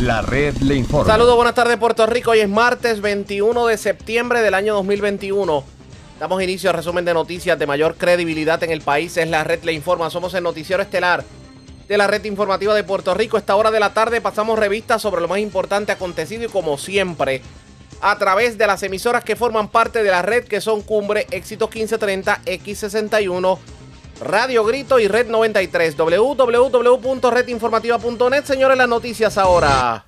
[0.00, 1.12] La red le informa.
[1.12, 2.30] Saludos, buenas tardes Puerto Rico.
[2.30, 5.62] Hoy es martes 21 de septiembre del año 2021.
[6.18, 9.18] Damos inicio al resumen de noticias de mayor credibilidad en el país.
[9.18, 10.08] Es la red le informa.
[10.08, 11.22] Somos el noticiero estelar
[11.86, 13.36] de la red informativa de Puerto Rico.
[13.36, 17.42] Esta hora de la tarde pasamos revistas sobre lo más importante acontecido y como siempre
[18.00, 21.68] a través de las emisoras que forman parte de la red que son Cumbre, Éxitos
[21.68, 23.58] 1530, X61,
[24.20, 25.96] Radio Grito y Red 93.
[25.96, 28.44] www.redinformativa.net.
[28.44, 30.04] Señores, las noticias ahora.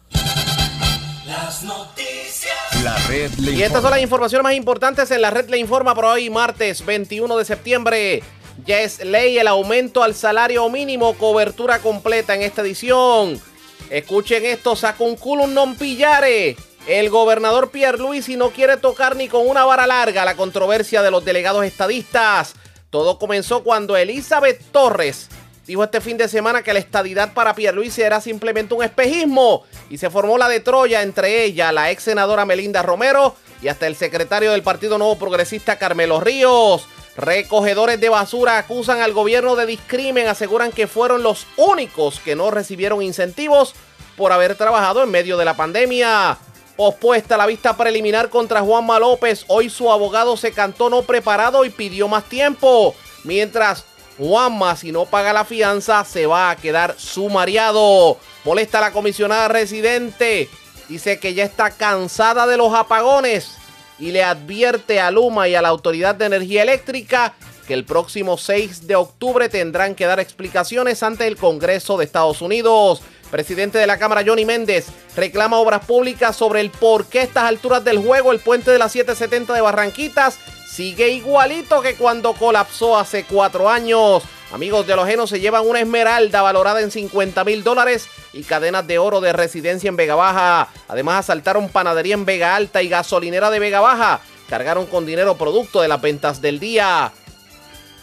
[1.26, 2.52] Las noticias.
[2.84, 5.94] La red le Y estas son las informaciones más importantes en la red le informa
[5.94, 8.22] por hoy, martes 21 de septiembre.
[8.66, 13.40] Ya es ley el aumento al salario mínimo, cobertura completa en esta edición.
[13.88, 16.56] Escuchen esto, saca un culo un non pillare.
[16.86, 21.24] El gobernador Pierluisi no quiere tocar ni con una vara larga la controversia de los
[21.24, 22.54] delegados estadistas.
[22.92, 25.30] Todo comenzó cuando Elizabeth Torres
[25.66, 29.96] dijo este fin de semana que la estadidad para Pierluisi era simplemente un espejismo y
[29.96, 33.96] se formó la de Troya entre ella, la ex senadora Melinda Romero y hasta el
[33.96, 36.86] secretario del Partido Nuevo Progresista Carmelo Ríos.
[37.16, 42.50] Recogedores de basura acusan al gobierno de discrimen, aseguran que fueron los únicos que no
[42.50, 43.72] recibieron incentivos
[44.18, 46.36] por haber trabajado en medio de la pandemia.
[46.76, 49.44] Pospuesta la vista preliminar contra Juanma López.
[49.48, 52.94] Hoy su abogado se cantó no preparado y pidió más tiempo.
[53.24, 53.84] Mientras
[54.18, 58.16] Juanma, si no paga la fianza, se va a quedar sumariado.
[58.44, 60.48] Molesta la comisionada residente.
[60.88, 63.56] Dice que ya está cansada de los apagones
[63.98, 67.34] y le advierte a Luma y a la Autoridad de Energía Eléctrica
[67.66, 72.42] que el próximo 6 de octubre tendrán que dar explicaciones ante el Congreso de Estados
[72.42, 73.02] Unidos.
[73.32, 77.44] Presidente de la Cámara Johnny Méndez reclama obras públicas sobre el por qué a estas
[77.44, 80.38] alturas del juego el puente de las 770 de Barranquitas
[80.68, 84.22] sigue igualito que cuando colapsó hace cuatro años.
[84.52, 88.98] Amigos de Lojeno se llevan una esmeralda valorada en 50 mil dólares y cadenas de
[88.98, 90.68] oro de residencia en Vega Baja.
[90.86, 94.20] Además asaltaron panadería en Vega Alta y gasolinera de Vega Baja.
[94.50, 97.12] Cargaron con dinero producto de las ventas del día.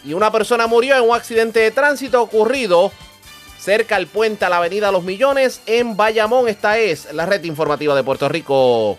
[0.04, 2.90] Y una persona murió en un accidente de tránsito ocurrido
[3.60, 6.48] cerca al puente a la avenida Los Millones en Bayamón.
[6.48, 8.98] Esta es la red informativa de Puerto Rico.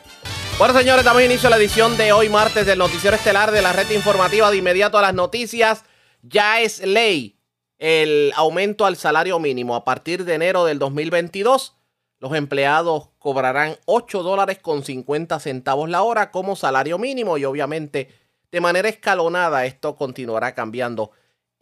[0.60, 3.74] Bueno, señores, damos inicio a la edición de hoy martes del noticiero estelar de la
[3.74, 5.84] red informativa de inmediato a las noticias.
[6.22, 7.40] Ya es ley
[7.80, 9.76] el aumento al salario mínimo.
[9.76, 11.76] A partir de enero del 2022,
[12.20, 18.10] los empleados cobrarán 8 dólares con 50 centavos la hora como salario mínimo y obviamente
[18.52, 21.12] de manera escalonada esto continuará cambiando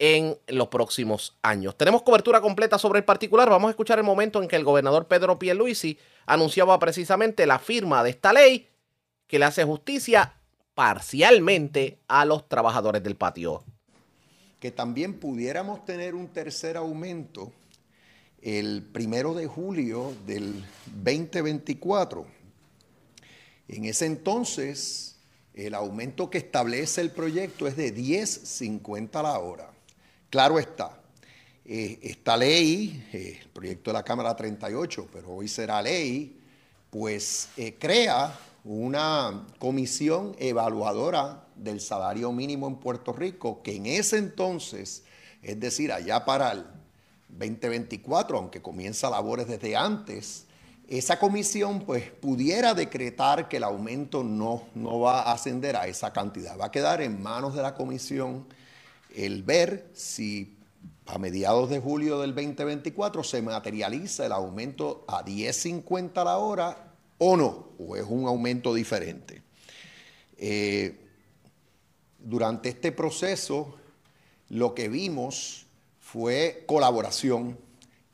[0.00, 1.76] en los próximos años.
[1.76, 3.50] Tenemos cobertura completa sobre el particular.
[3.50, 8.02] Vamos a escuchar el momento en que el gobernador Pedro Pierluisi anunciaba precisamente la firma
[8.02, 8.66] de esta ley
[9.26, 10.32] que le hace justicia
[10.74, 13.62] parcialmente a los trabajadores del patio.
[14.58, 17.50] que también pudiéramos tener un tercer aumento
[18.42, 22.26] el primero de julio del 2024.
[23.68, 25.16] En ese entonces,
[25.54, 29.70] el aumento que establece el proyecto es de 10.50 la hora.
[30.30, 30.92] Claro está,
[31.64, 36.40] eh, esta ley, eh, el proyecto de la Cámara 38, pero hoy será ley,
[36.88, 44.18] pues eh, crea una comisión evaluadora del salario mínimo en Puerto Rico, que en ese
[44.18, 45.02] entonces,
[45.42, 46.64] es decir, allá para el
[47.28, 50.46] 2024, aunque comienza labores desde antes,
[50.86, 56.12] esa comisión pues pudiera decretar que el aumento no, no va a ascender a esa
[56.12, 56.56] cantidad.
[56.56, 58.46] Va a quedar en manos de la comisión
[59.14, 60.56] el ver si
[61.06, 67.36] a mediados de julio del 2024 se materializa el aumento a 10.50 la hora o
[67.36, 69.42] no, o es un aumento diferente.
[70.38, 70.98] Eh,
[72.18, 73.74] durante este proceso,
[74.48, 75.66] lo que vimos
[75.98, 77.58] fue colaboración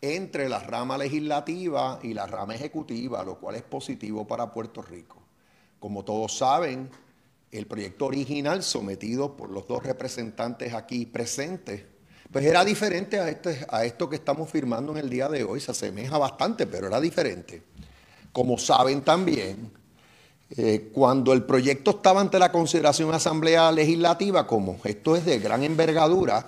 [0.00, 5.22] entre la rama legislativa y la rama ejecutiva, lo cual es positivo para Puerto Rico.
[5.78, 6.90] Como todos saben,
[7.52, 11.84] el proyecto original sometido por los dos representantes aquí presentes,
[12.30, 15.60] pues era diferente a, este, a esto que estamos firmando en el día de hoy,
[15.60, 17.62] se asemeja bastante, pero era diferente.
[18.32, 19.70] Como saben también,
[20.50, 25.38] eh, cuando el proyecto estaba ante la consideración de Asamblea Legislativa, como esto es de
[25.38, 26.46] gran envergadura,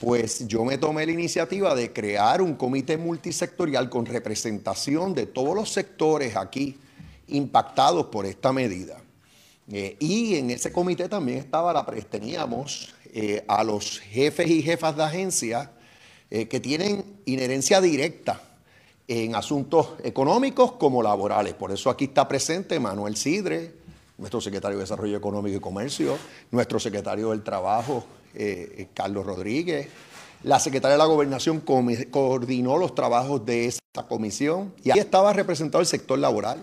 [0.00, 5.54] pues yo me tomé la iniciativa de crear un comité multisectorial con representación de todos
[5.54, 6.78] los sectores aquí
[7.26, 9.02] impactados por esta medida.
[9.70, 14.96] Eh, y en ese comité también estaba la, teníamos eh, a los jefes y jefas
[14.96, 15.72] de agencia
[16.30, 18.40] eh, que tienen inherencia directa
[19.06, 21.54] en asuntos económicos como laborales.
[21.54, 23.74] Por eso aquí está presente Manuel Sidre,
[24.16, 26.18] nuestro secretario de Desarrollo Económico y Comercio,
[26.50, 28.04] nuestro secretario del Trabajo,
[28.92, 29.88] Carlos Rodríguez,
[30.44, 35.80] La secretaria de la Gobernación coordinó los trabajos de esta comisión y ahí estaba representado
[35.80, 36.60] el sector laboral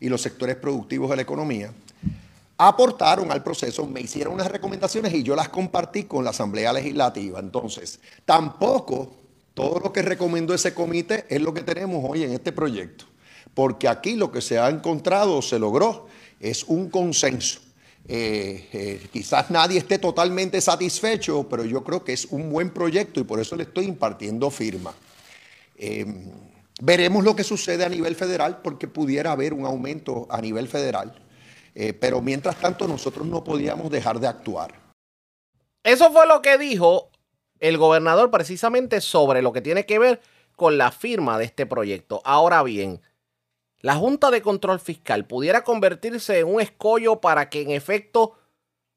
[0.00, 1.72] y los sectores productivos de la economía.
[2.56, 7.38] Aportaron al proceso, me hicieron unas recomendaciones y yo las compartí con la Asamblea Legislativa.
[7.38, 9.12] Entonces, tampoco
[9.54, 13.04] todo lo que recomendó ese comité es lo que tenemos hoy en este proyecto,
[13.54, 16.06] porque aquí lo que se ha encontrado, se logró,
[16.40, 17.60] es un consenso.
[18.10, 23.20] Eh, eh, quizás nadie esté totalmente satisfecho, pero yo creo que es un buen proyecto
[23.20, 24.94] y por eso le estoy impartiendo firma.
[25.76, 26.06] Eh,
[26.80, 31.14] veremos lo que sucede a nivel federal, porque pudiera haber un aumento a nivel federal,
[31.74, 34.74] eh, pero mientras tanto nosotros no podíamos dejar de actuar.
[35.82, 37.10] Eso fue lo que dijo
[37.60, 40.20] el gobernador precisamente sobre lo que tiene que ver
[40.56, 42.20] con la firma de este proyecto.
[42.24, 43.00] Ahora bien,
[43.80, 48.36] la Junta de Control Fiscal pudiera convertirse en un escollo para que en efecto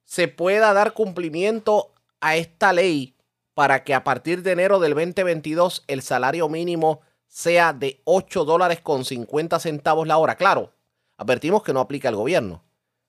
[0.05, 3.15] se pueda dar cumplimiento a esta ley
[3.53, 7.01] para que a partir de enero del 2022 el salario mínimo
[7.31, 10.35] sea de 8 dólares con 50 centavos la hora.
[10.35, 10.73] Claro,
[11.17, 12.61] advertimos que no aplica al gobierno,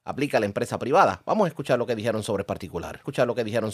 [0.05, 1.21] aplica la empresa privada.
[1.27, 2.95] Vamos a escuchar lo que dijeron sobre particular.
[2.97, 3.73] Escuchar lo que dijeron.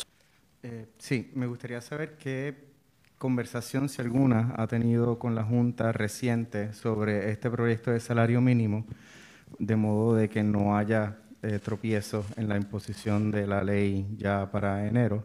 [0.62, 2.56] Eh, sí, me gustaría saber qué
[3.18, 8.86] conversación, si alguna, ha tenido con la Junta reciente sobre este proyecto de salario mínimo,
[9.58, 14.50] de modo de que no haya eh, tropiezos en la imposición de la ley ya
[14.50, 15.24] para enero.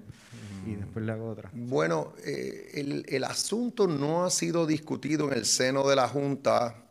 [0.66, 1.50] Y después le hago otra.
[1.54, 6.84] Bueno, eh, el, el asunto no ha sido discutido en el seno de la Junta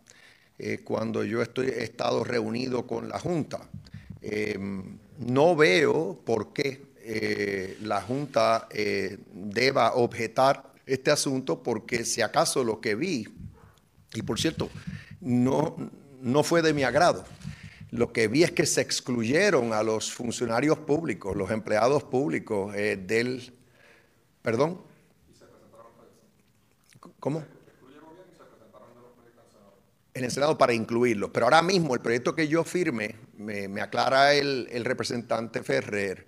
[0.59, 3.61] eh, cuando yo estoy, he estado reunido con la Junta.
[4.21, 4.59] Eh,
[5.19, 8.69] no veo por qué eh, la Junta
[9.33, 13.27] deba objetar este asunto porque si acaso lo que vi,
[14.15, 14.69] y por cierto,
[15.21, 15.77] no,
[16.21, 17.25] no fue de mi agrado,
[17.91, 22.97] lo que vi es que se excluyeron a los funcionarios públicos, los empleados públicos eh,
[22.97, 23.53] del...
[24.43, 24.81] ¿Perdón?
[27.21, 27.45] ¿Cómo?
[30.15, 31.31] En el Senado para incluirlos.
[31.33, 36.27] Pero ahora mismo el proyecto que yo firme, me, aclara el, el representante Ferrer,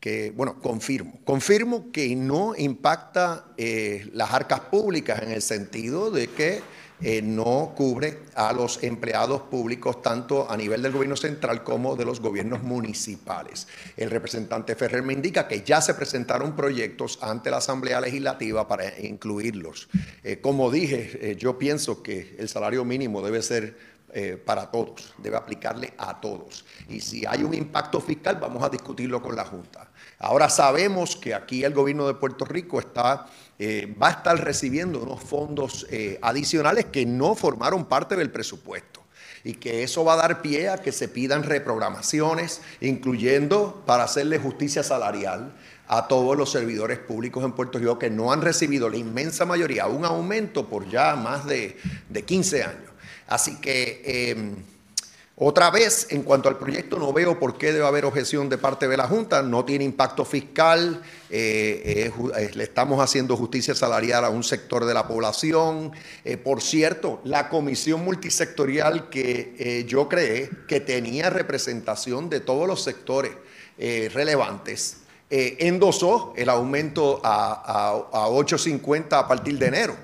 [0.00, 1.20] que, bueno, confirmo.
[1.24, 6.62] Confirmo que no impacta eh, las arcas públicas en el sentido de que
[7.02, 12.04] eh, no cubre a los empleados públicos tanto a nivel del gobierno central como de
[12.04, 13.68] los gobiernos municipales.
[13.96, 18.98] El representante Ferrer me indica que ya se presentaron proyectos ante la Asamblea Legislativa para
[19.00, 19.88] incluirlos.
[20.22, 23.90] Eh, como dije, eh, yo pienso que el salario mínimo debe ser
[24.44, 26.64] para todos, debe aplicarle a todos.
[26.88, 29.88] Y si hay un impacto fiscal, vamos a discutirlo con la Junta.
[30.20, 33.26] Ahora sabemos que aquí el gobierno de Puerto Rico está,
[33.58, 39.00] eh, va a estar recibiendo unos fondos eh, adicionales que no formaron parte del presupuesto
[39.44, 44.38] y que eso va a dar pie a que se pidan reprogramaciones, incluyendo para hacerle
[44.38, 45.54] justicia salarial
[45.88, 49.86] a todos los servidores públicos en Puerto Rico que no han recibido la inmensa mayoría
[49.86, 51.78] un aumento por ya más de,
[52.10, 52.90] de 15 años.
[53.26, 54.02] Así que...
[54.04, 54.54] eh,
[55.42, 58.86] otra vez, en cuanto al proyecto, no veo por qué debe haber objeción de parte
[58.86, 59.42] de la Junta.
[59.42, 61.00] No tiene impacto fiscal.
[61.30, 65.92] eh, eh, eh, le estamos haciendo justicia salarial a un sector de la población.
[66.44, 73.32] Por cierto, la comisión multisectorial que yo creé, que tenía representación de todos los sectores
[73.78, 74.98] relevantes,
[75.30, 77.52] endosó el aumento a,
[78.12, 79.96] a, a 8.50 a partir de enero.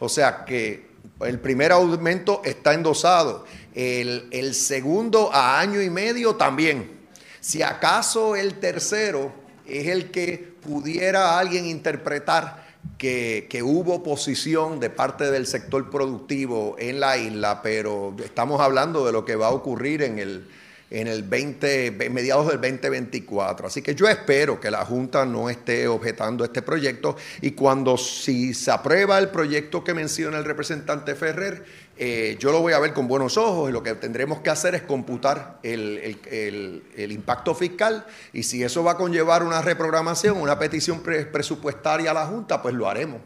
[0.00, 3.44] O sea que el primer aumento está endosado.
[3.74, 7.00] El, segundo a año y medio también.
[7.40, 9.32] Si acaso el tercero
[9.66, 12.62] es el que pudiera alguien interpretar
[12.98, 19.06] que, que hubo oposición de parte del sector productivo en la isla, pero estamos hablando
[19.06, 20.44] de lo que va a ocurrir en el,
[20.92, 23.66] en el 20, mediados del 2024.
[23.66, 28.52] Así que yo espero que la Junta no esté objetando este proyecto y cuando si
[28.52, 31.64] se aprueba el proyecto que menciona el representante Ferrer,
[31.96, 34.74] eh, yo lo voy a ver con buenos ojos y lo que tendremos que hacer
[34.74, 39.60] es computar el, el- el- el impacto fiscal y si eso va a conllevar una
[39.62, 43.20] reprogramación, una petición pre- presupuestaria a la Junta, pues lo haremos.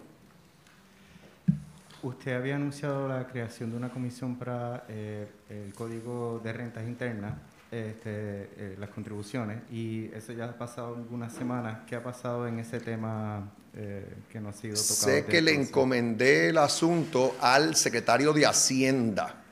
[2.03, 7.35] Usted había anunciado la creación de una comisión para eh, el Código de Rentas Internas,
[7.71, 8.11] este,
[8.57, 11.79] eh, las contribuciones, y eso ya ha pasado algunas semanas.
[11.89, 14.95] ¿Qué ha pasado en ese tema eh, que no ha sido tocado?
[14.95, 19.43] Sé que le encomendé el asunto al secretario de Hacienda.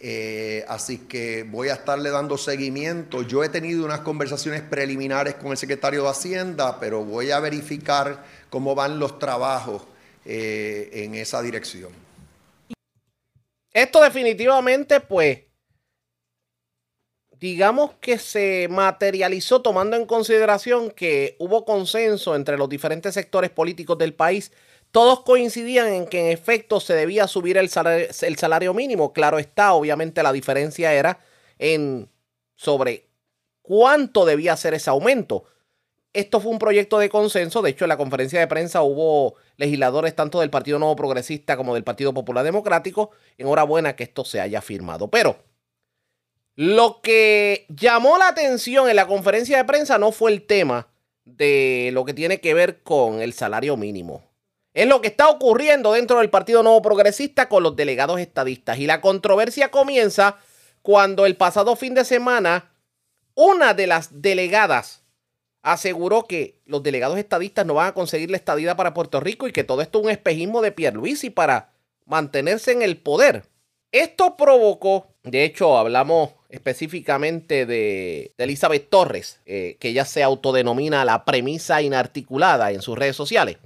[0.00, 3.22] Eh, así que voy a estarle dando seguimiento.
[3.22, 8.24] Yo he tenido unas conversaciones preliminares con el secretario de Hacienda, pero voy a verificar
[8.48, 9.82] cómo van los trabajos
[10.24, 11.90] eh, en esa dirección.
[13.72, 15.40] Esto definitivamente, pues,
[17.40, 23.98] digamos que se materializó tomando en consideración que hubo consenso entre los diferentes sectores políticos
[23.98, 24.52] del país.
[24.90, 29.12] Todos coincidían en que en efecto se debía subir el salario, el salario mínimo.
[29.12, 31.20] Claro está, obviamente la diferencia era
[31.58, 32.08] en
[32.54, 33.08] sobre
[33.62, 35.44] cuánto debía ser ese aumento.
[36.14, 37.62] Esto fue un proyecto de consenso.
[37.62, 41.74] De hecho, en la conferencia de prensa hubo legisladores tanto del Partido Nuevo Progresista como
[41.74, 43.10] del Partido Popular Democrático.
[43.36, 45.08] Enhorabuena que esto se haya firmado.
[45.08, 45.36] Pero
[46.58, 50.88] lo que llamó la atención en la conferencia de prensa no fue el tema
[51.24, 54.24] de lo que tiene que ver con el salario mínimo.
[54.74, 58.80] Es lo que está ocurriendo dentro del Partido Nuevo Progresista con los delegados estadistas.
[58.80, 60.38] Y la controversia comienza
[60.82, 62.72] cuando el pasado fin de semana
[63.36, 65.04] una de las delegadas
[65.62, 69.52] aseguró que los delegados estadistas no van a conseguir la estadía para Puerto Rico y
[69.52, 71.70] que todo esto es un espejismo de Pierluisi para
[72.04, 73.44] mantenerse en el poder.
[73.92, 81.24] Esto provocó, de hecho hablamos específicamente de, Elizabeth Torres, eh, que ella se autodenomina la
[81.24, 83.58] premisa inarticulada en sus redes sociales.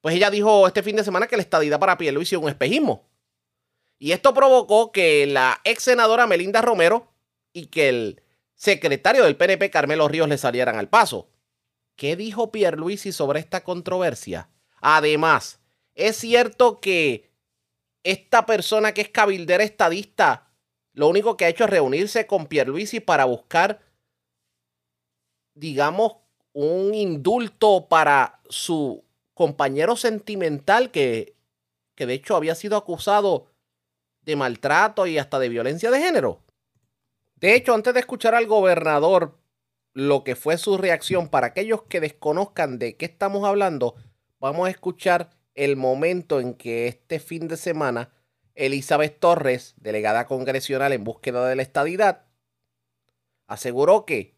[0.00, 3.08] Pues ella dijo este fin de semana que la estadidad para Pierluisi es un espejismo.
[3.98, 7.12] Y esto provocó que la ex senadora Melinda Romero
[7.52, 8.22] y que el
[8.54, 11.28] secretario del PNP Carmelo Ríos le salieran al paso.
[11.96, 14.50] ¿Qué dijo Pierluisi sobre esta controversia?
[14.80, 15.60] Además,
[15.94, 17.32] es cierto que
[18.04, 20.47] esta persona que es cabildera estadista,
[20.98, 23.78] lo único que ha hecho es reunirse con Pierluisi para buscar,
[25.54, 26.16] digamos,
[26.52, 31.36] un indulto para su compañero sentimental que,
[31.94, 33.46] que de hecho había sido acusado
[34.22, 36.42] de maltrato y hasta de violencia de género.
[37.36, 39.38] De hecho, antes de escuchar al gobernador
[39.92, 43.94] lo que fue su reacción, para aquellos que desconozcan de qué estamos hablando,
[44.40, 48.10] vamos a escuchar el momento en que este fin de semana
[48.58, 52.26] Elizabeth Torres, delegada congresional en búsqueda de la estadidad,
[53.46, 54.34] aseguró que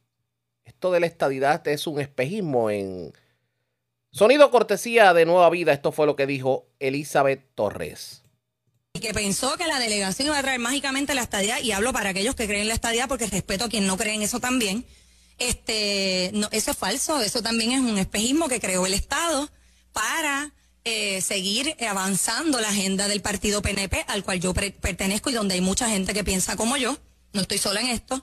[0.65, 3.13] esto de la estadidad es un espejismo en
[4.13, 5.73] sonido cortesía de Nueva Vida.
[5.73, 8.23] Esto fue lo que dijo Elizabeth Torres
[9.01, 12.35] que pensó que la delegación iba a traer mágicamente la estadía, y hablo para aquellos
[12.35, 14.85] que creen en la estadía porque respeto a quien no cree en eso también,
[15.39, 19.49] este, eso es falso, eso también es un espejismo que creó el Estado
[19.93, 20.53] para
[20.85, 25.61] eh, seguir avanzando la agenda del partido PNP, al cual yo pertenezco y donde hay
[25.61, 26.99] mucha gente que piensa como yo,
[27.33, 28.23] no estoy sola en esto,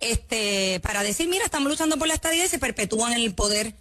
[0.00, 3.74] este, para decir, mira, estamos luchando por la estadía y se perpetúan en el poder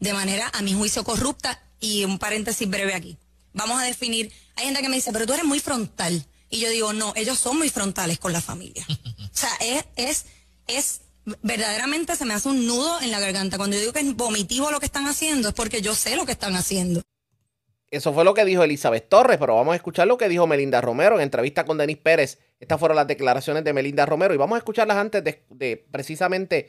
[0.00, 1.62] de manera, a mi juicio, corrupta.
[1.78, 3.18] Y un paréntesis breve aquí.
[3.52, 6.26] Vamos a definir hay gente que me dice, pero tú eres muy frontal.
[6.48, 8.86] Y yo digo, no, ellos son muy frontales con la familia.
[8.88, 10.24] o sea, es, es,
[10.66, 11.00] es,
[11.42, 13.58] verdaderamente se me hace un nudo en la garganta.
[13.58, 16.24] Cuando yo digo que es vomitivo lo que están haciendo, es porque yo sé lo
[16.24, 17.02] que están haciendo.
[17.96, 20.82] Eso fue lo que dijo Elizabeth Torres, pero vamos a escuchar lo que dijo Melinda
[20.82, 22.38] Romero en entrevista con Denis Pérez.
[22.60, 26.68] Estas fueron las declaraciones de Melinda Romero y vamos a escucharlas antes de, precisamente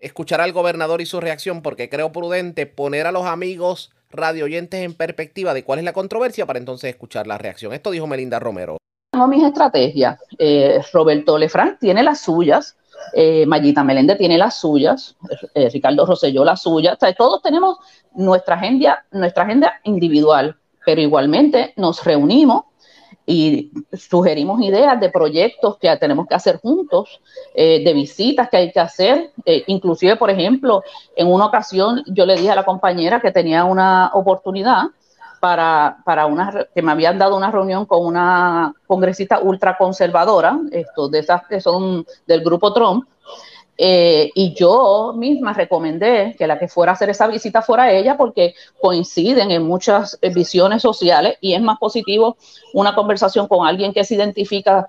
[0.00, 4.80] escuchar al gobernador y su reacción, porque creo prudente poner a los amigos radio oyentes
[4.80, 7.72] en perspectiva de cuál es la controversia para entonces escuchar la reacción.
[7.72, 8.76] Esto dijo Melinda Romero.
[9.12, 10.18] Tengo mis estrategias.
[10.36, 12.76] Eh, Roberto Lefranc tiene las suyas.
[13.12, 15.16] Eh, Mayita Melende tiene las suyas,
[15.54, 17.78] eh, Ricardo Rosselló las suyas, todos tenemos
[18.14, 22.64] nuestra agenda, nuestra agenda individual, pero igualmente nos reunimos
[23.26, 27.20] y sugerimos ideas de proyectos que tenemos que hacer juntos,
[27.54, 29.32] eh, de visitas que hay que hacer.
[29.44, 30.82] Eh, inclusive, por ejemplo,
[31.16, 34.84] en una ocasión yo le dije a la compañera que tenía una oportunidad
[35.46, 41.20] para, para una, que me habían dado una reunión con una congresista ultraconservadora, esto, de
[41.20, 43.06] esas que son del grupo Trump,
[43.78, 48.16] eh, y yo misma recomendé que la que fuera a hacer esa visita fuera ella
[48.16, 52.36] porque coinciden en muchas eh, visiones sociales y es más positivo
[52.72, 54.88] una conversación con alguien que se identifica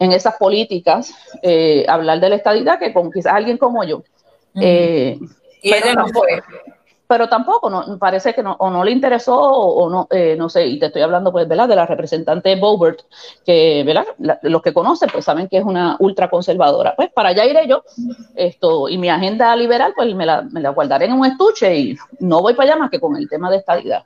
[0.00, 4.02] en esas políticas, eh, hablar de la estadidad que con quizás alguien como yo.
[4.52, 5.20] y
[5.62, 6.42] ella no fue
[7.06, 10.66] pero tampoco, no, parece que no, o no le interesó o, no, eh, no sé,
[10.66, 11.68] y te estoy hablando pues, ¿verdad?
[11.68, 13.00] De la representante Bobert,
[13.44, 14.06] que, ¿verdad?
[14.42, 16.94] los que conocen pues saben que es una ultraconservadora.
[16.96, 17.84] Pues para allá iré yo,
[18.34, 21.96] esto, y mi agenda liberal pues me la, me la guardaré en un estuche y
[22.20, 24.02] no voy para allá más que con el tema de estadidad.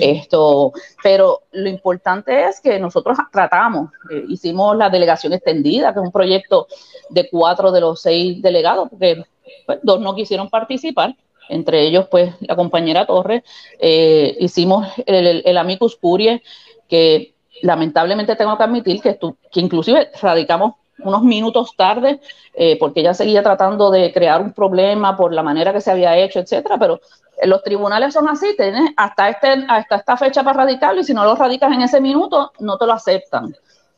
[0.00, 6.06] Esto, pero lo importante es que nosotros tratamos, eh, hicimos la delegación extendida, que es
[6.06, 6.66] un proyecto
[7.10, 9.24] de cuatro de los seis delegados, porque
[9.66, 11.14] pues, dos no quisieron participar,
[11.48, 13.42] entre ellos pues la compañera Torres,
[13.78, 16.42] eh, hicimos el, el, amicus curie,
[16.88, 19.18] que lamentablemente tengo que admitir que,
[19.54, 22.20] inclusive radicamos unos minutos tarde,
[22.54, 26.16] eh, porque ella seguía tratando de crear un problema por la manera que se había
[26.16, 27.00] hecho, etcétera, pero
[27.44, 31.24] los tribunales son así, tienes hasta, este, hasta esta fecha para radicarlo y si no
[31.24, 33.54] lo radicas en ese minuto, no te lo aceptan.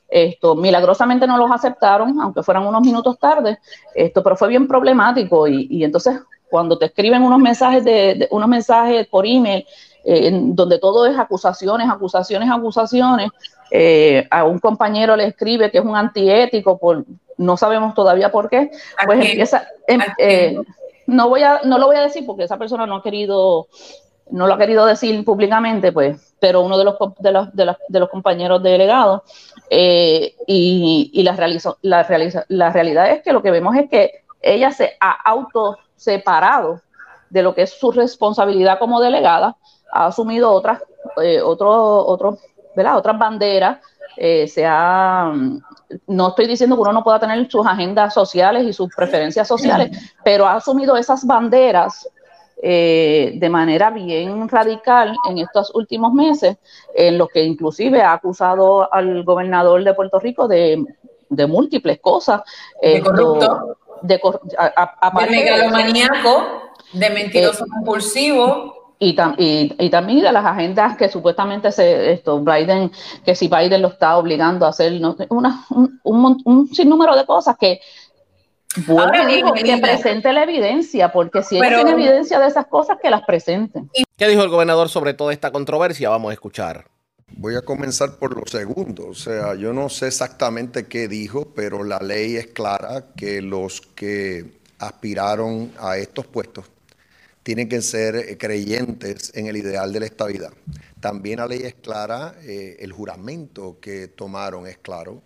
[0.09, 3.61] Esto, milagrosamente no los aceptaron, aunque fueran unos minutos tarde,
[3.95, 9.07] esto, pero fue bien problemático y entonces cuando te escriben unos mensajes de, unos mensajes
[9.07, 9.64] por email
[10.04, 13.30] eh, en donde todo es acusaciones, acusaciones, acusaciones,
[13.71, 17.04] eh, a un compañero le escribe que es un antiético por
[17.37, 18.71] no sabemos todavía por qué,
[19.07, 20.59] pues empieza em, eh,
[21.07, 23.69] no voy a no lo voy a decir porque esa persona no ha querido
[24.30, 27.76] no lo ha querido decir públicamente, pues, pero uno de los, de los, de los,
[27.88, 29.23] de los compañeros delegados,
[29.69, 31.33] y, y la,
[31.83, 36.80] la, la realidad es que lo que vemos es que ella se ha auto separado
[37.28, 39.57] de lo que es su responsabilidad como delegada,
[39.92, 40.83] ha asumido otras,
[41.23, 43.78] eh, otro, otras banderas,
[44.16, 45.30] eh, se ha,
[46.07, 49.90] no estoy diciendo que uno no pueda tener sus agendas sociales y sus preferencias sociales,
[50.25, 52.09] pero ha asumido esas banderas
[52.62, 56.57] eh, de manera bien radical en estos últimos meses,
[56.95, 60.83] en los que inclusive ha acusado al gobernador de Puerto Rico de,
[61.47, 62.42] múltiples cosas.
[62.83, 64.21] De corrupto de,
[64.59, 68.80] a, de megalomaníaco, de mentiroso eh, compulsivo.
[69.02, 69.16] Y,
[69.78, 72.92] y, también de las agendas que supuestamente se, esto, Biden,
[73.25, 74.92] que si Biden lo está obligando a hacer
[75.30, 77.80] una, un, un, sinnúmero de cosas que
[78.87, 83.11] bueno, digo, que presente la evidencia, porque si él tiene evidencia de esas cosas, que
[83.11, 83.90] las presenten.
[84.16, 86.11] ¿Qué dijo el gobernador sobre toda esta controversia?
[86.11, 86.85] Vamos a escuchar.
[87.37, 89.09] Voy a comenzar por lo segundo.
[89.09, 93.81] O sea, yo no sé exactamente qué dijo, pero la ley es clara que los
[93.81, 96.67] que aspiraron a estos puestos
[97.43, 100.53] tienen que ser creyentes en el ideal de la estabilidad.
[101.01, 105.23] También la ley es clara, eh, el juramento que tomaron es claro,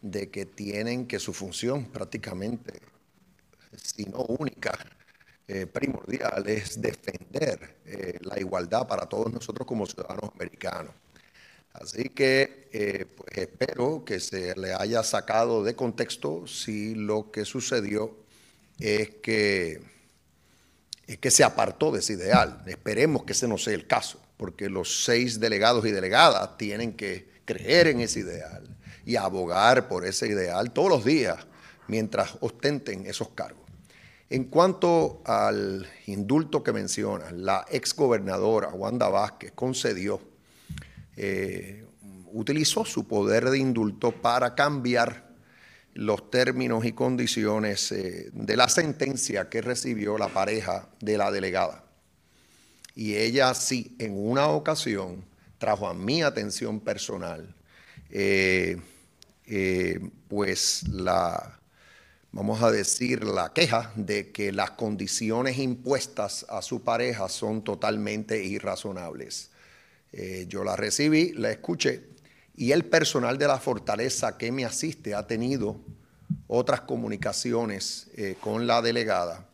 [0.00, 2.74] de que tienen que su función prácticamente,
[3.76, 4.78] si no única,
[5.48, 10.92] eh, primordial, es defender eh, la igualdad para todos nosotros como ciudadanos americanos.
[11.80, 17.44] Así que eh, pues espero que se le haya sacado de contexto si lo que
[17.44, 18.16] sucedió
[18.78, 19.80] es que,
[21.06, 22.62] es que se apartó de ese ideal.
[22.66, 27.28] Esperemos que ese no sea el caso, porque los seis delegados y delegadas tienen que
[27.44, 31.46] creer en ese ideal y abogar por ese ideal todos los días
[31.88, 33.62] mientras ostenten esos cargos.
[34.28, 40.20] En cuanto al indulto que menciona, la exgobernadora Wanda Vázquez concedió
[41.16, 41.84] eh,
[42.32, 45.26] utilizó su poder de indulto para cambiar
[45.94, 51.84] los términos y condiciones eh, de la sentencia que recibió la pareja de la delegada.
[52.94, 55.24] Y ella sí, en una ocasión,
[55.58, 57.54] trajo a mi atención personal,
[58.10, 58.78] eh,
[60.28, 61.58] pues la,
[62.32, 68.44] vamos a decir, la queja de que las condiciones impuestas a su pareja son totalmente
[68.44, 69.50] irrazonables.
[70.12, 72.04] Eh, yo la recibí, la escuché
[72.56, 75.76] y el personal de la fortaleza que me asiste ha tenido
[76.46, 79.46] otras comunicaciones eh, con la delegada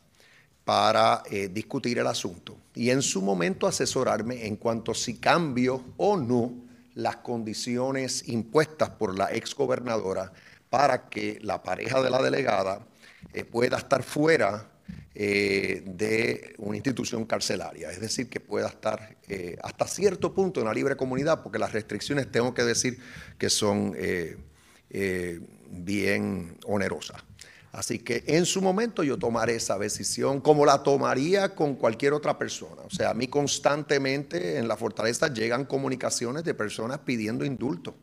[0.64, 6.16] para eh, discutir el asunto y en su momento asesorarme en cuanto si cambio o
[6.16, 6.52] no
[6.94, 10.32] las condiciones impuestas por la exgobernadora
[10.70, 12.86] para que la pareja de la delegada
[13.50, 14.71] pueda estar fuera
[15.14, 20.66] eh, de una institución carcelaria, es decir, que pueda estar eh, hasta cierto punto en
[20.66, 22.98] la libre comunidad, porque las restricciones tengo que decir
[23.36, 24.38] que son eh,
[25.70, 27.22] bien onerosas.
[27.72, 32.38] Así que en su momento yo tomaré esa decisión como la tomaría con cualquier otra
[32.38, 32.82] persona.
[32.82, 37.94] O sea, a mí constantemente en la fortaleza llegan comunicaciones de personas pidiendo indulto.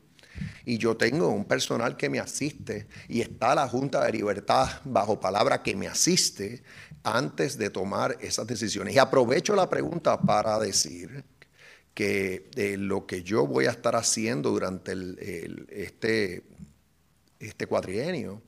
[0.70, 5.20] Y yo tengo un personal que me asiste y está la Junta de Libertad bajo
[5.20, 6.62] palabra que me asiste
[7.02, 8.94] antes de tomar esas decisiones.
[8.94, 11.24] Y aprovecho la pregunta para decir
[11.96, 14.94] que eh, lo que yo voy a estar haciendo durante
[15.70, 16.44] este,
[17.40, 18.44] este cuatrienio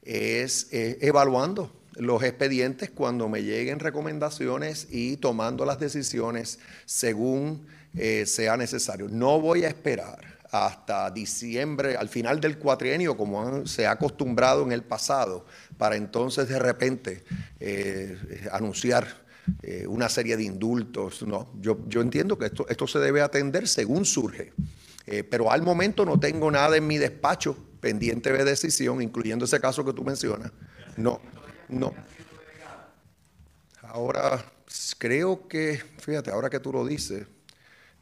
[0.00, 8.56] es evaluando los expedientes cuando me lleguen recomendaciones y tomando las decisiones según eh, sea
[8.56, 9.08] necesario.
[9.08, 14.70] No voy a esperar hasta diciembre, al final del cuatrienio, como se ha acostumbrado en
[14.70, 17.24] el pasado, para entonces de repente
[17.58, 19.24] eh, anunciar
[19.62, 21.24] eh, una serie de indultos.
[21.26, 24.52] No, yo, yo entiendo que esto, esto se debe atender según surge,
[25.08, 29.58] eh, pero al momento no tengo nada en mi despacho pendiente de decisión, incluyendo ese
[29.58, 30.52] caso que tú mencionas.
[30.96, 31.20] No,
[31.68, 31.92] no.
[33.82, 34.44] Ahora,
[34.98, 37.26] creo que, fíjate, ahora que tú lo dices,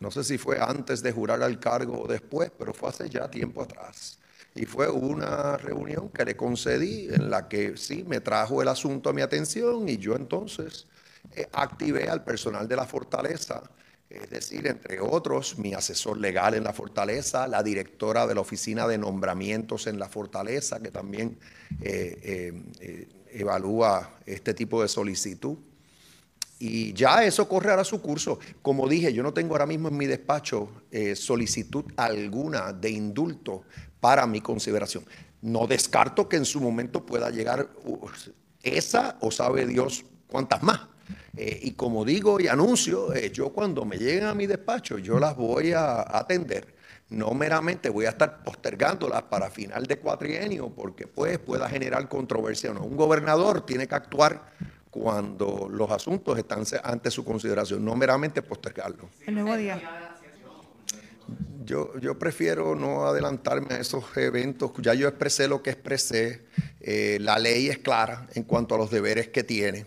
[0.03, 3.31] no sé si fue antes de jurar al cargo o después, pero fue hace ya
[3.31, 4.19] tiempo atrás.
[4.55, 9.09] Y fue una reunión que le concedí en la que sí me trajo el asunto
[9.09, 10.87] a mi atención y yo entonces
[11.35, 13.63] eh, activé al personal de la fortaleza
[14.13, 18.87] es decir, entre otros, mi asesor legal en la fortaleza, la directora de la oficina
[18.87, 21.39] de nombramientos en la fortaleza, que también
[21.81, 25.57] eh, eh, evalúa este tipo de solicitud.
[26.65, 28.39] Y ya eso corre ahora su curso.
[28.63, 30.69] Como dije, yo no tengo ahora mismo en mi despacho
[31.17, 33.65] solicitud alguna de indulto
[33.99, 35.05] para mi consideración.
[35.41, 38.07] No descarto que en su momento pueda llegar uh,
[38.63, 40.83] esa o sabe Dios cuántas más.
[41.37, 45.19] Eh, y como digo y anuncio, eh, yo cuando me lleguen a mi despacho, yo
[45.19, 46.77] las voy a atender.
[47.09, 52.73] No meramente voy a estar postergándolas para final de cuatrienio, porque pues pueda generar controversia
[52.73, 52.85] no.
[52.85, 54.47] Un gobernador tiene que actuar
[54.93, 59.09] cuando los asuntos están ante su consideración, no meramente postergarlo.
[59.27, 59.81] El nuevo día.
[61.65, 64.71] Yo, yo, prefiero no adelantarme a esos eventos.
[64.83, 66.45] Ya yo expresé lo que expresé.
[66.79, 69.87] Eh, la ley es clara en cuanto a los deberes que tiene.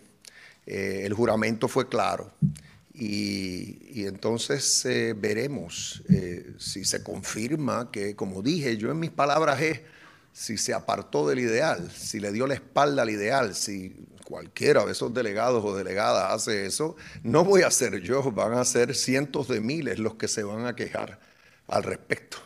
[0.65, 2.33] Eh, el juramento fue claro
[2.91, 6.01] y, entonces eh, veremos
[6.57, 9.81] si se confirma que, como dije, yo en mis palabras es
[10.33, 14.91] si se apartó del ideal, si le dio la espalda al ideal, si cualquiera de
[14.91, 19.47] esos delegados o delegadas hace eso, no voy a ser yo, van a ser cientos
[19.47, 21.19] de miles los que se van a quejar
[21.67, 22.37] al respecto.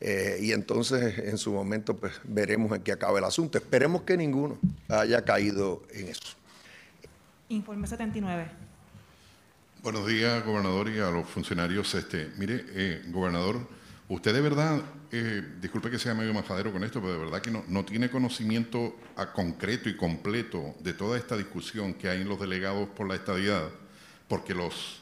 [0.00, 3.58] y entonces en su momento pues, veremos en qué acaba el asunto.
[3.58, 6.34] Esperemos que ninguno haya caído en eso.
[7.50, 8.48] Informe 79.
[9.82, 11.94] Buenos días, gobernador, y a los funcionarios.
[11.94, 13.66] Este, mire, eh, gobernador,
[14.10, 17.50] usted de verdad, eh, disculpe que sea medio majadero con esto, pero de verdad que
[17.50, 22.28] no, no tiene conocimiento a concreto y completo de toda esta discusión que hay en
[22.28, 23.68] los delegados por la estadidad,
[24.28, 25.00] porque los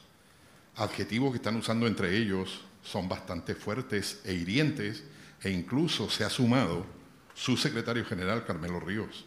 [0.75, 5.03] adjetivos que están usando entre ellos son bastante fuertes e hirientes,
[5.41, 6.85] e incluso se ha sumado
[7.33, 9.25] su secretario general, Carmelo Ríos.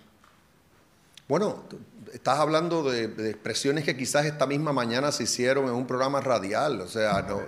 [1.27, 1.65] Bueno,
[2.13, 6.81] estás hablando de, expresiones que quizás esta misma mañana se hicieron en un programa radial,
[6.83, 7.41] o sea, no.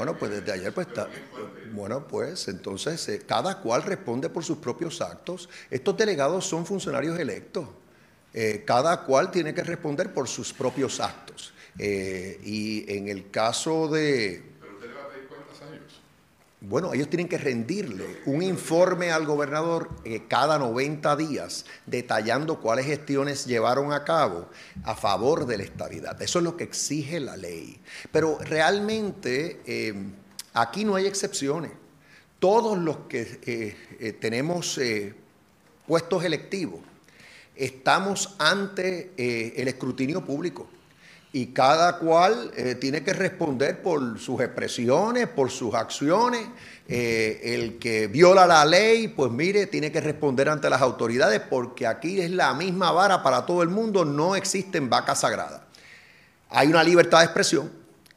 [0.00, 1.10] Bueno, pues desde ayer pues está.
[1.74, 5.50] Bueno, pues entonces eh, cada cual responde por sus propios actos.
[5.70, 7.68] Estos delegados son funcionarios electos.
[8.32, 11.52] Eh, cada cual tiene que responder por sus propios actos.
[11.78, 14.42] Eh, y en el caso de,
[16.62, 22.84] bueno, ellos tienen que rendirle un informe al gobernador eh, cada 90 días detallando cuáles
[22.84, 24.46] gestiones llevaron a cabo
[24.84, 26.20] a favor de la estabilidad.
[26.20, 27.80] Eso es lo que exige la ley.
[28.12, 29.94] Pero realmente eh,
[30.52, 31.72] aquí no hay excepciones.
[32.38, 33.40] Todos los que
[33.98, 34.78] eh, tenemos
[35.86, 36.80] puestos electivos
[37.56, 39.12] estamos ante
[39.60, 40.68] el escrutinio público
[41.32, 46.46] y cada cual eh, tiene que responder por sus expresiones, por sus acciones.
[46.88, 51.86] Eh, el que viola la ley, pues mire, tiene que responder ante las autoridades porque
[51.86, 55.60] aquí es la misma vara para todo el mundo, no existen vacas sagradas.
[56.48, 57.70] Hay una libertad de expresión,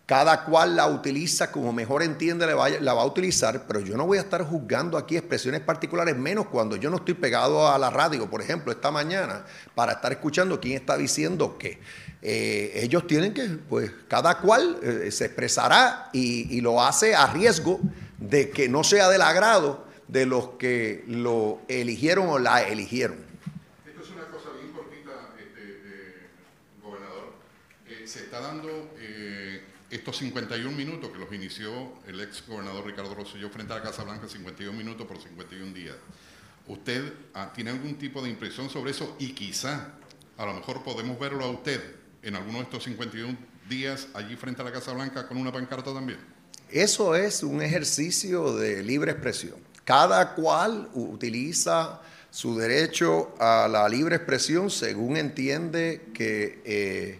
[0.07, 4.17] cada cual la utiliza como mejor entiende, la va a utilizar, pero yo no voy
[4.17, 8.27] a estar juzgando aquí expresiones particulares, menos cuando yo no estoy pegado a la radio,
[8.27, 9.45] por ejemplo, esta mañana,
[9.75, 11.79] para estar escuchando quién está diciendo qué.
[12.25, 17.81] Eh, ellos tienen que, pues cada cual eh, se expresará y, lo hace a riesgo
[18.17, 23.17] de que no sea del agrado de los que lo eligieron o la eligieron.
[23.85, 26.27] Esto es una cosa bien cortita, este, eh,
[26.81, 27.33] gobernador.
[28.05, 28.89] se está dando
[29.89, 34.05] estos 51 minutos que los inició el ex gobernador Ricardo Rosselló frente a la Casa
[34.05, 35.97] Blanca, 51 minutos por 51 días.
[36.67, 39.17] ¿Usted ah, tiene algún tipo de impresión sobre eso?
[39.19, 39.95] Y quizá,
[40.37, 43.37] a lo mejor podemos verlo a usted en alguno de estos 51
[43.69, 46.19] días allí frente a la Casa Blanca con una pancarta también?
[46.71, 49.55] Eso es un ejercicio de libre expresión.
[49.85, 57.19] Cada cual utiliza su derecho a la libre expresión según entiende que eh,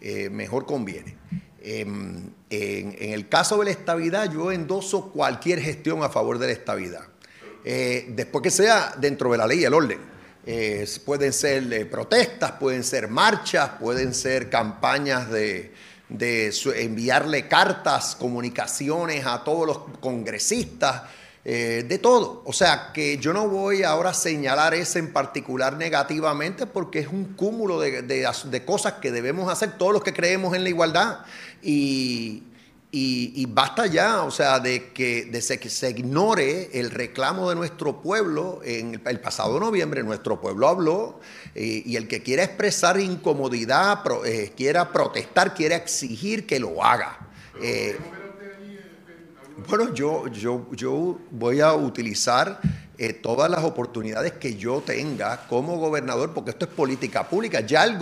[0.00, 1.16] eh, mejor conviene.
[1.62, 6.52] Em, en, el caso de la estabilidad, yo endoso cualquier gestión a favor de la
[6.52, 7.06] estabilidad.
[7.64, 10.11] Eh, después que sea dentro de la ley y el orden.
[10.44, 15.72] Eh, pueden ser eh, protestas, pueden ser marchas, pueden ser campañas de,
[16.76, 21.02] enviarle cartas, comunicaciones a todos los congresistas,
[21.44, 22.42] eh, de todo.
[22.44, 27.08] O sea, que yo no voy ahora a señalar ese en particular negativamente porque es
[27.08, 31.18] un cúmulo de, de cosas que debemos hacer todos los que creemos en la igualdad.
[31.62, 32.42] Y,
[32.94, 37.56] y, basta ya, o sea, de que, de se, que se ignore el reclamo de
[37.56, 38.60] nuestro pueblo.
[38.62, 41.20] En el, pasado noviembre nuestro pueblo habló
[41.54, 47.30] eh, y el que quiera expresar incomodidad, eh, quiera protestar, quiera exigir que lo haga.
[47.62, 47.96] Eh,
[49.66, 52.60] bueno, yo, yo, yo voy a utilizar
[53.04, 57.58] eh, todas las oportunidades que yo tenga como gobernador, porque esto es política pública.
[57.58, 57.98] Ya el,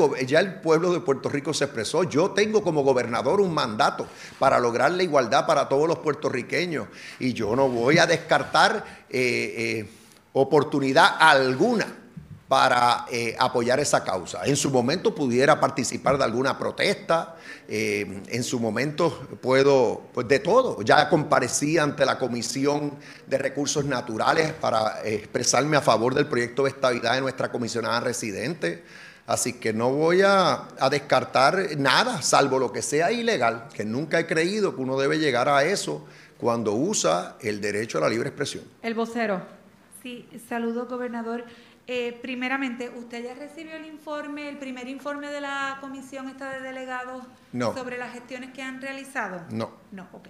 [0.61, 2.05] pueblo de Puerto Rico se expresó.
[2.05, 4.07] Yo tengo como gobernador un mandato
[4.39, 9.55] para lograr la igualdad para todos los puertorriqueños y yo no voy a descartar eh,
[9.57, 9.91] eh,
[10.35, 11.87] oportunidad alguna
[12.51, 14.45] para eh, apoyar esa causa.
[14.45, 17.37] En su momento pudiera participar de alguna protesta,
[17.69, 20.83] eh, en su momento puedo, pues de todo.
[20.83, 22.95] Ya comparecí ante la Comisión
[23.29, 28.83] de Recursos Naturales para expresarme a favor del proyecto de estabilidad de nuestra comisionada residente.
[29.29, 34.19] Así que no voy a, a, descartar nada, salvo lo que sea ilegal, que nunca
[34.19, 36.05] he creído que uno debe llegar a eso
[36.37, 38.65] cuando usa el derecho a la libre expresión.
[38.83, 39.41] El vocero.
[40.03, 41.45] Sí, saludo, gobernador.
[41.87, 46.61] Eh, primeramente, ¿usted ya recibió el informe, el primer informe de la comisión esta de
[46.61, 47.75] delegados no.
[47.75, 49.43] sobre las gestiones que han realizado?
[49.51, 49.71] No.
[49.91, 50.29] No, ok.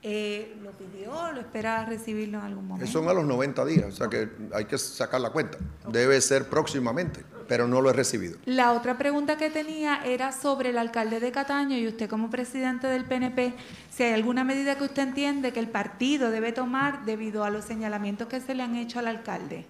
[0.00, 2.90] Eh, ¿Lo pidió lo espera recibirlo en algún momento?
[2.90, 5.58] Son a los 90 días, o sea que hay que sacar la cuenta.
[5.88, 8.38] Debe ser próximamente, pero no lo he recibido.
[8.44, 12.86] La otra pregunta que tenía era sobre el alcalde de Cataño y usted como presidente
[12.86, 13.54] del PNP,
[13.90, 17.64] si hay alguna medida que usted entiende que el partido debe tomar debido a los
[17.64, 19.66] señalamientos que se le han hecho al alcalde.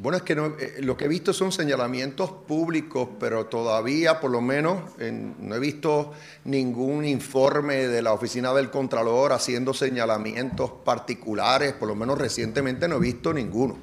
[0.00, 4.30] Bueno, es que no, eh, lo que he visto son señalamientos públicos, pero todavía, por
[4.30, 6.12] lo menos, en, no he visto
[6.44, 12.94] ningún informe de la Oficina del Contralor haciendo señalamientos particulares, por lo menos recientemente no
[12.98, 13.76] he visto ninguno.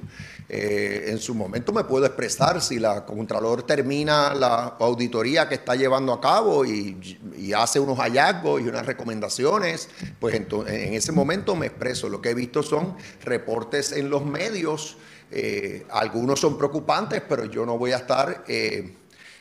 [0.48, 5.74] Eh, en su momento me puedo expresar si la Contralor termina la auditoría que está
[5.74, 6.96] llevando a cabo y,
[7.54, 12.08] hace unos hallazgos y unas recomendaciones, pues entonces, en ese momento me expreso.
[12.08, 14.96] Lo que he visto son reportes en los medios.
[15.30, 18.94] Eh, algunos son preocupantes, pero yo no voy a estar eh,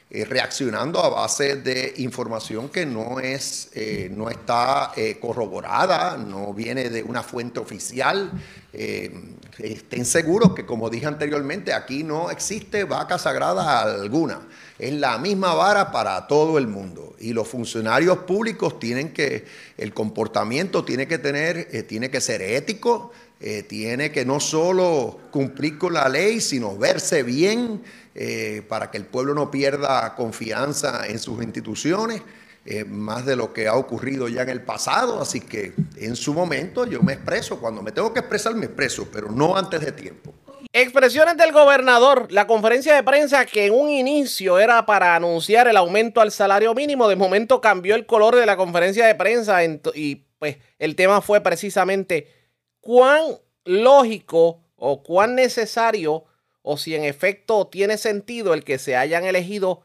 [0.09, 3.71] eh, reaccionando a base de información que no, es,
[4.11, 8.31] no está corroborada, no viene de una fuente oficial.
[8.71, 14.41] estén seguros que, como dije anteriormente, aquí no existe vaca sagrada alguna.
[14.77, 17.15] Es la misma vara para todo el mundo.
[17.19, 19.45] Y los funcionarios públicos tienen que,
[19.77, 25.77] el comportamiento tiene que tener, tiene que ser ético, eh, tiene que no solo cumplir
[25.77, 27.81] con la ley, sino verse bien
[28.13, 32.21] eh, para que el pueblo no pierda confianza en sus instituciones,
[32.65, 35.21] eh, más de lo que ha ocurrido ya en el pasado.
[35.21, 39.07] Así que en su momento yo me expreso, cuando me tengo que expresar me expreso,
[39.11, 40.33] pero no antes de tiempo.
[40.71, 45.77] Expresiones del gobernador, la conferencia de prensa que en un inicio era para anunciar el
[45.77, 50.25] aumento al salario mínimo, de momento cambió el color de la conferencia de prensa y
[50.39, 52.44] pues el tema fue precisamente
[52.85, 56.25] cuán lógico o cuán necesario
[56.61, 59.81] o si en efecto tiene sentido el que se hayan elegido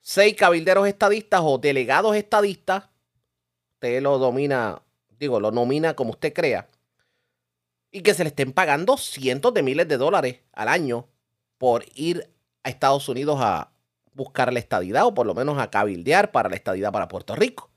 [0.00, 2.88] seis cabilderos estadistas o delegados estadistas,
[3.74, 4.80] usted lo domina,
[5.18, 6.70] digo, lo nomina como usted crea,
[7.90, 11.08] y que se le estén pagando cientos de miles de dólares al año
[11.58, 12.30] por ir
[12.62, 13.70] a Estados Unidos a
[14.14, 17.70] buscar la estadidad o por lo menos a cabildear para la estadidad para Puerto Rico.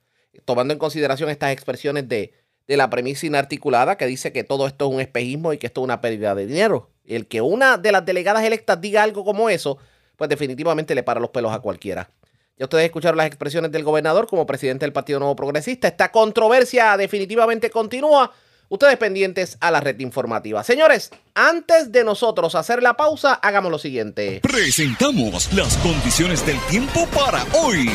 [0.46, 4.88] Tomando en consideración estas expresiones de de la premisa inarticulada que dice que todo esto
[4.88, 6.90] es un espejismo y que esto es una pérdida de dinero.
[7.06, 9.78] El que una de las delegadas electas diga algo como eso,
[10.16, 12.10] pues definitivamente le para los pelos a cualquiera.
[12.58, 15.88] Ya ustedes escucharon las expresiones del gobernador como presidente del Partido Nuevo Progresista.
[15.88, 18.32] Esta controversia definitivamente continúa.
[18.70, 20.64] Ustedes pendientes a la red informativa.
[20.64, 24.40] Señores, antes de nosotros hacer la pausa, hagamos lo siguiente.
[24.42, 27.90] Presentamos las condiciones del tiempo para hoy.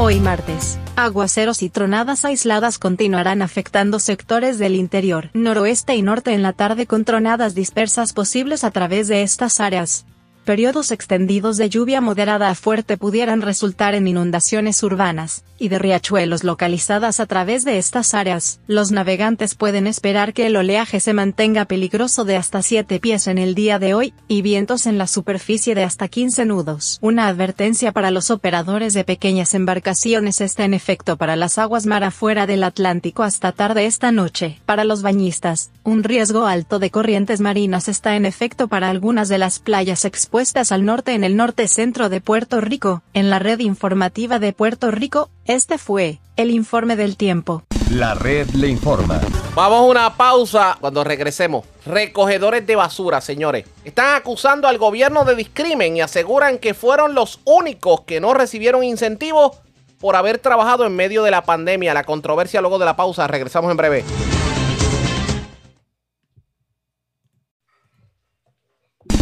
[0.00, 6.42] Hoy martes, aguaceros y tronadas aisladas continuarán afectando sectores del interior, noroeste y norte en
[6.44, 10.06] la tarde con tronadas dispersas posibles a través de estas áreas.
[10.48, 16.42] Periodos extendidos de lluvia moderada a fuerte pudieran resultar en inundaciones urbanas y de riachuelos
[16.42, 18.60] localizadas a través de estas áreas.
[18.66, 23.36] Los navegantes pueden esperar que el oleaje se mantenga peligroso de hasta 7 pies en
[23.36, 26.98] el día de hoy, y vientos en la superficie de hasta 15 nudos.
[27.02, 32.04] Una advertencia para los operadores de pequeñas embarcaciones está en efecto para las aguas mar
[32.04, 34.60] afuera del Atlántico hasta tarde esta noche.
[34.64, 39.38] Para los bañistas, un riesgo alto de corrientes marinas está en efecto para algunas de
[39.38, 43.02] las playas expuestas al norte en el norte centro de Puerto Rico.
[43.12, 47.64] En la red informativa de Puerto Rico, este fue el informe del tiempo.
[47.90, 49.20] La red le informa.
[49.56, 51.64] Vamos a una pausa cuando regresemos.
[51.84, 53.66] Recogedores de basura, señores.
[53.82, 58.84] Están acusando al gobierno de discrimen y aseguran que fueron los únicos que no recibieron
[58.84, 59.58] incentivos
[59.98, 61.94] por haber trabajado en medio de la pandemia.
[61.94, 63.26] La controversia luego de la pausa.
[63.26, 64.04] Regresamos en breve.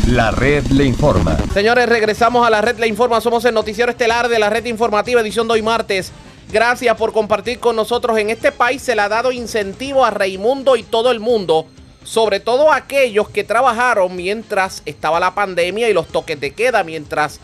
[0.06, 1.36] La red le informa.
[1.52, 3.20] Señores, regresamos a la red le informa.
[3.20, 6.12] Somos el noticiero estelar de la red informativa edición de hoy martes.
[6.52, 8.16] Gracias por compartir con nosotros.
[8.16, 11.66] En este país se le ha dado incentivo a Raimundo y todo el mundo
[12.04, 17.40] sobre todo aquellos que trabajaron mientras estaba la pandemia y los toques de queda, mientras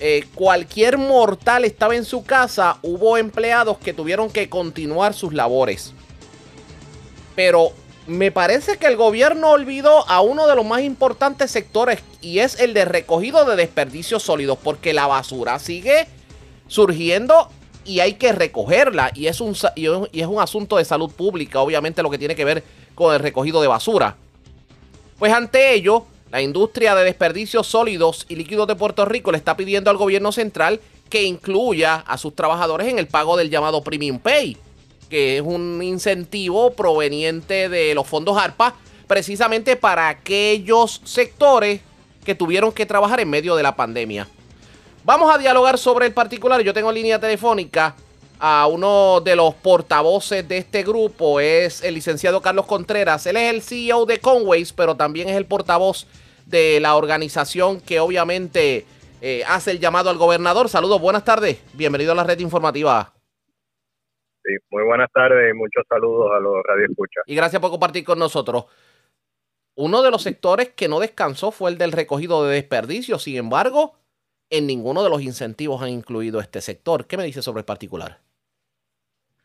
[0.00, 5.94] eh, cualquier mortal estaba en su casa, hubo empleados que tuvieron que continuar sus labores.
[7.36, 7.72] Pero
[8.06, 12.58] me parece que el gobierno olvidó a uno de los más importantes sectores y es
[12.58, 16.06] el de recogido de desperdicios sólidos, porque la basura sigue
[16.66, 17.48] surgiendo
[17.84, 22.02] y hay que recogerla y es un, y es un asunto de salud pública, obviamente
[22.02, 24.16] lo que tiene que ver con el recogido de basura.
[25.18, 29.56] Pues ante ello, la industria de desperdicios sólidos y líquidos de Puerto Rico le está
[29.56, 34.18] pidiendo al gobierno central que incluya a sus trabajadores en el pago del llamado Premium
[34.18, 34.56] Pay,
[35.12, 38.74] que es un incentivo proveniente de los fondos ARPA,
[39.06, 41.82] precisamente para aquellos sectores
[42.24, 44.26] que tuvieron que trabajar en medio de la pandemia.
[45.04, 46.62] Vamos a dialogar sobre el particular.
[46.62, 47.94] Yo tengo línea telefónica
[48.40, 53.26] a uno de los portavoces de este grupo, es el licenciado Carlos Contreras.
[53.26, 56.06] Él es el CEO de Conways, pero también es el portavoz
[56.46, 58.86] de la organización que obviamente
[59.20, 60.70] eh, hace el llamado al gobernador.
[60.70, 61.58] Saludos, buenas tardes.
[61.74, 63.11] Bienvenido a la red informativa.
[64.44, 67.24] Sí, muy buenas tardes y muchos saludos a los radioescuchas.
[67.26, 68.66] Y gracias por compartir con nosotros.
[69.74, 73.22] Uno de los sectores que no descansó fue el del recogido de desperdicios.
[73.22, 73.94] Sin embargo,
[74.50, 77.06] en ninguno de los incentivos han incluido este sector.
[77.06, 78.18] ¿Qué me dice sobre el particular?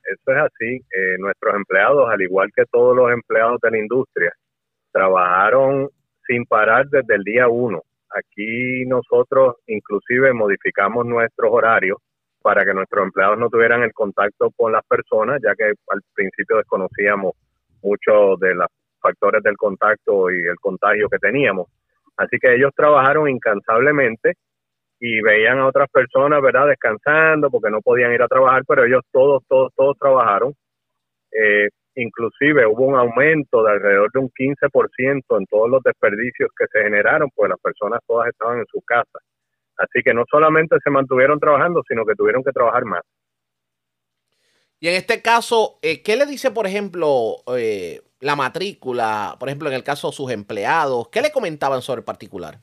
[0.04, 0.76] Eso es así.
[0.76, 4.34] Eh, nuestros empleados, al igual que todos los empleados de la industria,
[4.92, 5.90] trabajaron
[6.26, 7.84] sin parar desde el día uno.
[8.10, 12.00] Aquí nosotros inclusive modificamos nuestros horarios
[12.48, 16.56] para que nuestros empleados no tuvieran el contacto con las personas, ya que al principio
[16.56, 17.34] desconocíamos
[17.84, 18.68] muchos de los
[19.02, 21.68] factores del contacto y el contagio que teníamos.
[22.16, 24.36] Así que ellos trabajaron incansablemente
[24.98, 29.04] y veían a otras personas, ¿verdad?, descansando porque no podían ir a trabajar, pero ellos
[29.12, 30.54] todos, todos, todos trabajaron.
[31.34, 36.68] Eh, inclusive hubo un aumento de alrededor de un 15% en todos los desperdicios que
[36.72, 39.20] se generaron, pues las personas todas estaban en su casa.
[39.78, 43.02] Así que no solamente se mantuvieron trabajando, sino que tuvieron que trabajar más.
[44.80, 49.70] Y en este caso, eh, ¿qué le dice, por ejemplo, eh, la matrícula, por ejemplo,
[49.70, 51.10] en el caso de sus empleados?
[51.10, 52.60] ¿Qué le comentaban sobre el particular?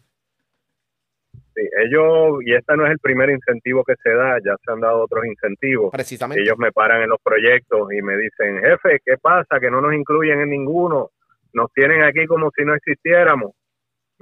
[1.54, 4.80] Sí, ellos, y este no es el primer incentivo que se da, ya se han
[4.80, 5.90] dado otros incentivos.
[5.92, 6.42] Precisamente.
[6.42, 9.60] Ellos me paran en los proyectos y me dicen, jefe, ¿qué pasa?
[9.60, 11.10] Que no nos incluyen en ninguno.
[11.52, 13.52] Nos tienen aquí como si no existiéramos.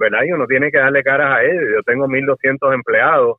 [0.03, 0.25] ¿Verdad?
[0.25, 1.63] Y uno tiene que darle caras a ellos.
[1.75, 3.37] Yo tengo 1.200 empleados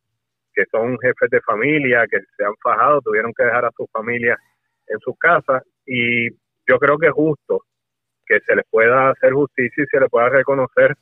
[0.54, 4.38] que son jefes de familia, que se han fajado, tuvieron que dejar a sus familias
[4.86, 5.62] en sus casas.
[5.84, 6.30] Y
[6.66, 7.64] yo creo que es justo
[8.24, 10.96] que se les pueda hacer justicia y se les pueda reconocer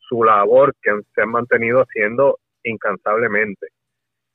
[0.00, 3.68] su labor que se han mantenido haciendo incansablemente.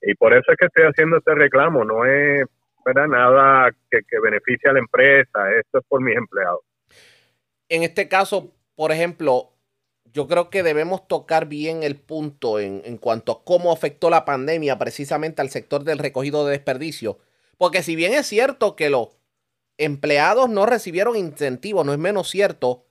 [0.01, 2.45] Y por eso es que estoy haciendo este reclamo, no es
[2.85, 3.07] ¿verdad?
[3.07, 6.61] nada que, que beneficie a la empresa, esto es por mis empleados.
[7.67, 9.58] En este caso, por ejemplo,
[10.13, 14.25] yo creo que debemos tocar bien el punto en, en, cuanto a cómo afectó la
[14.25, 17.19] pandemia precisamente al sector del recogido de desperdicio.
[17.57, 19.09] Porque si bien es cierto que los
[19.77, 22.85] empleados no recibieron incentivos, no es menos cierto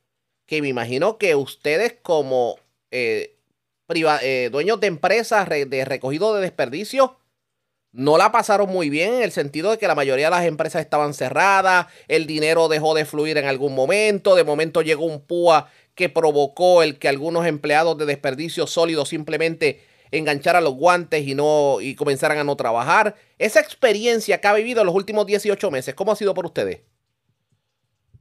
[0.47, 2.59] que me imagino que ustedes como
[2.91, 3.37] eh,
[3.89, 7.11] eh, dueños de empresas de recogido de desperdicios
[7.93, 10.83] no la pasaron muy bien en el sentido de que la mayoría de las empresas
[10.83, 15.71] estaban cerradas, el dinero dejó de fluir en algún momento, de momento llegó un PUA
[15.99, 19.81] que provocó el que algunos empleados de desperdicios sólidos simplemente
[20.13, 23.17] engancharan los guantes y no y comenzaran a no trabajar.
[23.37, 26.85] Esa experiencia que ha vivido en los últimos 18 meses, ¿cómo ha sido por ustedes?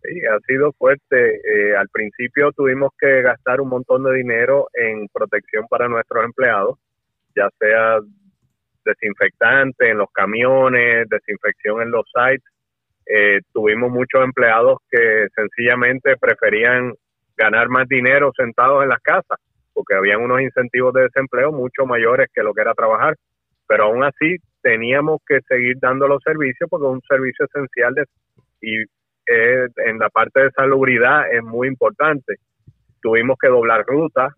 [0.01, 1.35] Sí, ha sido fuerte.
[1.35, 6.79] Eh, al principio tuvimos que gastar un montón de dinero en protección para nuestros empleados,
[7.35, 7.99] ya sea
[8.83, 12.51] desinfectante en los camiones, desinfección en los sites.
[13.05, 16.93] Eh, tuvimos muchos empleados que sencillamente preferían
[17.37, 19.39] ganar más dinero sentados en las casas,
[19.73, 23.15] porque habían unos incentivos de desempleo mucho mayores que lo que era trabajar.
[23.67, 27.95] Pero aún así teníamos que seguir dando los servicios porque es un servicio esencial
[28.61, 28.83] y
[29.27, 32.35] en la parte de salubridad es muy importante.
[33.01, 34.33] Tuvimos que doblar rutas,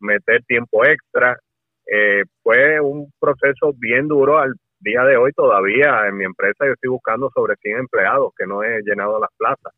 [0.00, 1.38] meter tiempo extra.
[1.86, 6.06] Eh, fue un proceso bien duro al día de hoy todavía.
[6.06, 9.72] En mi empresa yo estoy buscando sobre 100 empleados que no he llenado las plazas.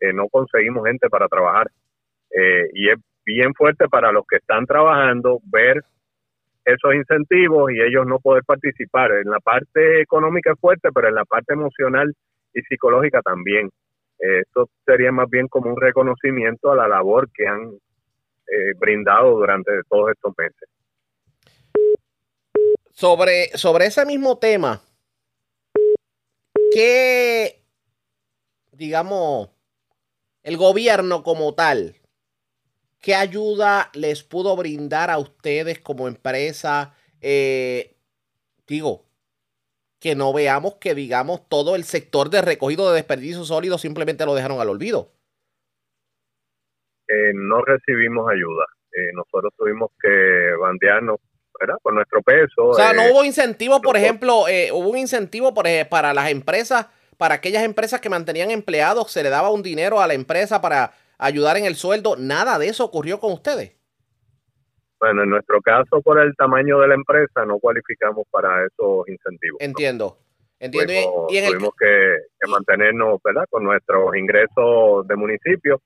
[0.00, 1.68] Eh, no conseguimos gente para trabajar.
[2.30, 5.82] Eh, y es bien fuerte para los que están trabajando ver
[6.64, 9.12] esos incentivos y ellos no poder participar.
[9.12, 12.12] En la parte económica es fuerte, pero en la parte emocional
[12.52, 13.70] y psicológica también.
[14.18, 17.70] Esto sería más bien como un reconocimiento a la labor que han
[18.48, 20.68] eh, brindado durante todos estos meses.
[22.92, 24.80] Sobre, sobre ese mismo tema,
[26.72, 27.60] ¿qué,
[28.72, 29.50] digamos,
[30.42, 31.96] el gobierno como tal,
[33.06, 36.92] ¿qué ayuda les pudo brindar a ustedes como empresa?
[37.20, 37.94] Eh,
[38.66, 39.04] digo,
[40.00, 44.34] que no veamos que, digamos, todo el sector de recogido de desperdicios sólidos simplemente lo
[44.34, 45.12] dejaron al olvido.
[47.06, 48.64] Eh, no recibimos ayuda.
[48.90, 51.20] Eh, nosotros tuvimos que bandearnos
[51.60, 51.76] ¿verdad?
[51.80, 52.70] por nuestro peso.
[52.70, 56.88] O sea, no hubo incentivo, por ejemplo, hubo un incentivo por, para las empresas,
[57.18, 60.92] para aquellas empresas que mantenían empleados, se le daba un dinero a la empresa para
[61.18, 62.16] ayudar en el sueldo.
[62.16, 63.76] Nada de eso ocurrió con ustedes.
[64.98, 69.58] Bueno, en nuestro caso, por el tamaño de la empresa, no cualificamos para esos incentivos.
[69.60, 70.18] Entiendo.
[70.58, 70.92] Entiendo.
[70.92, 73.44] Y- Tuvimos, y en el- tuvimos que, que mantenernos, ¿verdad?
[73.50, 75.80] Con nuestros ingresos de municipio.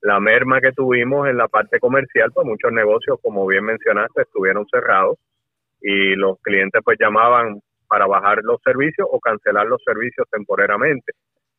[0.00, 4.66] La merma que tuvimos en la parte comercial, pues muchos negocios, como bien mencionaste, estuvieron
[4.70, 5.18] cerrados
[5.80, 11.12] y los clientes pues llamaban para bajar los servicios o cancelar los servicios temporariamente.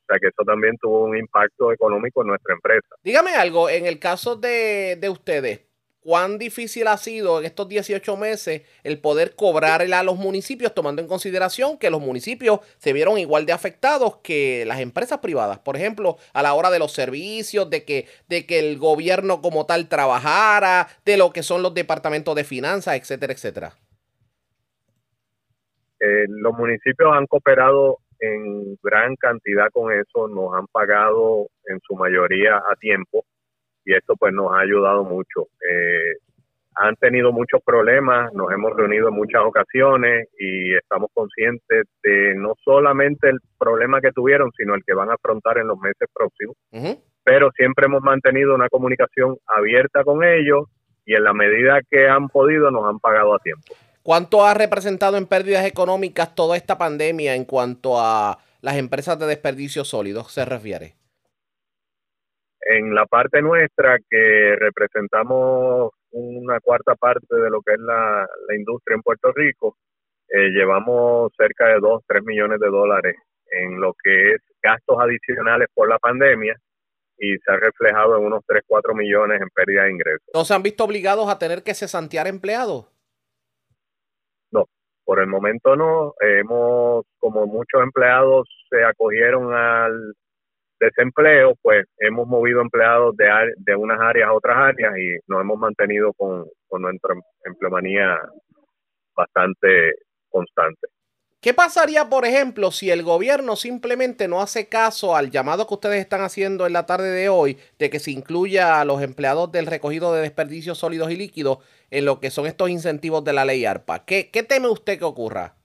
[0.05, 2.95] O sea que eso también tuvo un impacto económico en nuestra empresa.
[3.03, 5.61] Dígame algo, en el caso de, de ustedes,
[5.99, 11.01] ¿cuán difícil ha sido en estos 18 meses el poder cobrarle a los municipios, tomando
[11.01, 15.57] en consideración que los municipios se vieron igual de afectados que las empresas privadas?
[15.57, 19.65] Por ejemplo, a la hora de los servicios, de que, de que el gobierno como
[19.65, 23.73] tal trabajara, de lo que son los departamentos de finanzas, etcétera, etcétera.
[25.99, 31.95] Eh, los municipios han cooperado en gran cantidad con eso, nos han pagado en su
[31.95, 33.25] mayoría a tiempo
[33.85, 35.47] y esto pues nos ha ayudado mucho.
[35.69, 36.17] Eh,
[36.77, 42.53] han tenido muchos problemas, nos hemos reunido en muchas ocasiones y estamos conscientes de no
[42.63, 46.57] solamente el problema que tuvieron, sino el que van a afrontar en los meses próximos.
[47.23, 50.65] Pero siempre hemos mantenido una comunicación abierta con ellos
[51.05, 53.73] y en la medida que han podido nos han pagado a tiempo.
[54.05, 59.25] ¿Cuánto ha representado en pérdidas económicas toda esta pandemia en cuanto a las empresas de
[59.25, 60.93] desperdicios sólidos se refiere?
[62.65, 68.55] en la parte nuestra que representamos una cuarta parte de lo que es la, la
[68.55, 69.77] industria en Puerto Rico,
[70.29, 73.15] eh, llevamos cerca de 2, 3 millones de dólares
[73.51, 76.55] en lo que es gastos adicionales por la pandemia
[77.19, 80.27] y se ha reflejado en unos 3, 4 millones en pérdida de ingresos.
[80.33, 82.94] ¿No se han visto obligados a tener que cesantear empleados?
[85.05, 86.13] Por el momento no.
[86.19, 90.13] Hemos, como muchos empleados se acogieron al
[90.79, 96.11] desempleo, pues hemos movido empleados de, unas áreas a otras áreas y nos hemos mantenido
[96.13, 96.45] con
[96.81, 98.19] nuestra empleomanía
[99.15, 99.93] bastante
[100.29, 100.87] constante.
[101.45, 105.99] ¿Qué pasaría, por ejemplo, si el gobierno simplemente no hace caso al llamado que ustedes
[105.99, 109.67] están haciendo en la tarde de hoy de que se incluya a los empleados del
[109.67, 111.59] recogido de desperdicios sólidos y líquidos
[111.91, 114.05] en lo que son estos incentivos de la ley ARPA?
[114.05, 115.55] ¿Qué, teme usted que ocurra?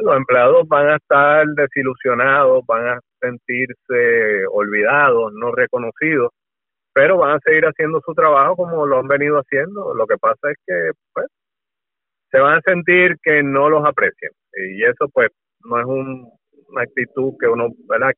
[0.00, 6.30] Los empleados van a estar desilusionados, van a sentirse olvidados, no reconocidos,
[6.92, 9.94] pero van a seguir haciendo su trabajo como lo han venido haciendo.
[9.94, 11.26] Lo que pasa es que pues,
[12.30, 15.30] se van a sentir que no los aprecian y eso pues
[15.64, 16.30] no es un-
[16.68, 17.68] una actitud que uno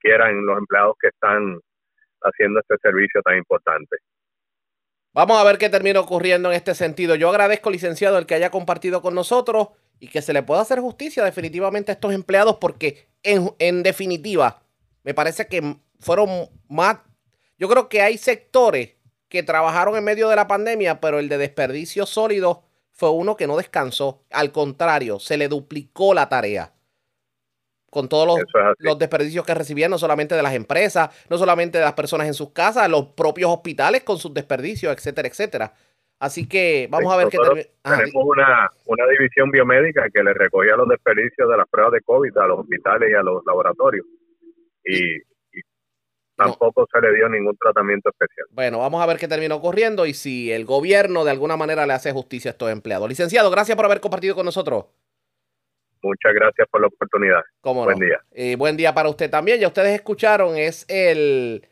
[0.01, 1.59] quiera en los empleados que están
[2.23, 3.97] haciendo este servicio tan importante.
[5.17, 7.15] Vamos a ver qué termina ocurriendo en este sentido.
[7.15, 10.79] Yo agradezco, licenciado, el que haya compartido con nosotros y que se le pueda hacer
[10.81, 14.63] justicia definitivamente a estos empleados porque en, definitiva
[15.05, 16.99] me parece que fueron más...
[17.59, 18.97] Yo creo que hay sectores
[19.31, 23.47] que trabajaron en medio de la pandemia, pero el de desperdicio sólido fue uno que
[23.47, 24.23] no descansó.
[24.31, 26.75] Al contrario, se le duplicó la tarea
[27.97, 28.39] con todos los,
[28.79, 32.35] los desperdicios que recibían, no solamente de las empresas, no solamente de las personas en
[32.35, 35.73] sus casas, los propios hospitales con sus desperdicios, etcétera, etcétera.
[36.19, 40.23] Así que vamos a ver qué Nosotros termi- Ajá, tenemos una, una división biomédica que
[40.23, 43.43] le recogía los desperdicios de las pruebas de COVID a los hospitales y a los
[43.47, 44.05] laboratorios.
[44.85, 45.61] Y, y
[46.37, 48.47] tampoco se le dio ningún tratamiento especial.
[48.51, 51.95] Bueno, vamos a ver qué termina ocurriendo y si el gobierno de alguna manera le
[51.95, 53.09] hace justicia a estos empleados.
[53.09, 54.85] Licenciado, gracias por haber compartido con nosotros.
[56.07, 57.41] Muchas gracias por la oportunidad.
[57.61, 58.07] Cómo Buen no.
[58.07, 58.57] día.
[58.57, 59.61] Buen día para usted también.
[59.61, 61.67] Ya ustedes escucharon, es el,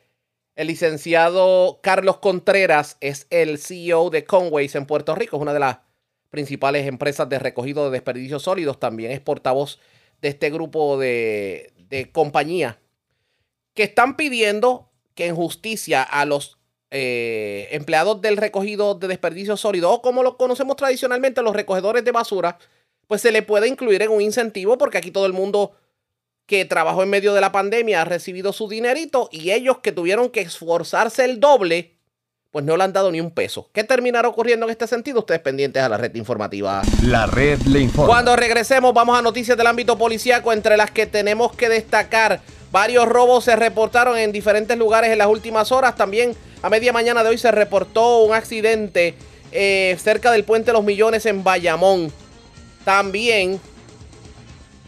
[0.57, 5.61] el licenciado Carlos Contreras, es el CEO de Conways en Puerto Rico, es una de
[5.61, 5.79] las
[6.31, 8.81] principales empresas de recogido de desperdicios sólidos.
[8.81, 9.79] También es portavoz
[10.21, 12.77] de este grupo de, de compañías
[13.75, 16.59] que están pidiendo que en justicia a los
[16.91, 22.13] eh, empleados del recogido de desperdicios sólidos, o como lo conocemos tradicionalmente, los recogedores de
[22.13, 22.59] basura,
[23.07, 25.73] pues se le puede incluir en un incentivo, porque aquí todo el mundo
[26.47, 30.29] que trabajó en medio de la pandemia ha recibido su dinerito y ellos que tuvieron
[30.29, 31.97] que esforzarse el doble,
[32.51, 33.71] pues no le han dado ni un peso.
[33.73, 35.21] ¿Qué terminará ocurriendo en este sentido?
[35.21, 36.83] Ustedes pendientes a la red informativa.
[37.03, 38.13] La red le informa.
[38.13, 42.43] Cuando regresemos vamos a noticias del ámbito policíaco, entre las que tenemos que destacar
[42.75, 45.95] Varios robos se reportaron en diferentes lugares en las últimas horas.
[45.95, 49.15] También a media mañana de hoy se reportó un accidente
[49.53, 52.13] eh, cerca del puente Los Millones en Bayamón.
[52.85, 53.61] También,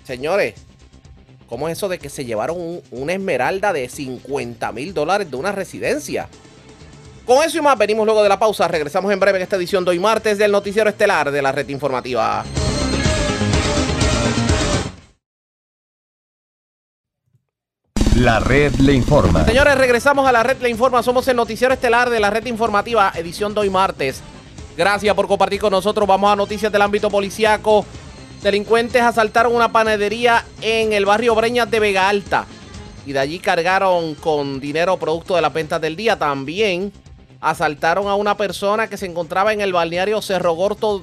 [0.04, 0.54] señores,
[1.48, 5.36] ¿cómo es eso de que se llevaron un- una esmeralda de 50 mil dólares de
[5.36, 6.28] una residencia?
[7.24, 8.68] Con eso y más, venimos luego de la pausa.
[8.68, 11.68] Regresamos en breve en esta edición de hoy martes del Noticiero Estelar de la Red
[11.70, 12.44] Informativa.
[18.16, 19.44] La red le informa.
[19.44, 21.02] Señores, regresamos a la red Le Informa.
[21.02, 24.22] Somos el noticiero estelar de la red informativa, edición de hoy martes.
[24.76, 26.06] Gracias por compartir con nosotros.
[26.06, 27.86] Vamos a noticias del ámbito policiaco.
[28.42, 32.44] Delincuentes asaltaron una panadería en el barrio Breñas de Vega Alta.
[33.06, 36.18] Y de allí cargaron con dinero producto de las ventas del día.
[36.18, 36.92] También
[37.40, 41.02] asaltaron a una persona que se encontraba en el balneario Cerro Gordo,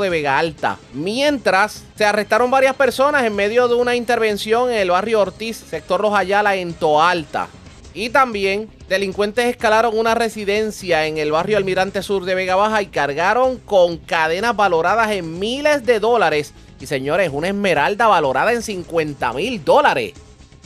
[0.00, 0.76] de Vega Alta.
[0.92, 6.02] Mientras se arrestaron varias personas en medio de una intervención en el barrio Ortiz, sector
[6.02, 7.48] Los en Toalta.
[7.94, 12.86] Y también delincuentes escalaron una residencia en el barrio Almirante Sur de Vega Baja y
[12.86, 16.52] cargaron con cadenas valoradas en miles de dólares.
[16.80, 20.14] Y señores, una esmeralda valorada en 50 mil dólares.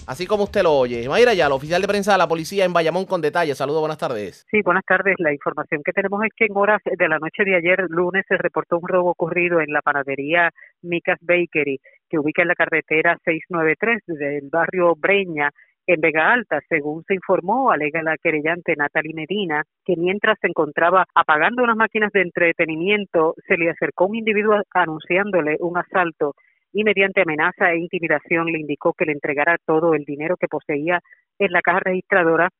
[0.06, 1.06] Así como usted lo oye.
[1.06, 3.58] Mayra ya, la oficial de prensa de la policía en Bayamón con detalles.
[3.58, 4.46] Saludos, buenas tardes.
[4.50, 5.16] Sí, buenas tardes.
[5.18, 8.38] La información que tenemos es que en horas de la noche de ayer, lunes, se
[8.38, 10.50] reportó un robo ocurrido en la panadería
[10.80, 15.50] Micas Bakery, que ubica en la carretera 693 del barrio Breña,
[15.86, 16.60] en Vega Alta.
[16.68, 22.12] Según se informó, alega la querellante Natalie Medina, que mientras se encontraba apagando unas máquinas
[22.12, 26.34] de entretenimiento, se le acercó un individuo anunciándole un asalto
[26.72, 31.00] y mediante amenaza e intimidación le indicó que le entregara todo el dinero que poseía
[31.38, 32.50] en la caja registradora,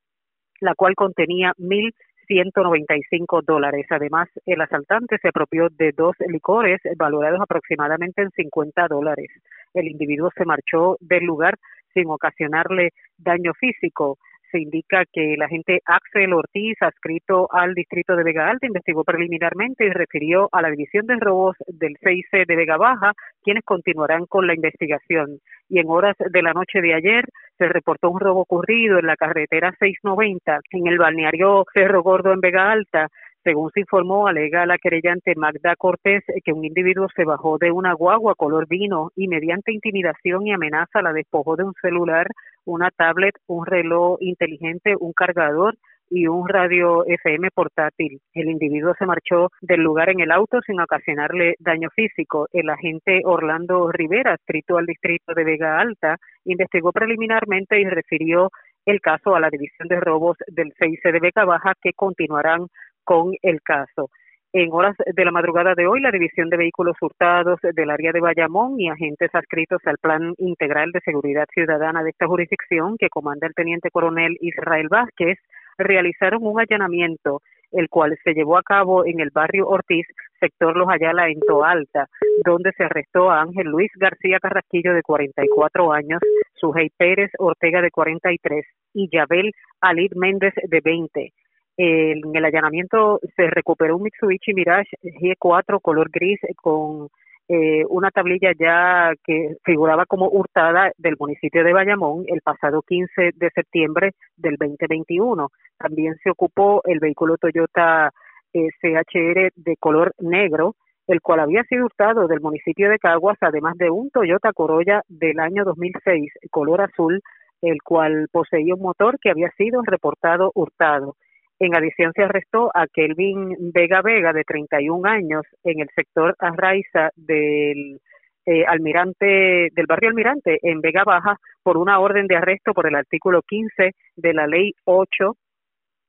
[0.61, 3.87] la cual contenía 1.195 dólares.
[3.91, 9.29] Además, el asaltante se apropió de dos licores valorados aproximadamente en 50 dólares.
[9.75, 11.57] El individuo se marchó del lugar
[11.95, 14.19] sin ocasionarle daño físico.
[14.51, 19.85] Se indica que el agente Axel Ortiz, adscrito al distrito de Vega Alta, investigó preliminarmente
[19.85, 24.47] y refirió a la División de Robos del CIC de Vega Baja, quienes continuarán con
[24.47, 25.41] la investigación.
[25.69, 27.25] Y en horas de la noche de ayer
[27.59, 32.41] se reportó un robo ocurrido en la carretera 690 en el balneario Cerro Gordo en
[32.41, 33.09] Vega Alta.
[33.45, 37.93] Según se informó, alega la querellante Magda Cortés que un individuo se bajó de una
[37.93, 42.27] guagua color vino y mediante intimidación y amenaza la despojó de un celular,
[42.65, 45.75] una tablet, un reloj inteligente, un cargador
[46.09, 48.19] y un radio FM portátil.
[48.33, 52.47] El individuo se marchó del lugar en el auto sin ocasionarle daño físico.
[52.51, 56.17] El agente Orlando Rivera, adscrito al distrito de Vega Alta,
[56.47, 58.51] investigó preliminarmente y refirió
[58.87, 62.69] el caso a la División de Robos del CIC de Vega Baja que continuarán
[63.05, 64.11] con el caso.
[64.57, 68.21] En horas de la madrugada de hoy, la División de Vehículos Hurtados del área de
[68.21, 73.49] Bayamón y agentes adscritos al Plan Integral de Seguridad Ciudadana de esta jurisdicción, que comanda
[73.49, 75.39] el Teniente Coronel Israel Vázquez,
[75.77, 77.41] realizaron un allanamiento,
[77.73, 80.07] el cual se llevó a cabo en el barrio Ortiz,
[80.39, 82.07] sector Los Ayala, en Toalta,
[82.45, 86.21] donde se arrestó a Ángel Luis García Carrasquillo, de 44 años,
[86.55, 89.51] Sujei Pérez Ortega, de 43, y Yabel
[89.81, 91.33] Alid Méndez, de 20.
[91.77, 97.09] En el allanamiento se recuperó un Mitsubishi Mirage G4 color gris con
[97.49, 103.33] eh, una tablilla ya que figuraba como hurtada del municipio de Bayamón el pasado 15
[103.35, 105.51] de septiembre del 2021.
[105.77, 108.13] También se ocupó el vehículo Toyota
[108.55, 113.77] eh, CHR de color negro, el cual había sido hurtado del municipio de Caguas, además
[113.77, 117.21] de un Toyota Corolla del año 2006, color azul,
[117.61, 121.17] el cual poseía un motor que había sido reportado hurtado.
[121.61, 127.11] En adición, se arrestó a Kelvin Vega Vega, de 31 años, en el sector Arraiza
[127.15, 128.01] del
[128.47, 132.97] eh, Almirante, del barrio Almirante, en Vega Baja, por una orden de arresto por el
[132.97, 135.37] artículo 15 de la Ley 8,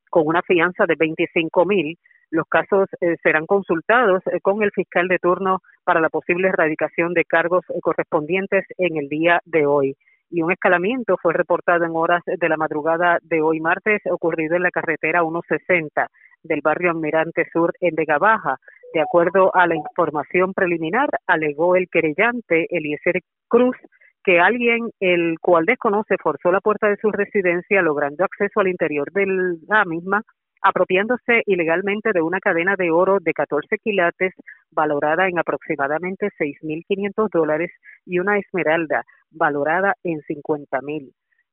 [0.10, 1.98] con una fianza de 25 mil.
[2.32, 7.14] Los casos eh, serán consultados eh, con el fiscal de turno para la posible erradicación
[7.14, 9.96] de cargos eh, correspondientes en el día de hoy
[10.30, 14.64] y un escalamiento fue reportado en horas de la madrugada de hoy martes ocurrido en
[14.64, 16.08] la carretera 160
[16.44, 18.58] del barrio Almirante Sur en Vega Baja.
[18.94, 23.78] De acuerdo a la información preliminar, alegó el querellante Eliezer Cruz
[24.24, 29.12] que alguien el cual desconoce forzó la puerta de su residencia logrando acceso al interior
[29.12, 29.26] de
[29.68, 30.24] la misma
[30.66, 34.34] apropiándose ilegalmente de una cadena de oro de 14 quilates
[34.72, 37.72] valorada en aproximadamente 6.500 dólares
[38.04, 39.04] y una esmeralda
[39.36, 41.12] valorada en 50.000.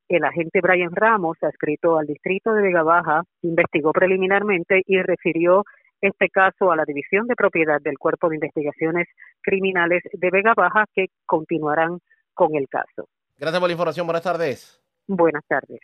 [0.09, 5.63] El agente Brian Ramos, adscrito al distrito de Vega Baja, investigó preliminarmente y refirió
[6.01, 9.07] este caso a la División de Propiedad del Cuerpo de Investigaciones
[9.41, 11.99] Criminales de Vega Baja que continuarán
[12.33, 13.07] con el caso.
[13.37, 14.05] Gracias por la información.
[14.05, 14.81] Buenas tardes.
[15.07, 15.79] Buenas tardes.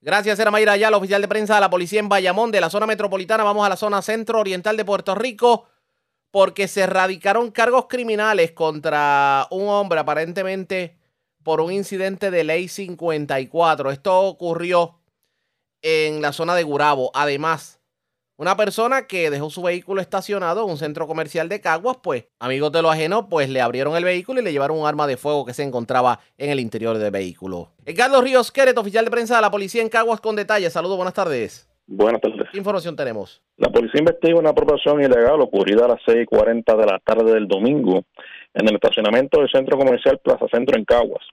[0.00, 2.86] Gracias, era Mayra Ayala, oficial de prensa de la policía en Bayamón, de la zona
[2.86, 3.42] metropolitana.
[3.42, 5.66] Vamos a la zona centro-oriental de Puerto Rico,
[6.30, 10.96] porque se radicaron cargos criminales contra un hombre, aparentemente
[11.42, 13.90] por un incidente de ley 54.
[13.90, 14.98] Esto ocurrió
[15.82, 17.10] en la zona de Gurabo.
[17.14, 17.78] Además,
[18.36, 22.70] una persona que dejó su vehículo estacionado en un centro comercial de Caguas, pues amigos
[22.70, 25.44] de lo ajeno, pues le abrieron el vehículo y le llevaron un arma de fuego
[25.44, 27.72] que se encontraba en el interior del vehículo.
[27.84, 30.72] Edgardo Ríos Queret, oficial de prensa de la policía en Caguas con detalles.
[30.72, 31.68] Saludos, buenas tardes.
[31.90, 32.50] Buenas tardes.
[32.52, 33.40] ¿Qué información tenemos?
[33.56, 38.04] La policía investiga una apropiación ilegal ocurrida a las 6:40 de la tarde del domingo
[38.52, 41.24] en el estacionamiento del centro comercial Plaza Centro en Caguas.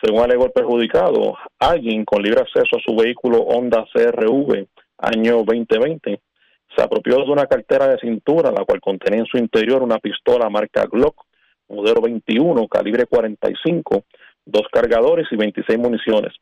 [0.00, 4.68] Según alegó el perjudicado, alguien con libre acceso a su vehículo Honda CRV
[4.98, 6.20] año 2020,
[6.76, 10.48] se apropió de una cartera de cintura, la cual contenía en su interior una pistola
[10.48, 11.24] marca Glock,
[11.68, 14.04] modelo 21, calibre 45,
[14.46, 16.34] dos cargadores y 26 municiones.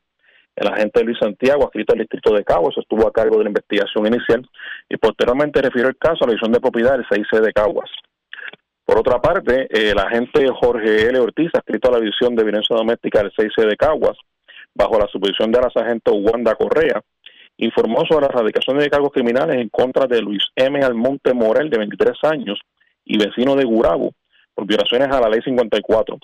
[0.55, 4.05] El agente Luis Santiago, adscrito al distrito de Caguas, estuvo a cargo de la investigación
[4.05, 4.47] inicial
[4.89, 7.89] y posteriormente refirió el caso a la división de propiedad del 6C de Caguas.
[8.85, 11.19] Por otra parte, el agente Jorge L.
[11.19, 14.17] Ortiz, adscrito a la división de violencia doméstica del 6C de Caguas,
[14.73, 17.01] bajo la supervisión de la sargento Wanda Correa,
[17.57, 20.83] informó sobre la erradicación de cargos criminales en contra de Luis M.
[20.83, 22.59] Almonte Morel, de 23 años,
[23.05, 24.13] y vecino de Gurabo,
[24.53, 26.17] por violaciones a la ley 54.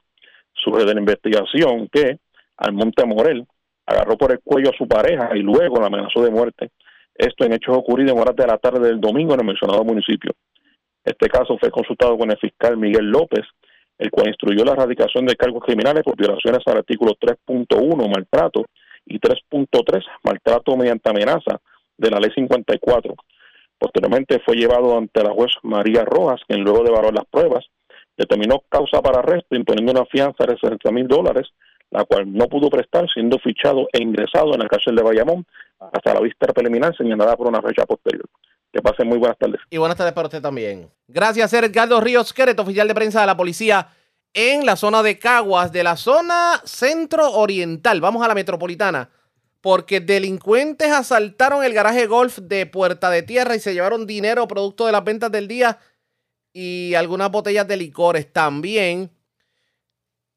[0.53, 2.19] Surge de la investigación que
[2.57, 3.45] Almonte Morel
[3.87, 6.69] agarró por el cuello a su pareja y luego la amenazó de muerte.
[7.15, 10.33] Esto en hechos ocurridos en horas de la tarde del domingo en el mencionado municipio.
[11.03, 13.45] Este caso fue consultado con el fiscal Miguel López,
[13.97, 18.65] el cual instruyó la erradicación de cargos criminales por violaciones al artículo 3.1, maltrato,
[19.07, 21.59] y 3.3, maltrato mediante amenaza
[21.97, 23.15] de la ley 54.
[23.79, 27.65] Posteriormente fue llevado ante la juez María Rojas, quien luego de evaluar las pruebas
[28.17, 31.47] determinó causa para arresto imponiendo una fianza de 60 mil dólares,
[31.91, 35.45] la cual no pudo prestar, siendo fichado e ingresado en la cárcel de Bayamón
[35.79, 38.25] hasta la vista preliminar señalada por una fecha posterior.
[38.71, 39.61] Que pasen muy buenas tardes.
[39.69, 40.89] Y buenas tardes para usted también.
[41.07, 43.89] Gracias, Edgardo Ríos Queret, oficial de prensa de la policía
[44.33, 48.01] en la zona de Caguas, de la zona centro-oriental.
[48.01, 49.09] Vamos a la metropolitana,
[49.61, 54.85] porque delincuentes asaltaron el garaje golf de Puerta de Tierra y se llevaron dinero producto
[54.85, 55.79] de las ventas del día
[56.51, 58.31] y algunas botellas de licores.
[58.31, 59.11] También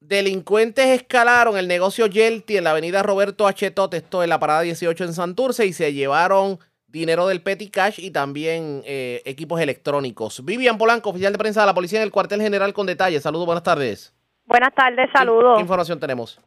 [0.00, 3.72] delincuentes escalaron el negocio Yelty en la avenida Roberto H.
[3.92, 8.10] esto en la parada 18 en Santurce, y se llevaron dinero del petty cash y
[8.10, 10.44] también eh, equipos electrónicos.
[10.44, 13.22] Vivian Polanco, oficial de prensa de la policía en el cuartel general con detalles.
[13.22, 14.14] Saludos, buenas tardes.
[14.46, 15.56] Buenas tardes, saludos.
[15.56, 16.40] ¿Qué, información tenemos?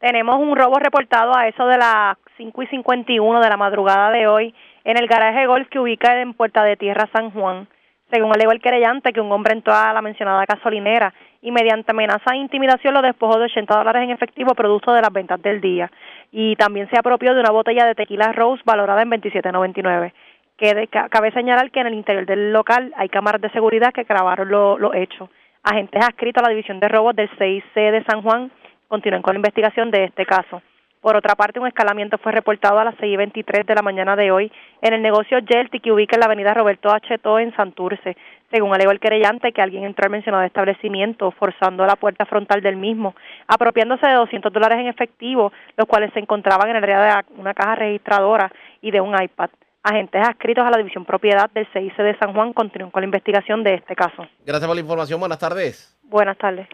[0.00, 4.26] Tenemos un robo reportado a eso de las 5 y 51 de la madrugada de
[4.26, 7.68] hoy en el garaje golf que ubica en Puerta de Tierra San Juan.
[8.10, 11.14] Según alegó el querellante, que un hombre entró a la mencionada gasolinera
[11.44, 15.12] y mediante amenaza e intimidación lo despojó de 80 dólares en efectivo producto de las
[15.12, 15.90] ventas del día
[16.32, 20.12] y también se apropió de una botella de tequila Rose valorada en 27.99.
[20.56, 24.48] Que cabe señalar que en el interior del local hay cámaras de seguridad que grabaron
[24.48, 25.28] lo, hecho.
[25.62, 28.50] Agentes adscritos a la División de Robos del 6C de San Juan
[28.88, 30.62] continúan con la investigación de este caso.
[31.02, 34.50] Por otra parte, un escalamiento fue reportado a las 6.23 de la mañana de hoy
[34.80, 37.16] en el negocio Yelty que ubica en la avenida Roberto H.
[37.40, 38.16] en Santurce.
[38.50, 42.76] Según alegó el querellante, que alguien entró al mencionado establecimiento forzando la puerta frontal del
[42.76, 43.14] mismo,
[43.46, 47.54] apropiándose de 200 dólares en efectivo, los cuales se encontraban en el área de una
[47.54, 49.50] caja registradora y de un iPad.
[49.82, 53.62] Agentes adscritos a la División Propiedad del CIC de San Juan continúan con la investigación
[53.62, 54.26] de este caso.
[54.46, 55.20] Gracias por la información.
[55.20, 55.98] Buenas tardes.
[56.02, 56.68] Buenas tardes.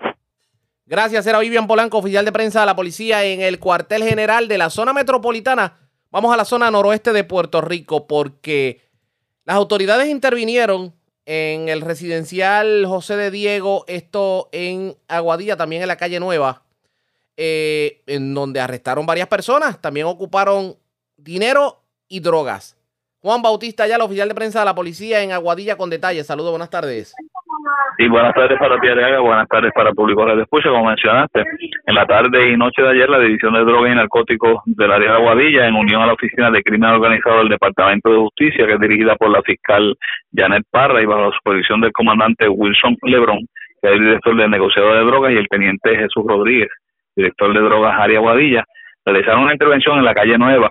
[0.86, 4.58] Gracias, era Vivian Polanco, oficial de prensa de la policía en el cuartel general de
[4.58, 5.78] la zona metropolitana.
[6.10, 8.80] Vamos a la zona noroeste de Puerto Rico porque
[9.44, 10.92] las autoridades intervinieron
[11.32, 16.64] en el residencial José de Diego, esto en Aguadilla, también en la calle Nueva,
[17.36, 19.80] eh, en donde arrestaron varias personas.
[19.80, 20.76] También ocuparon
[21.16, 22.76] dinero y drogas.
[23.20, 26.26] Juan Bautista, ya el oficial de prensa de la policía en Aguadilla con detalles.
[26.26, 27.14] Saludos, buenas tardes.
[27.98, 31.44] Sí, buenas tardes para Pierre buenas tardes para público de Escucha, como mencionaste.
[31.86, 35.10] En la tarde y noche de ayer, la División de Drogas y Narcóticos del área
[35.12, 38.74] de Aguadilla, en unión a la Oficina de Crimen Organizado del Departamento de Justicia, que
[38.74, 39.94] es dirigida por la fiscal
[40.34, 43.40] Janet Parra y bajo la supervisión del comandante Wilson Lebron,
[43.82, 46.68] que es el director del negociado de drogas, y el teniente Jesús Rodríguez,
[47.14, 48.64] director de drogas área Aguadilla,
[49.04, 50.70] realizaron una intervención en la calle Nueva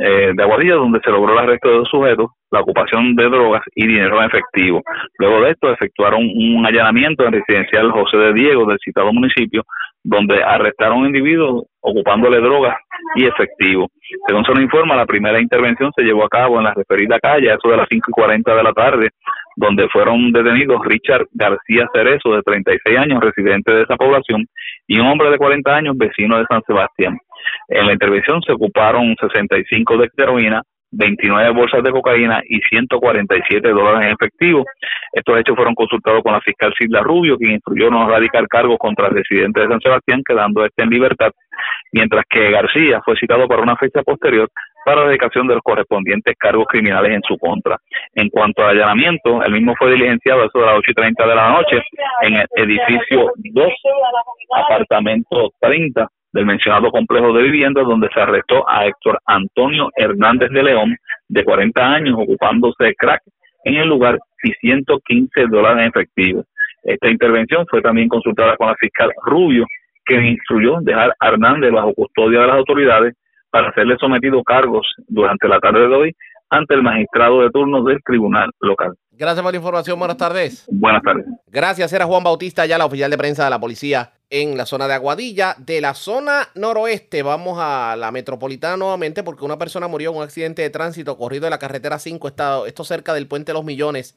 [0.00, 3.62] eh, de Aguadilla, donde se logró el arresto de dos sujetos, la ocupación de drogas
[3.74, 4.82] y dinero en efectivo.
[5.18, 9.64] Luego de esto, efectuaron un allanamiento en residencial José de Diego del citado municipio,
[10.02, 12.76] donde arrestaron a un individuo ocupándole drogas
[13.16, 13.88] y efectivo.
[14.26, 17.52] Según se nos informa, la primera intervención se llevó a cabo en la referida calle,
[17.52, 19.10] eso de las 5 y 40 de la tarde,
[19.56, 24.46] donde fueron detenidos Richard García Cerezo, de 36 años, residente de esa población,
[24.86, 27.18] y un hombre de 40 años, vecino de San Sebastián.
[27.68, 34.06] En la intervención se ocuparon 65 de heroína, 29 bolsas de cocaína y 147 dólares
[34.06, 34.64] en efectivo.
[35.12, 39.08] Estos hechos fueron consultados con la fiscal Silvia Rubio, quien instruyó no radicar cargos contra
[39.08, 41.30] el residente de San Sebastián, quedando este en libertad,
[41.92, 44.48] mientras que García fue citado para una fecha posterior
[44.84, 47.76] para la dedicación de los correspondientes cargos criminales en su contra.
[48.14, 51.26] En cuanto al allanamiento, el mismo fue diligenciado a eso de las 8 y 30
[51.26, 51.82] de la noche
[52.22, 53.72] en el edificio 2,
[54.54, 60.62] apartamento 30 del mencionado complejo de viviendas donde se arrestó a Héctor Antonio Hernández de
[60.62, 60.96] León,
[61.28, 63.22] de 40 años, ocupándose de crack
[63.64, 66.44] en el lugar y 115 dólares en efectivo.
[66.82, 69.66] Esta intervención fue también consultada con la fiscal Rubio,
[70.04, 73.14] que instruyó dejar a Hernández bajo custodia de las autoridades
[73.50, 76.12] para hacerle sometido cargos durante la tarde de hoy
[76.50, 78.94] ante el magistrado de turno del tribunal local.
[79.10, 79.98] Gracias por la información.
[79.98, 80.66] Buenas tardes.
[80.70, 81.26] Buenas tardes.
[81.46, 81.92] Gracias.
[81.92, 84.94] Era Juan Bautista, ya la oficial de prensa de la policía en la zona de
[84.94, 85.54] Aguadilla.
[85.58, 90.22] De la zona noroeste vamos a la metropolitana nuevamente porque una persona murió en un
[90.22, 92.28] accidente de tránsito corrido en la carretera 5,
[92.66, 94.16] esto cerca del puente Los Millones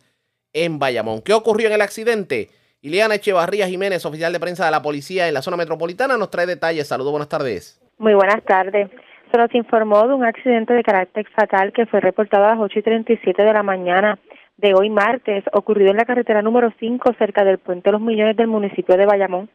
[0.54, 1.22] en Bayamón.
[1.22, 2.50] ¿Qué ocurrió en el accidente?
[2.82, 6.48] Ileana Echevarría Jiménez, oficial de prensa de la policía en la zona metropolitana, nos trae
[6.48, 6.88] detalles.
[6.88, 7.80] Saludos, buenas tardes.
[8.00, 8.90] Muy buenas tardes.
[9.32, 12.80] Se nos informó de un accidente de carácter fatal que fue reportado a las 8
[12.80, 14.20] y 37 de la mañana
[14.58, 18.48] de hoy martes, ocurrido en la carretera número 5 cerca del Puente Los Millones del
[18.48, 19.50] municipio de Bayamón.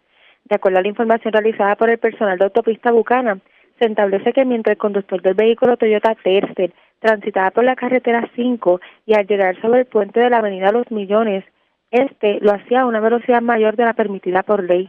[0.49, 3.41] De acuerdo a la información realizada por el personal de autopista Bucana,
[3.81, 8.81] se establece que mientras el conductor del vehículo Toyota Tercel transitaba por la carretera 5
[9.07, 11.45] y al llegar sobre el puente de la avenida Los Millones,
[11.91, 14.89] este lo hacía a una velocidad mayor de la permitida por ley,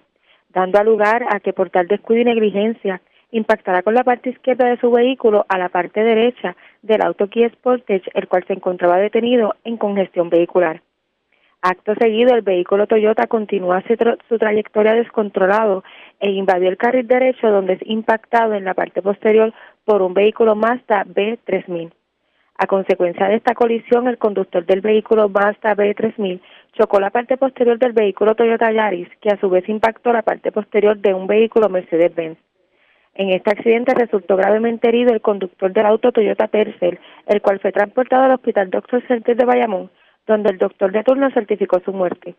[0.49, 3.01] dando lugar a que por tal descuido y negligencia
[3.32, 7.49] impactará con la parte izquierda de su vehículo a la parte derecha del auto Kia
[7.49, 10.82] Sportage, el cual se encontraba detenido en congestión vehicular.
[11.62, 13.84] Acto seguido, el vehículo Toyota continúa
[14.30, 15.84] su, trayectoria descontrolado
[16.20, 19.51] e invadió el carril derecho donde es impactado en la parte posterior
[19.84, 21.91] por un vehículo Mazda B3000.
[22.60, 26.39] A consecuencia de esta colisión, el conductor del vehículo Mazda B3000
[26.74, 30.51] chocó la parte posterior del vehículo Toyota Yaris, que a su vez impactó la parte
[30.51, 32.38] posterior de un vehículo Mercedes-Benz.
[33.16, 37.72] En este accidente resultó gravemente herido el conductor del auto Toyota Tercel, el cual fue
[37.72, 39.89] transportado al Hospital Doctor Center de Bayamón,
[40.28, 42.36] donde el doctor de turno certificó su muerte.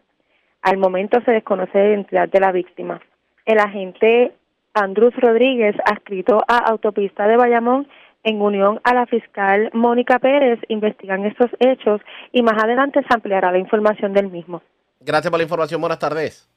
[0.62, 3.00] Al momento se desconoce la identidad de la víctima.
[3.46, 4.32] El agente
[4.74, 7.88] Andrus Rodríguez, adscrito a Autopista de Bayamón,
[8.24, 12.00] en unión a la fiscal Mónica Pérez, investigan estos hechos
[12.32, 14.62] y más adelante se ampliará la información del mismo.
[15.00, 15.80] Gracias por la información.
[15.80, 16.48] Buenas tardes.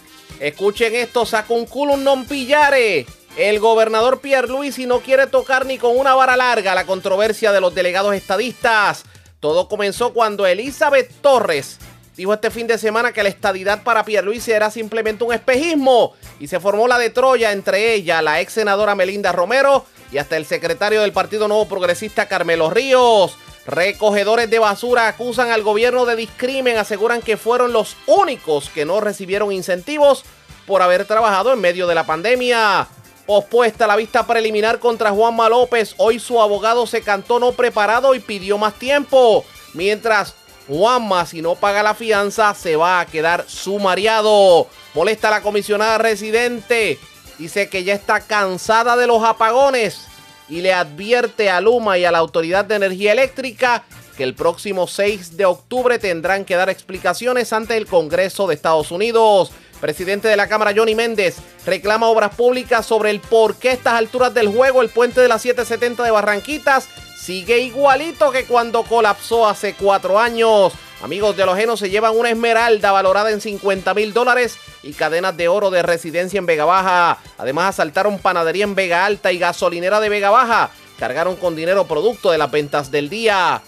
[0.40, 3.04] Escuchen esto, un non pillare.
[3.36, 7.74] El gobernador Pierluisi no quiere tocar ni con una vara larga la controversia de los
[7.74, 9.04] delegados estadistas.
[9.38, 11.78] Todo comenzó cuando Elizabeth Torres
[12.16, 16.48] dijo este fin de semana que la estadidad para Pierluisi era simplemente un espejismo y
[16.48, 20.46] se formó la de Troya entre ella, la ex senadora Melinda Romero y hasta el
[20.46, 23.36] secretario del Partido Nuevo Progresista Carmelo Ríos.
[23.66, 29.00] Recogedores de basura acusan al gobierno de discrimen, aseguran que fueron los únicos que no
[29.00, 30.24] recibieron incentivos
[30.66, 32.88] por haber trabajado en medio de la pandemia.
[33.26, 38.20] Pospuesta la vista preliminar contra Juanma López, hoy su abogado se cantó no preparado y
[38.20, 39.44] pidió más tiempo.
[39.74, 40.34] Mientras
[40.66, 44.68] Juanma, si no paga la fianza, se va a quedar sumariado.
[44.94, 46.98] Molesta la comisionada residente.
[47.38, 50.09] Dice que ya está cansada de los apagones
[50.50, 53.84] y le advierte a Luma y a la Autoridad de Energía Eléctrica
[54.16, 58.90] que el próximo 6 de octubre tendrán que dar explicaciones ante el Congreso de Estados
[58.90, 59.52] Unidos.
[59.80, 63.94] Presidente de la Cámara Johnny Méndez reclama obras públicas sobre el por qué a estas
[63.94, 66.88] alturas del juego el puente de las 770 de Barranquitas
[67.18, 70.74] sigue igualito que cuando colapsó hace cuatro años.
[71.02, 75.34] Amigos de los Genos se llevan una esmeralda valorada en 50 mil dólares y cadenas
[75.34, 77.18] de oro de residencia en Vega Baja.
[77.38, 80.70] Además asaltaron panadería en Vega Alta y gasolinera de Vega Baja.
[80.98, 83.62] cargaron con dinero producto de las ventas del día.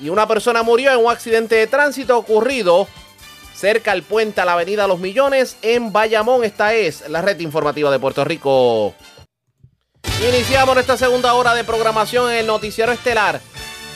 [0.00, 2.88] Y una persona murió en un accidente de tránsito ocurrido
[3.54, 6.44] cerca al puente a la avenida Los Millones en Bayamón.
[6.44, 8.94] Esta es la red informativa de Puerto Rico.
[10.28, 13.40] Iniciamos esta segunda hora de programación en el noticiero estelar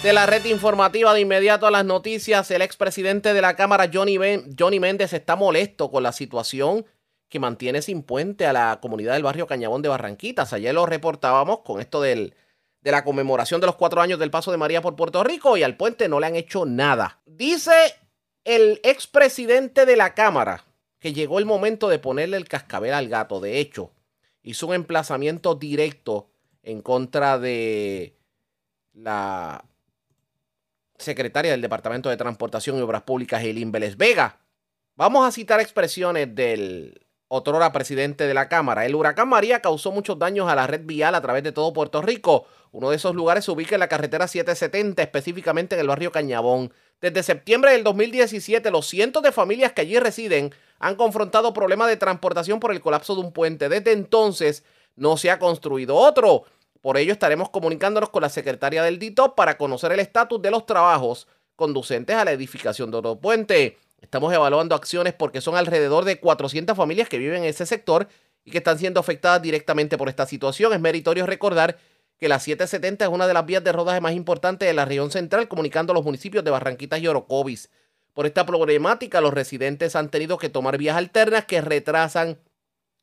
[0.03, 2.51] de la red informativa de inmediato a las noticias.
[2.51, 4.16] El expresidente de la Cámara, Johnny,
[4.57, 6.86] Johnny Méndez, está molesto con la situación
[7.28, 10.53] que mantiene sin puente a la comunidad del barrio Cañabón de Barranquitas.
[10.53, 12.34] Ayer lo reportábamos con esto del,
[12.80, 15.64] de la conmemoración de los cuatro años del paso de María por Puerto Rico y
[15.64, 17.20] al puente no le han hecho nada.
[17.26, 17.96] Dice
[18.44, 20.64] el expresidente de la Cámara
[21.01, 23.40] que llegó el momento de ponerle el cascabel al gato.
[23.40, 23.90] De hecho,
[24.42, 26.30] hizo un emplazamiento directo
[26.62, 28.16] en contra de
[28.94, 29.64] la
[30.99, 34.40] secretaria del Departamento de Transportación y Obras Públicas, Eileen Vélez Vega.
[34.96, 38.86] Vamos a citar expresiones del otrora presidente de la Cámara.
[38.86, 42.03] El huracán María causó muchos daños a la red vial a través de todo Puerto
[42.03, 42.46] Rico.
[42.72, 46.72] Uno de esos lugares se ubica en la carretera 770, específicamente en el barrio Cañabón.
[47.01, 51.96] Desde septiembre del 2017, los cientos de familias que allí residen han confrontado problemas de
[51.96, 53.68] transportación por el colapso de un puente.
[53.68, 54.64] Desde entonces
[54.96, 56.44] no se ha construido otro.
[56.80, 60.66] Por ello estaremos comunicándonos con la secretaria del DITOP para conocer el estatus de los
[60.66, 61.26] trabajos
[61.56, 63.78] conducentes a la edificación de otro puente.
[64.00, 68.08] Estamos evaluando acciones porque son alrededor de 400 familias que viven en ese sector
[68.44, 70.72] y que están siendo afectadas directamente por esta situación.
[70.72, 71.78] Es meritorio recordar
[72.18, 75.10] que la 770 es una de las vías de rodaje más importantes de la región
[75.10, 77.70] central, comunicando a los municipios de Barranquitas y Orocovis.
[78.12, 82.38] Por esta problemática, los residentes han tenido que tomar vías alternas que retrasan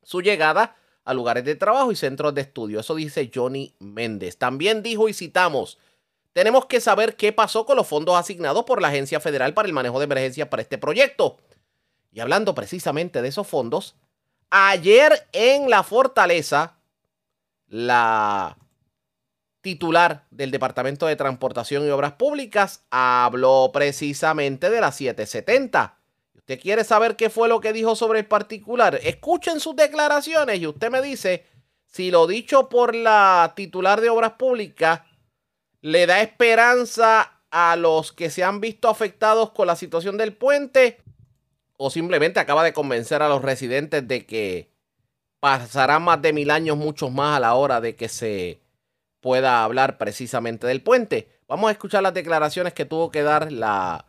[0.04, 0.76] su llegada
[1.06, 2.80] a lugares de trabajo y centros de estudio.
[2.80, 4.38] Eso dice Johnny Méndez.
[4.38, 5.78] También dijo y citamos,
[6.34, 9.74] tenemos que saber qué pasó con los fondos asignados por la Agencia Federal para el
[9.74, 11.38] Manejo de Emergencias para este proyecto.
[12.12, 13.96] Y hablando precisamente de esos fondos,
[14.50, 16.78] ayer en la fortaleza,
[17.68, 18.58] la
[19.62, 25.98] titular del Departamento de Transportación y Obras Públicas habló precisamente de la 770.
[26.46, 29.00] ¿Usted quiere saber qué fue lo que dijo sobre el particular?
[29.02, 31.44] Escuchen sus declaraciones y usted me dice
[31.88, 35.02] si lo dicho por la titular de Obras Públicas
[35.82, 41.00] le da esperanza a los que se han visto afectados con la situación del puente
[41.78, 44.70] o simplemente acaba de convencer a los residentes de que
[45.40, 48.60] pasarán más de mil años, muchos más a la hora de que se
[49.20, 51.28] pueda hablar precisamente del puente.
[51.48, 54.06] Vamos a escuchar las declaraciones que tuvo que dar la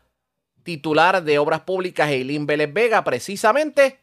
[0.67, 4.01] titular de Obras Públicas, Eileen Vélez Vega, precisamente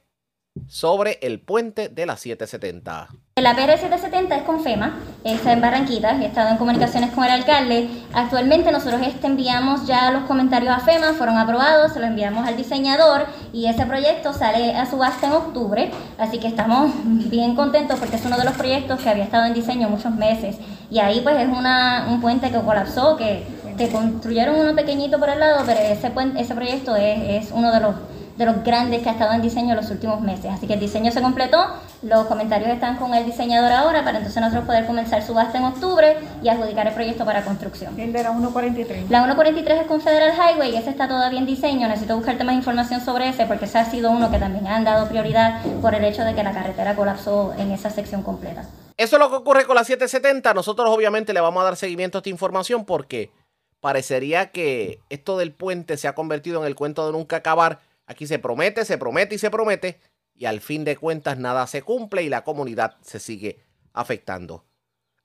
[0.68, 3.09] sobre el puente de la 770.
[3.41, 7.32] La PR 770 es con FEMA, está en Barranquitas, he estado en comunicaciones con el
[7.32, 7.89] alcalde.
[8.14, 12.55] Actualmente nosotros este enviamos ya los comentarios a FEMA, fueron aprobados, se los enviamos al
[12.55, 18.18] diseñador y ese proyecto sale a subasta en octubre, así que estamos bien contentos porque
[18.18, 20.57] es uno de los proyectos que había estado en diseño muchos meses
[20.94, 23.44] y ahí pues es una, un puente que colapsó, que,
[23.76, 27.72] te construyeron uno pequeñito por el lado, pero ese, puente, ese proyecto es, es uno
[27.72, 27.96] de los
[28.38, 30.52] de los grandes que ha estado en diseño los últimos meses.
[30.52, 31.58] Así que el diseño se completó,
[32.02, 36.18] los comentarios están con el diseñador ahora para entonces nosotros poder comenzar subasta en octubre
[36.41, 38.00] y adjudicar el proyecto para construcción.
[38.00, 39.10] El de la 143.
[39.10, 41.88] La 143 es con Federal Highway y ese está todavía en diseño.
[41.88, 45.08] Necesito buscarte más información sobre ese porque ese ha sido uno que también han dado
[45.08, 48.64] prioridad por el hecho de que la carretera colapsó en esa sección completa.
[48.98, 50.54] Eso es lo que ocurre con la 770.
[50.54, 53.32] Nosotros obviamente le vamos a dar seguimiento a esta información porque
[53.80, 58.28] parecería que esto del puente se ha convertido en el cuento de nunca acabar Aquí
[58.28, 60.00] se promete, se promete y se promete
[60.36, 63.60] y al fin de cuentas nada se cumple y la comunidad se sigue
[63.94, 64.66] afectando.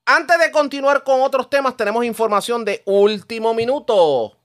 [0.07, 4.39] Antes de continuar con otros temas, tenemos información de último minuto.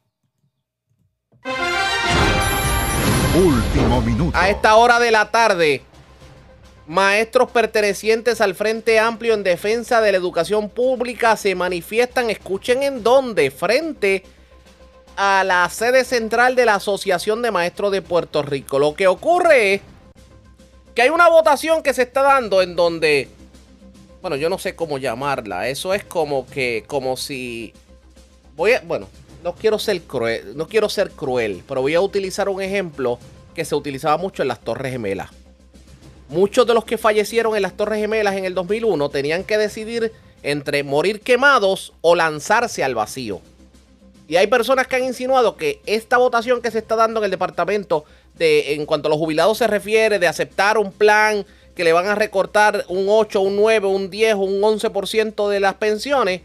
[3.35, 4.37] Último minuto.
[4.37, 5.83] A esta hora de la tarde,
[6.87, 13.03] maestros pertenecientes al Frente Amplio en Defensa de la Educación Pública se manifiestan, escuchen en
[13.03, 14.23] dónde, frente
[15.15, 18.79] a la sede central de la Asociación de Maestros de Puerto Rico.
[18.79, 19.81] Lo que ocurre es
[20.95, 23.29] que hay una votación que se está dando en donde,
[24.21, 25.69] bueno, yo no sé cómo llamarla.
[25.69, 27.73] Eso es como que, como si,
[28.55, 29.07] voy a, bueno,
[29.43, 33.19] no quiero ser cruel, no quiero ser cruel, pero voy a utilizar un ejemplo
[33.53, 35.29] que se utilizaba mucho en las Torres Gemelas.
[36.33, 40.11] Muchos de los que fallecieron en las Torres Gemelas en el 2001 tenían que decidir
[40.41, 43.39] entre morir quemados o lanzarse al vacío.
[44.27, 47.31] Y hay personas que han insinuado que esta votación que se está dando en el
[47.31, 48.03] departamento
[48.33, 52.07] de en cuanto a los jubilados se refiere de aceptar un plan que le van
[52.07, 56.41] a recortar un 8, un 9, un 10, un 11% de las pensiones,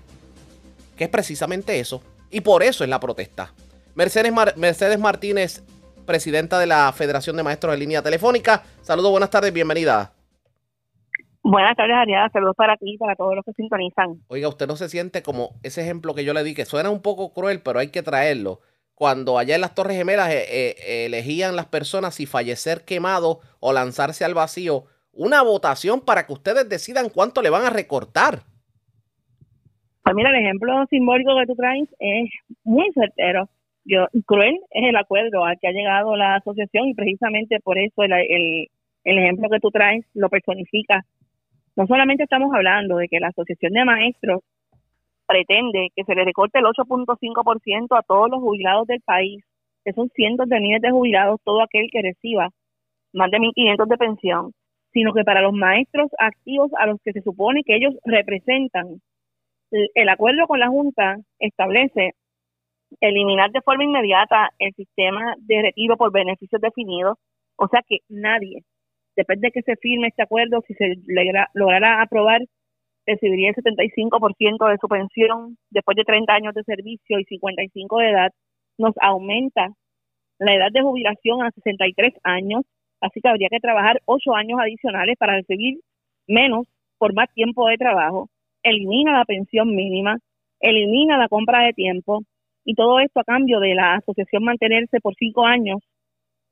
[0.98, 2.02] que es precisamente eso.
[2.30, 3.54] Y por eso es la protesta.
[3.94, 5.62] Mercedes, Mercedes Martínez,
[6.08, 8.62] presidenta de la Federación de Maestros de Línea Telefónica.
[8.80, 10.10] Saludos, buenas tardes, bienvenida.
[11.42, 12.30] Buenas tardes, Ariada.
[12.30, 14.18] Saludos para ti y para todos los que sintonizan.
[14.28, 17.02] Oiga, usted no se siente como ese ejemplo que yo le di, que suena un
[17.02, 18.60] poco cruel, pero hay que traerlo.
[18.94, 23.74] Cuando allá en las Torres Gemelas eh, eh, elegían las personas si fallecer quemado o
[23.74, 28.40] lanzarse al vacío, una votación para que ustedes decidan cuánto le van a recortar.
[30.02, 32.30] Pues mira, el ejemplo simbólico que tú traes es
[32.64, 33.50] muy certero.
[34.26, 38.12] Cruel es el acuerdo al que ha llegado la asociación y precisamente por eso el,
[38.12, 38.66] el,
[39.04, 41.04] el ejemplo que tú traes lo personifica.
[41.76, 44.42] No solamente estamos hablando de que la Asociación de Maestros
[45.26, 49.44] pretende que se le recorte el 8.5% a todos los jubilados del país,
[49.84, 52.50] que son cientos de miles de jubilados, todo aquel que reciba
[53.12, 54.52] más de 1.500 de pensión,
[54.92, 59.00] sino que para los maestros activos a los que se supone que ellos representan,
[59.70, 62.12] el acuerdo con la Junta establece
[63.00, 67.18] eliminar de forma inmediata el sistema de retiro por beneficios definidos,
[67.56, 68.64] o sea que nadie
[69.18, 70.94] después de que se firme este acuerdo, si se
[71.54, 72.40] logrará aprobar,
[73.04, 78.10] recibiría el 75% de su pensión después de 30 años de servicio y 55 de
[78.10, 78.30] edad,
[78.78, 79.70] nos aumenta
[80.38, 82.62] la edad de jubilación a 63 años,
[83.00, 85.80] así que habría que trabajar 8 años adicionales para recibir
[86.28, 88.28] menos por más tiempo de trabajo,
[88.62, 90.18] elimina la pensión mínima,
[90.60, 92.22] elimina la compra de tiempo
[92.68, 95.78] y todo esto a cambio de la asociación mantenerse por 5 años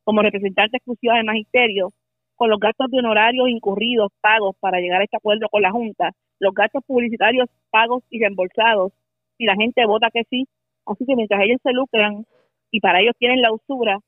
[0.02, 1.92] como representante exclusiva del magisterio
[2.36, 6.12] con los gastos de honorarios incurridos, pagos para llegar a este acuerdo con la Junta,
[6.40, 8.92] los gastos publicitarios pagos y reembolsados,
[9.36, 10.46] si la gente vota que sí.
[10.86, 12.24] Así que mientras ellos se lucran
[12.70, 13.98] y para ellos tienen la usura,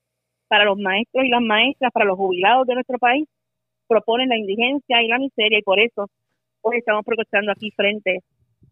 [0.49, 3.29] para los maestros y las maestras, para los jubilados de nuestro país,
[3.87, 6.07] proponen la indigencia y la miseria y por eso
[6.63, 8.21] hoy estamos protestando aquí frente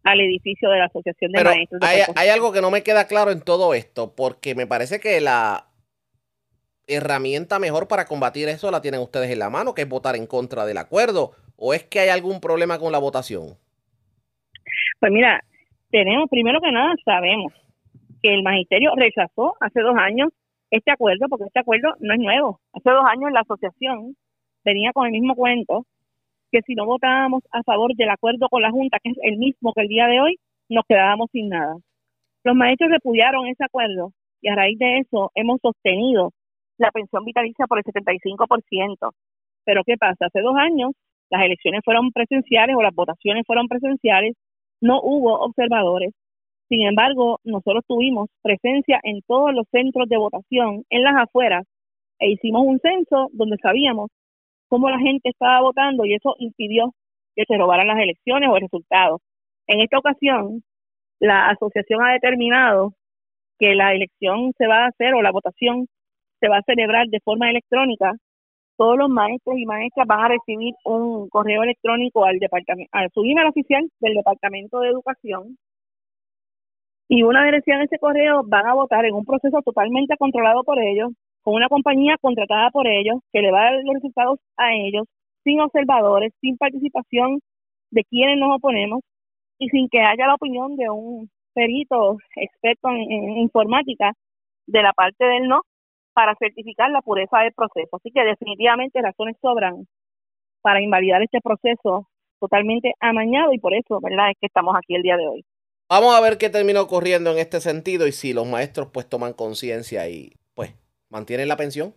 [0.03, 1.81] al edificio de la Asociación de Maestros.
[1.83, 5.19] hay, hay algo que no me queda claro en todo esto, porque me parece que
[5.21, 5.67] la
[6.87, 10.25] herramienta mejor para combatir eso la tienen ustedes en la mano, que es votar en
[10.25, 11.31] contra del acuerdo?
[11.57, 13.57] ¿O es que hay algún problema con la votación?
[14.99, 15.41] Pues mira,
[15.91, 17.53] tenemos, primero que nada, sabemos
[18.23, 20.29] que el magisterio rechazó hace dos años
[20.71, 22.59] este acuerdo, porque este acuerdo no es nuevo.
[22.73, 24.15] Hace dos años la asociación
[24.65, 25.85] venía con el mismo cuento,
[26.51, 29.73] que si no votábamos a favor del acuerdo con la Junta, que es el mismo
[29.73, 30.37] que el día de hoy,
[30.69, 31.75] nos quedábamos sin nada.
[32.43, 36.31] Los maestros repudiaron ese acuerdo y a raíz de eso hemos sostenido
[36.77, 39.11] la pensión vitalicia por el 75%.
[39.65, 40.27] Pero ¿qué pasa?
[40.27, 40.91] Hace dos años
[41.29, 44.35] las elecciones fueron presenciales o las votaciones fueron presenciales,
[44.79, 46.13] no hubo observadores.
[46.69, 51.65] Sin embargo, nosotros tuvimos presencia en todos los centros de votación en las afueras
[52.19, 54.09] e hicimos un censo donde sabíamos
[54.67, 56.93] cómo la gente estaba votando y eso impidió
[57.35, 59.21] que se robaran las elecciones o el resultado.
[59.67, 60.63] En esta ocasión,
[61.19, 62.93] la asociación ha determinado
[63.59, 65.87] que la elección se va a hacer o la votación
[66.39, 68.13] se va a celebrar de forma electrónica.
[68.77, 73.23] Todos los maestros y maestras van a recibir un correo electrónico al departamento, a su
[73.23, 75.57] email oficial del Departamento de Educación.
[77.09, 80.77] Y una vez reciban ese correo, van a votar en un proceso totalmente controlado por
[80.79, 81.11] ellos,
[81.41, 85.05] con una compañía contratada por ellos, que le va a dar los resultados a ellos,
[85.43, 87.39] sin observadores, sin participación
[87.91, 89.01] de quienes nos oponemos
[89.59, 94.13] y sin que haya la opinión de un perito experto en informática
[94.67, 95.61] de la parte del no,
[96.13, 97.95] para certificar la pureza del proceso.
[97.95, 99.87] Así que definitivamente razones sobran
[100.61, 102.07] para invalidar este proceso
[102.39, 105.45] totalmente amañado y por eso, ¿verdad?, es que estamos aquí el día de hoy.
[105.89, 109.33] Vamos a ver qué termina ocurriendo en este sentido y si los maestros pues toman
[109.33, 110.33] conciencia y
[111.09, 111.93] mantienen la pensión.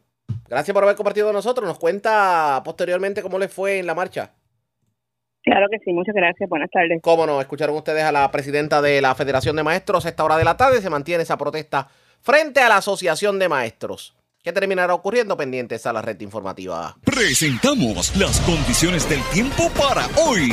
[0.49, 1.67] Gracias por haber compartido con nosotros.
[1.67, 4.33] Nos cuenta posteriormente cómo les fue en la marcha.
[5.43, 6.49] Claro que sí, muchas gracias.
[6.49, 7.01] Buenas tardes.
[7.03, 10.05] Cómo no, escucharon ustedes a la presidenta de la Federación de Maestros.
[10.05, 11.89] A esta hora de la tarde se mantiene esa protesta
[12.21, 14.15] frente a la Asociación de Maestros.
[14.43, 16.97] ¿Qué terminará ocurriendo pendientes a la red informativa?
[17.05, 20.51] Presentamos las condiciones del tiempo para hoy.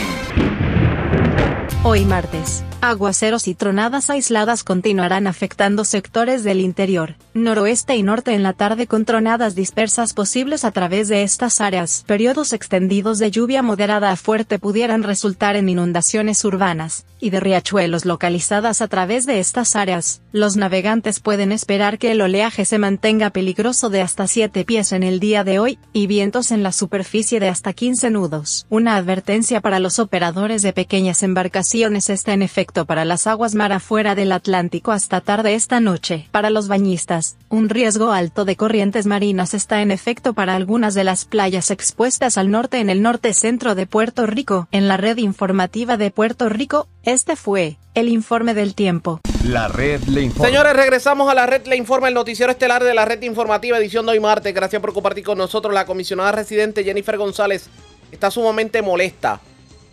[1.84, 8.42] Hoy martes, aguaceros y tronadas aisladas continuarán afectando sectores del interior, noroeste y norte en
[8.42, 12.04] la tarde con tronadas dispersas posibles a través de estas áreas.
[12.08, 18.06] Periodos extendidos de lluvia moderada a fuerte pudieran resultar en inundaciones urbanas y de riachuelos
[18.06, 20.22] localizadas a través de estas áreas.
[20.32, 25.04] Los navegantes pueden esperar que el oleaje se mantenga peligroso de hasta 7 pies en
[25.04, 28.66] el día de hoy y vientos en la superficie de hasta 15 nudos.
[28.70, 33.74] Una advertencia para los operadores de pequeñas embarcaciones está en efecto para las aguas mar
[33.74, 36.28] afuera del Atlántico hasta tarde esta noche.
[36.32, 41.04] Para los bañistas, un riesgo alto de corrientes marinas está en efecto para algunas de
[41.04, 44.70] las playas expuestas al norte en el norte centro de Puerto Rico.
[44.72, 49.20] En la red informativa de Puerto Rico, este fue el informe del tiempo.
[49.44, 50.48] La red le informa.
[50.48, 54.06] Señores, regresamos a la red le informa, el noticiero estelar de la red informativa, edición
[54.06, 54.54] de hoy martes.
[54.54, 55.74] Gracias por compartir con nosotros.
[55.74, 57.68] La comisionada residente Jennifer González
[58.12, 59.42] está sumamente molesta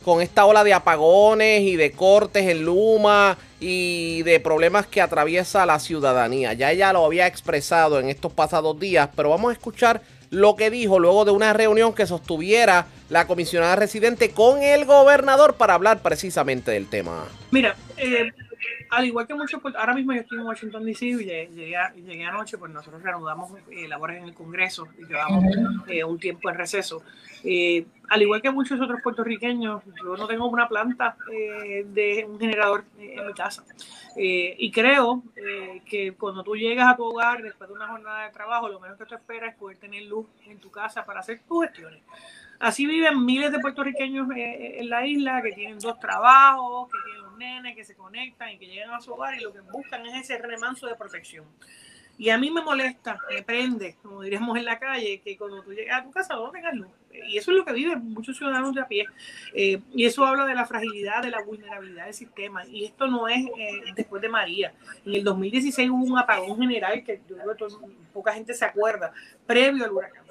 [0.05, 5.65] con esta ola de apagones y de cortes en Luma y de problemas que atraviesa
[5.67, 6.53] la ciudadanía.
[6.53, 10.71] Ya ella lo había expresado en estos pasados días, pero vamos a escuchar lo que
[10.71, 16.01] dijo luego de una reunión que sostuviera la comisionada residente con el gobernador para hablar
[16.01, 17.25] precisamente del tema.
[17.51, 18.33] Mira, eh,
[18.91, 21.49] al igual que muchos, ahora mismo yo estoy en Washington DC y llegué,
[21.97, 25.45] llegué anoche, pues nosotros reanudamos eh, labores en el Congreso y llevamos
[25.87, 27.03] eh, un tiempo en receso.
[27.43, 32.85] Eh, al igual que muchos otros puertorriqueños, yo no tengo una planta de un generador
[32.99, 33.65] en mi casa.
[34.17, 35.23] y creo
[35.87, 38.99] que cuando tú llegas a tu hogar después de una jornada de trabajo, lo menos
[38.99, 42.03] que tú esperas es poder tener luz en tu casa para hacer tus gestiones.
[42.61, 47.75] Así viven miles de puertorriqueños en la isla que tienen dos trabajos, que tienen nenes
[47.75, 50.39] que se conectan y que llegan a su hogar y lo que buscan es ese
[50.39, 51.45] remanso de protección.
[52.17, 55.73] Y a mí me molesta, me prende, como diríamos en la calle, que cuando tú
[55.73, 56.89] llegas a tu casa no tengas luz.
[57.13, 59.07] Y eso es lo que viven muchos ciudadanos de a pie.
[59.53, 62.65] Eh, y eso habla de la fragilidad, de la vulnerabilidad del sistema.
[62.67, 64.73] Y esto no es eh, después de María.
[65.05, 67.77] En el 2016 hubo un apagón general que yo creo que
[68.13, 69.13] poca gente se acuerda,
[69.47, 70.24] previo al huracán.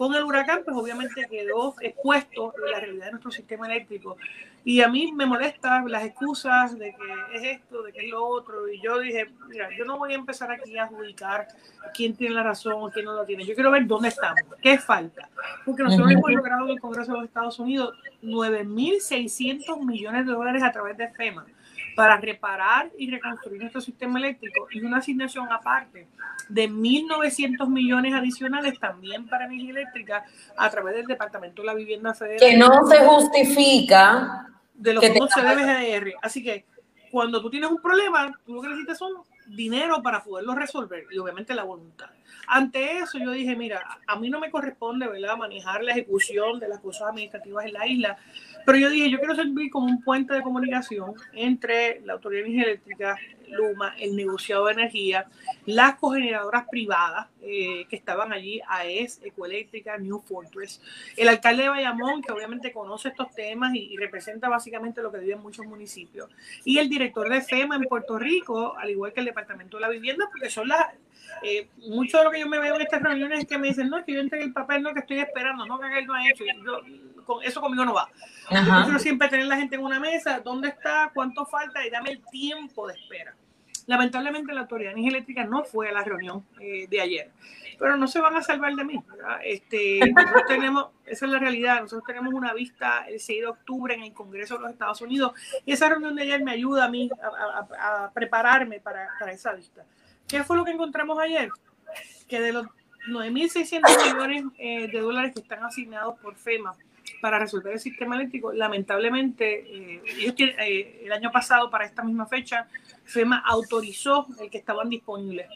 [0.00, 4.16] Con el huracán, pues obviamente quedó expuesto la realidad de nuestro sistema eléctrico.
[4.64, 8.26] Y a mí me molestan las excusas de que es esto, de que es lo
[8.26, 8.66] otro.
[8.66, 11.48] Y yo dije, mira, yo no voy a empezar aquí a adjudicar
[11.92, 13.44] quién tiene la razón o quién no la tiene.
[13.44, 15.28] Yo quiero ver dónde estamos, qué falta.
[15.66, 20.62] Porque nosotros hemos logrado en el Congreso de los Estados Unidos 9.600 millones de dólares
[20.62, 21.44] a través de FEMA
[22.00, 26.08] para reparar y reconstruir nuestro sistema eléctrico y una asignación aparte
[26.48, 30.24] de 1.900 millones adicionales también para energía eléctrica
[30.56, 32.38] a través del Departamento de la Vivienda Federal.
[32.38, 34.46] Que no se justifica.
[34.72, 36.14] De lo que, no se debe GDR.
[36.22, 36.64] Así que
[37.10, 39.12] cuando tú tienes un problema, tú lo que necesitas son
[39.46, 42.08] dinero para poderlo resolver y obviamente la voluntad.
[42.46, 46.68] Ante eso yo dije, mira, a mí no me corresponde, ¿verdad?, manejar la ejecución de
[46.68, 48.18] las cosas administrativas en la isla,
[48.64, 52.48] pero yo dije, yo quiero servir como un puente de comunicación entre la Autoridad de
[52.48, 53.16] Energía Eléctrica,
[53.50, 55.26] Luma, el negociado de energía,
[55.66, 60.80] las cogeneradoras privadas eh, que estaban allí, AES, Ecoeléctrica, New Fortress,
[61.16, 65.40] el alcalde de Bayamón, que obviamente conoce estos temas y, representa básicamente lo que viven
[65.40, 66.30] muchos municipios,
[66.64, 69.88] y el director de FEMA en Puerto Rico, al igual que el Departamento de la
[69.88, 70.86] Vivienda, porque son las...
[71.42, 73.88] Eh, mucho de lo que yo me veo en estas reuniones es que me dicen,
[73.88, 76.28] no, que yo entregué el papel, no, que estoy esperando, no, que él no ha
[76.28, 76.44] hecho.
[76.44, 76.80] Yo,
[77.30, 78.08] con, eso conmigo no va.
[78.50, 82.10] Yo quiero siempre tener la gente en una mesa, dónde está, cuánto falta y dame
[82.10, 83.34] el tiempo de espera.
[83.86, 87.30] Lamentablemente la Autoridad de Eléctrica no fue a la reunión eh, de ayer,
[87.78, 89.02] pero no se van a salvar de mí.
[89.44, 93.94] Este, nosotros tenemos, esa es la realidad, nosotros tenemos una vista el 6 de octubre
[93.94, 95.32] en el Congreso de los Estados Unidos
[95.64, 97.10] y esa reunión de ayer me ayuda a mí
[97.78, 99.84] a, prepararme para, para, esa vista.
[100.28, 101.48] ¿Qué fue lo que encontramos ayer?
[102.28, 102.66] Que de los
[103.08, 106.76] 9.600 millones eh, de dólares que están asignados por FEMA
[107.20, 108.52] para resolver el sistema eléctrico.
[108.52, 109.64] Lamentablemente,
[109.96, 110.02] eh,
[110.38, 112.66] eh, el año pasado, para esta misma fecha,
[113.04, 115.46] FEMA autorizó el que estaban disponibles.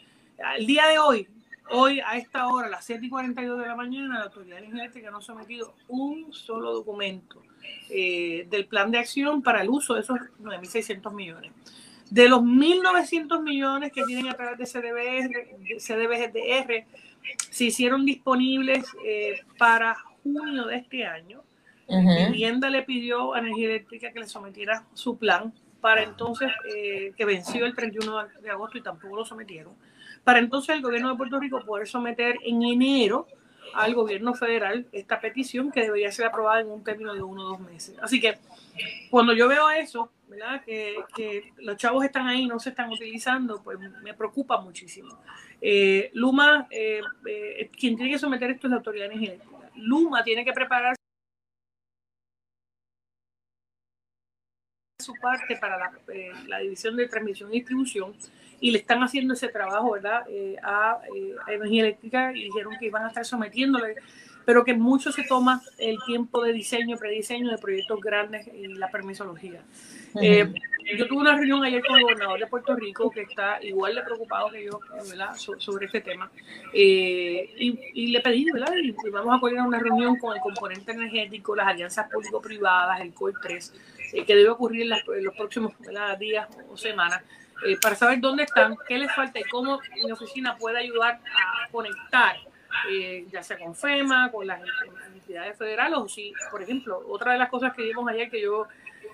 [0.57, 1.27] El día de hoy,
[1.71, 5.09] hoy a esta hora, a las 7 y 42 de la mañana, la Autoridad Eléctrica
[5.09, 7.41] no ha sometido un solo documento
[7.89, 11.51] eh, del plan de acción para el uso de esos 9.600 millones.
[12.09, 16.85] De los 1.900 millones que tienen a través de CDBR, CDBGDR,
[17.49, 18.85] se hicieron disponibles
[19.57, 19.95] para
[20.25, 21.43] junio de este año,
[21.87, 27.25] Vivienda le pidió a Energía Eléctrica que le sometiera su plan para entonces, eh, que
[27.25, 29.73] venció el 31 de agosto y tampoco lo sometieron,
[30.23, 33.27] para entonces el gobierno de Puerto Rico poder someter en enero
[33.75, 37.49] al gobierno federal esta petición que debería ser aprobada en un término de uno o
[37.49, 37.95] dos meses.
[38.01, 38.37] Así que
[39.11, 40.63] cuando yo veo eso, ¿verdad?
[40.63, 45.19] Que, que los chavos están ahí, no se están utilizando, pues me preocupa muchísimo.
[45.61, 47.01] Eh, Luma, eh,
[47.77, 49.69] quien tiene que someter esto es la autoridad energética.
[49.75, 50.95] Luma tiene que preparar
[55.05, 58.13] su parte para eh, la, división de transmisión y distribución
[58.59, 60.23] y le están haciendo ese trabajo, ¿verdad?
[60.29, 63.95] Eh, a, eh, a, Energía Eléctrica y dijeron que iban a estar sometiéndole,
[64.45, 68.89] pero que mucho se toma el tiempo de diseño, prediseño de proyectos grandes y la
[68.89, 69.61] permisología.
[70.15, 74.03] yo tuve una reunión ayer con el gobernador de Puerto Rico que está igual de
[74.03, 74.79] preocupado que yo
[75.09, 75.35] ¿verdad?
[75.35, 76.31] sobre este tema
[76.73, 78.73] y, le pedí, ¿verdad?
[78.81, 83.33] Y, vamos a coordinar una reunión con el componente energético, las alianzas público-privadas, el COI
[83.41, 83.73] 3
[84.15, 85.73] eh, que debe ocurrir en, los próximos
[86.17, 87.21] días o semanas,
[87.65, 91.69] eh, para saber dónde están, qué les falta y cómo mi oficina puede ayudar a
[91.69, 92.37] conectar,
[92.89, 94.61] eh, ya sea con FEMA, con las
[95.13, 98.67] entidades federales, o si, por ejemplo, otra de las cosas que vimos ayer que yo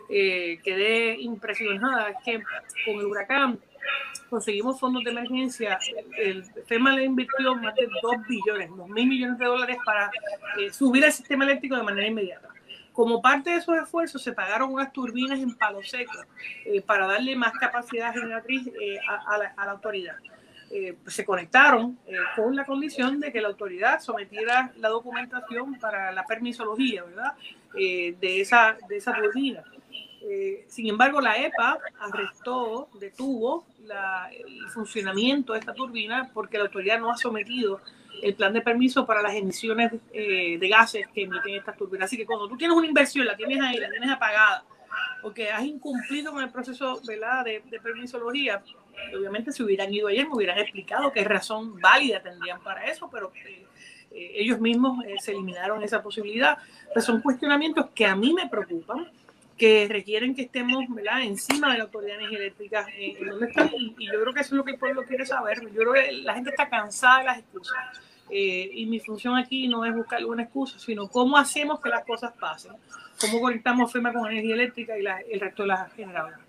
[0.08, 2.44] quedé impresionada es que
[2.86, 3.60] con el huracán
[4.30, 5.80] conseguimos fondos de emergencia,
[6.18, 10.12] el FEMA le invirtió más de 2 billones, 2 mil millones de dólares para
[10.72, 12.52] subir el sistema eléctrico de manera inmediata.
[12.94, 16.14] Como parte de esos esfuerzos se pagaron unas turbinas en palo seco
[16.66, 20.16] eh, para darle más capacidad generatriz eh, a, la, autoridad.
[20.70, 21.98] Eh, se conectaron
[22.36, 27.34] con la condición de que la autoridad sometiera la documentación para la permisología, ¿verdad?
[27.74, 29.64] de, esa, de esa turbina.
[30.68, 33.66] sin embargo, la EPA arrestó, detuvo
[34.32, 37.82] el funcionamiento de esta turbina porque la autoridad no ha sometido
[38.22, 42.06] el plan de permiso para las emisiones eh, de gases que emiten estas turbinas.
[42.06, 44.64] Así que cuando tú tienes una inversión, la tienes ahí, la tienes apagada,
[45.22, 47.46] porque has incumplido con el proceso ¿verdad?
[47.46, 48.64] De, de permisología,
[49.18, 53.32] obviamente si hubieran ido ayer me hubieran explicado qué razón válida tendrían para eso, pero
[53.46, 53.66] eh,
[54.12, 56.58] eh, ellos mismos se eliminaron esa posibilidad.
[56.94, 59.10] Pues son cuestionamientos que a mí me preocupan,
[59.58, 61.22] que requieren que estemos ¿verdad?
[61.22, 64.40] encima de la Autoridad de Energía Eléctrica, en donde están, y, y, yo creo que
[64.42, 65.62] eso es lo que el pueblo quiere saber.
[65.62, 67.78] Yo creo que la gente está cansada de las excusas.
[68.34, 72.06] Eh, y mi función aquí no es buscar alguna excusa, sino cómo hacemos que las
[72.06, 72.72] cosas pasen,
[73.20, 76.40] cómo conectamos FEMA con energía eléctrica y la, el resto de las generadoras.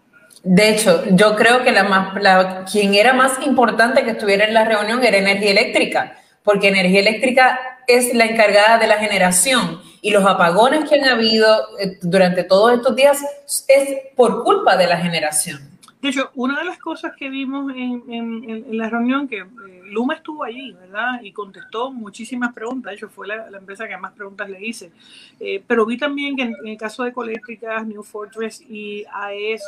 [0.44, 4.54] De hecho, yo creo que la más, la, quien era más importante que estuviera en
[4.54, 7.58] la reunión era energía eléctrica, porque energía eléctrica
[7.88, 12.72] es la encargada de la generación y los apagones que han habido eh, durante todos
[12.72, 13.24] estos días
[13.68, 15.60] es por culpa de la generación.
[16.02, 19.46] De hecho, una de las cosas que vimos en, en, en la reunión, que eh,
[19.84, 21.22] Luma estuvo allí, ¿verdad?
[21.22, 24.90] Y contestó muchísimas preguntas, de hecho fue la, la empresa que más preguntas le hice,
[25.38, 29.62] eh, pero vi también que en, en, el caso de Coléctricas, New Fortress y AES,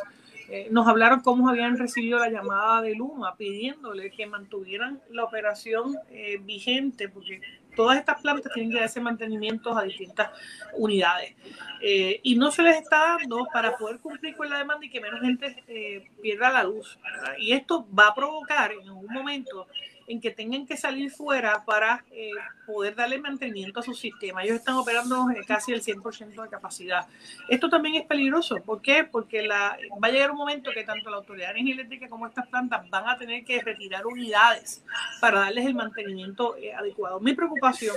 [0.48, 5.96] eh, nos hablaron cómo habían recibido la llamada de Luma pidiéndole que mantuvieran la operación
[6.10, 7.40] eh, vigente, porque
[7.74, 10.30] todas estas plantas tienen que hacer mantenimientos a distintas
[10.74, 11.34] unidades.
[11.82, 15.00] Eh, y no se les está dando para poder cumplir con la demanda y que
[15.00, 16.98] menos gente eh, pierda la luz.
[17.38, 19.66] Y esto va a provocar en algún momento
[20.06, 22.30] en que tengan que salir fuera para eh,
[22.66, 24.42] poder darle mantenimiento a su sistema.
[24.42, 27.06] Ellos están operando eh, casi el 100% de capacidad.
[27.48, 28.56] Esto también es peligroso.
[28.64, 29.04] ¿Por qué?
[29.04, 32.88] Porque la, va a llegar un momento que tanto la Autoridad Eléctrica como estas plantas
[32.90, 34.84] van a tener que retirar unidades
[35.20, 37.20] para darles el mantenimiento eh, adecuado.
[37.20, 37.96] Mi preocupación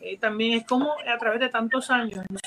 [0.00, 2.38] eh, también es cómo a través de tantos años no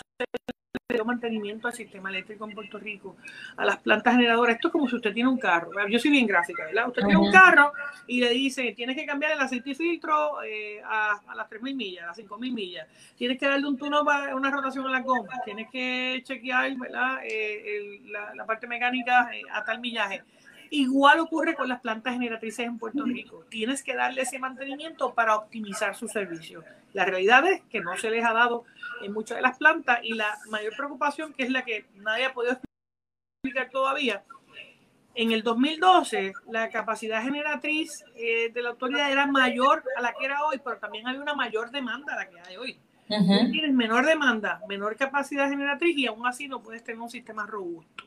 [0.93, 3.17] dio mantenimiento al sistema eléctrico en Puerto Rico,
[3.57, 4.55] a las plantas generadoras.
[4.55, 5.69] Esto es como si usted tiene un carro.
[5.89, 6.87] Yo soy bien gráfica, ¿verdad?
[6.87, 7.07] Usted uh -huh.
[7.09, 7.73] tiene un carro
[8.07, 11.75] y le dice, tienes que cambiar el aceite y filtro eh, a, a, las 3.000
[11.75, 12.87] millas, a las 5.000 millas.
[13.17, 15.33] Tienes que darle un turno para una rotación a la goma.
[15.43, 17.19] Tienes que chequear, ¿verdad?
[17.25, 20.23] Eh, el, la, la, parte mecánica eh, a tal millaje.
[20.69, 23.43] Igual ocurre con las plantas generatrices en Puerto Rico.
[23.49, 26.63] Tienes que darle ese mantenimiento para optimizar su servicio.
[26.93, 28.63] La realidad es que no se les ha dado
[29.01, 32.33] en muchas de las plantas y la mayor preocupación, que es la que nadie ha
[32.33, 32.59] podido
[33.43, 34.23] explicar todavía,
[35.15, 40.25] en el 2012 la capacidad generatriz eh, de la autoridad era mayor a la que
[40.25, 42.79] era hoy, pero también había una mayor demanda a la que hay hoy.
[43.09, 43.51] Uh -huh.
[43.51, 48.03] Tienes menor demanda, menor capacidad generatriz y aún así no puedes tener un sistema robusto.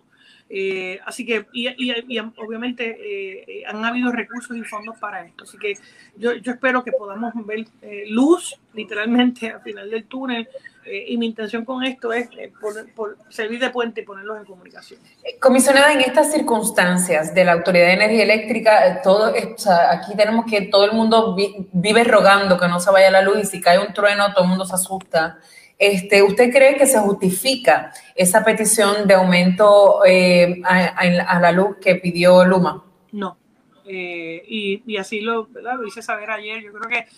[0.52, 5.44] Eh, así que, y, y, y obviamente eh, han habido recursos y fondos para esto.
[5.44, 5.74] Así que
[6.16, 10.48] yo, yo espero que podamos ver eh, luz literalmente al final del túnel.
[10.84, 14.38] Eh, y mi intención con esto es eh, por, por servir de puente y ponerlos
[14.38, 15.00] en comunicación.
[15.38, 20.46] Comisionada, en estas circunstancias de la Autoridad de Energía Eléctrica, todo, o sea, aquí tenemos
[20.46, 23.60] que todo el mundo vi, vive rogando que no se vaya la luz y si
[23.60, 25.38] cae un trueno todo el mundo se asusta.
[25.78, 31.78] Este, ¿Usted cree que se justifica esa petición de aumento eh, a, a, la luz
[31.80, 32.84] que pidió Luma?
[33.12, 33.38] No.
[33.86, 36.62] Eh, y, y, así lo, lo, hice saber ayer.
[36.62, 37.08] Yo creo que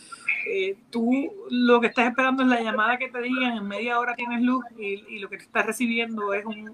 [0.47, 4.15] eh, tú lo que estás esperando es la llamada que te digan, en media hora
[4.15, 6.69] tienes luz y, y lo que te estás recibiendo es un,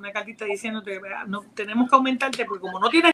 [0.00, 3.12] una cartita diciéndote, no, tenemos que aumentarte porque como no tienes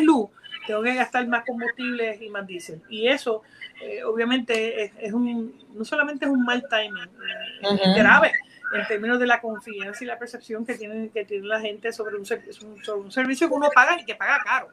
[0.00, 0.30] luz,
[0.66, 2.82] tengo que gastar más combustible y más diésel.
[2.88, 3.42] Y eso,
[3.82, 7.08] eh, obviamente, es, es, un, no solamente es un mal timing,
[7.62, 7.80] uh -huh.
[7.82, 8.32] es grave
[8.72, 12.16] en términos de la confianza y la percepción que tiene, que tiene la gente sobre
[12.16, 14.68] un, sobre un servicio que uno paga y que paga caro.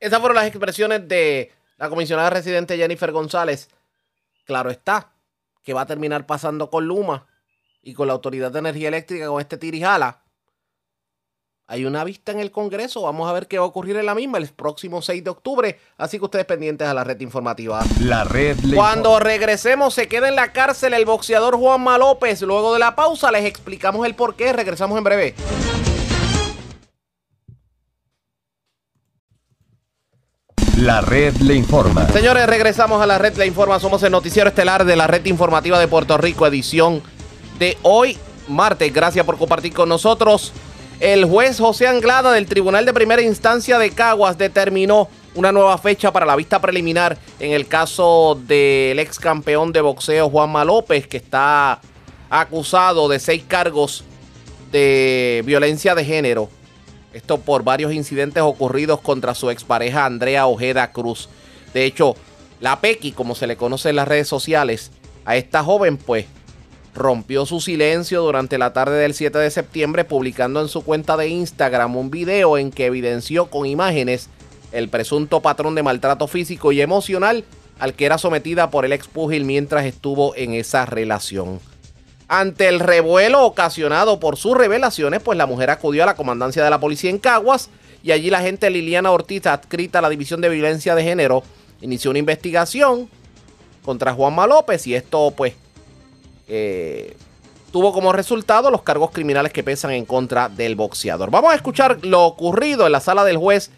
[0.00, 3.68] Esas fueron las expresiones de la comisionada residente Jennifer González.
[4.44, 5.12] Claro está,
[5.62, 7.26] que va a terminar pasando con Luma
[7.82, 10.22] y con la Autoridad de Energía Eléctrica con este tirijala
[11.68, 13.02] hay una vista en el Congreso.
[13.02, 15.80] Vamos a ver qué va a ocurrir en la misma el próximo 6 de octubre.
[15.96, 17.84] Así que ustedes pendientes a la red informativa.
[18.00, 18.56] La red.
[18.72, 22.42] Cuando regresemos, se queda en la cárcel el boxeador Juanma López.
[22.42, 24.52] Luego de la pausa, les explicamos el por qué.
[24.52, 25.34] Regresamos en breve.
[30.76, 32.06] La red le informa.
[32.08, 33.80] Señores, regresamos a la red le informa.
[33.80, 37.02] Somos el noticiero estelar de la red informativa de Puerto Rico, edición
[37.58, 38.92] de hoy, martes.
[38.92, 40.52] Gracias por compartir con nosotros.
[41.00, 46.12] El juez José Anglada del Tribunal de Primera Instancia de Caguas determinó una nueva fecha
[46.12, 51.16] para la vista preliminar en el caso del ex campeón de boxeo Juanma López, que
[51.16, 51.80] está
[52.28, 54.04] acusado de seis cargos
[54.70, 56.50] de violencia de género.
[57.16, 61.30] Esto por varios incidentes ocurridos contra su expareja Andrea Ojeda Cruz.
[61.72, 62.14] De hecho,
[62.60, 64.90] la Pequi, como se le conoce en las redes sociales,
[65.24, 66.26] a esta joven pues
[66.94, 71.28] rompió su silencio durante la tarde del 7 de septiembre publicando en su cuenta de
[71.28, 74.28] Instagram un video en que evidenció con imágenes
[74.72, 77.44] el presunto patrón de maltrato físico y emocional
[77.78, 81.60] al que era sometida por el ex púgil mientras estuvo en esa relación.
[82.28, 86.70] Ante el revuelo ocasionado por sus revelaciones, pues la mujer acudió a la comandancia de
[86.70, 87.70] la policía en Caguas
[88.02, 91.42] y allí la agente Liliana Ortiz, adscrita a la División de Violencia de Género,
[91.80, 93.08] inició una investigación
[93.84, 95.54] contra Juanma López y esto pues
[96.48, 97.16] eh,
[97.70, 101.30] tuvo como resultado los cargos criminales que pesan en contra del boxeador.
[101.30, 103.70] Vamos a escuchar lo ocurrido en la sala del juez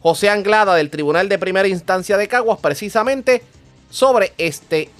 [0.00, 3.42] José Anglada del Tribunal de Primera Instancia de Caguas precisamente
[3.90, 4.90] sobre este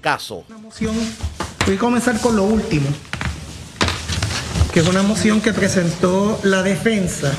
[0.00, 0.44] caso.
[1.66, 2.88] Voy a comenzar con lo último,
[4.74, 7.32] que es una moción que presentó la defensa.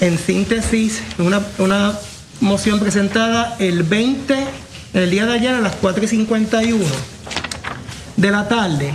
[0.00, 1.98] En síntesis, una, una
[2.40, 4.46] moción presentada el 20,
[4.92, 6.84] el día de ayer a las 4 y 51
[8.16, 8.92] de la tarde,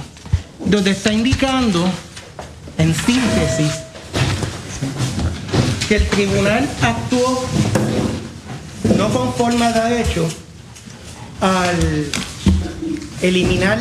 [0.64, 1.84] donde está indicando,
[2.78, 3.72] en síntesis,
[5.90, 7.44] que el tribunal actuó
[8.98, 10.28] no conforme a derecho
[11.42, 12.12] al
[13.22, 13.80] eliminar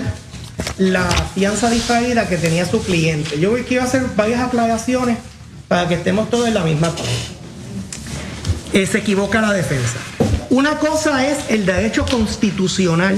[0.78, 3.38] la fianza diferida que tenía su cliente.
[3.38, 5.18] Yo quiero hacer varias aclaraciones
[5.68, 7.08] para que estemos todos en la misma página.
[8.72, 9.98] Eh, se equivoca la defensa.
[10.50, 13.16] Una cosa es el derecho constitucional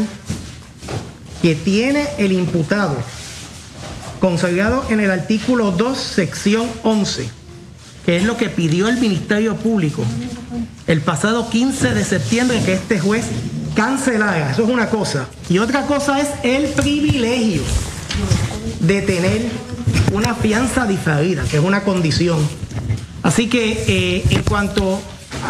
[1.43, 2.97] que tiene el imputado,
[4.21, 7.29] consagrado en el artículo 2, sección 11,
[8.05, 10.03] que es lo que pidió el Ministerio Público
[10.87, 13.25] el pasado 15 de septiembre que este juez
[13.77, 14.51] cancelara.
[14.51, 15.29] Eso es una cosa.
[15.49, 17.63] Y otra cosa es el privilegio
[18.81, 19.43] de tener
[20.13, 22.39] una fianza diferida, que es una condición.
[23.23, 25.01] Así que eh, en cuanto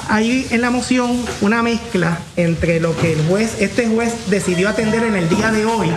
[0.08, 5.04] hay en la moción una mezcla entre lo que el juez, este juez decidió atender
[5.04, 5.88] en el día de hoy,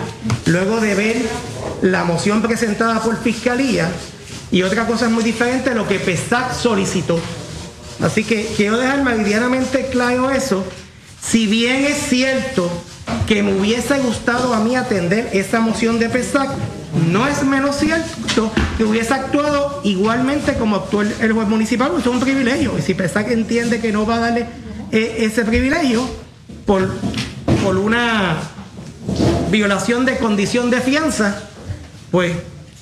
[0.46, 1.16] luego de ver
[1.82, 3.90] la moción presentada por fiscalía,
[4.50, 7.18] y otra cosa muy diferente, lo que PESAC solicitó.
[8.02, 10.64] Así que quiero dejar meridianamente claro eso.
[11.22, 12.70] Si bien es cierto
[13.26, 16.50] que me hubiese gustado a mí atender esa moción de PESAC,
[17.10, 22.06] no es menos cierto que hubiese actuado igualmente como actuó el, juez municipal, eso es
[22.06, 22.76] un privilegio.
[22.78, 24.46] Y si PESAC entiende que no va a darle
[24.90, 26.08] eh, ese privilegio
[26.66, 26.90] por,
[27.62, 28.36] por una
[29.50, 31.42] violación de condición de fianza,
[32.10, 32.32] pues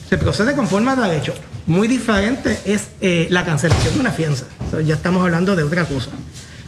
[0.08, 1.34] se procede conforme a derecho.
[1.66, 4.46] Muy diferente es eh, la cancelación de una fianza.
[4.84, 6.10] ya estamos hablando de otra cosa.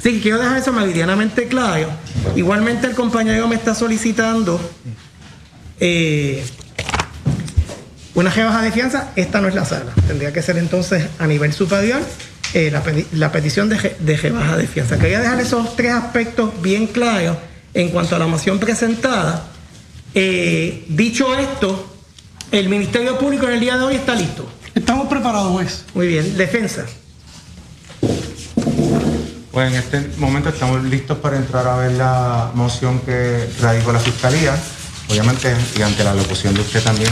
[0.01, 1.91] Así que quiero dejar eso meridianamente claro.
[2.35, 4.59] Igualmente el compañero me está solicitando
[5.79, 6.43] eh,
[8.15, 9.13] una rebaja de fianza.
[9.15, 9.93] Esta no es la sala.
[10.07, 12.01] Tendría que ser entonces a nivel superior
[12.55, 12.73] eh,
[13.13, 14.99] la, petición de, de rebaja de fianza.
[14.99, 17.37] Quería dejar esos tres aspectos bien claros
[17.75, 19.49] en cuanto a la moción presentada.
[20.15, 21.95] dicho esto,
[22.53, 24.49] el Ministerio Público en el día de hoy está listo.
[24.75, 25.85] Estamos preparados, juez.
[25.93, 26.39] Muy bien.
[26.39, 26.87] Defensa.
[29.53, 33.99] Pues en este momento estamos listos para entrar a ver la moción que radicó la
[33.99, 34.57] Fiscalía,
[35.09, 37.11] obviamente, y ante la locución de usted también.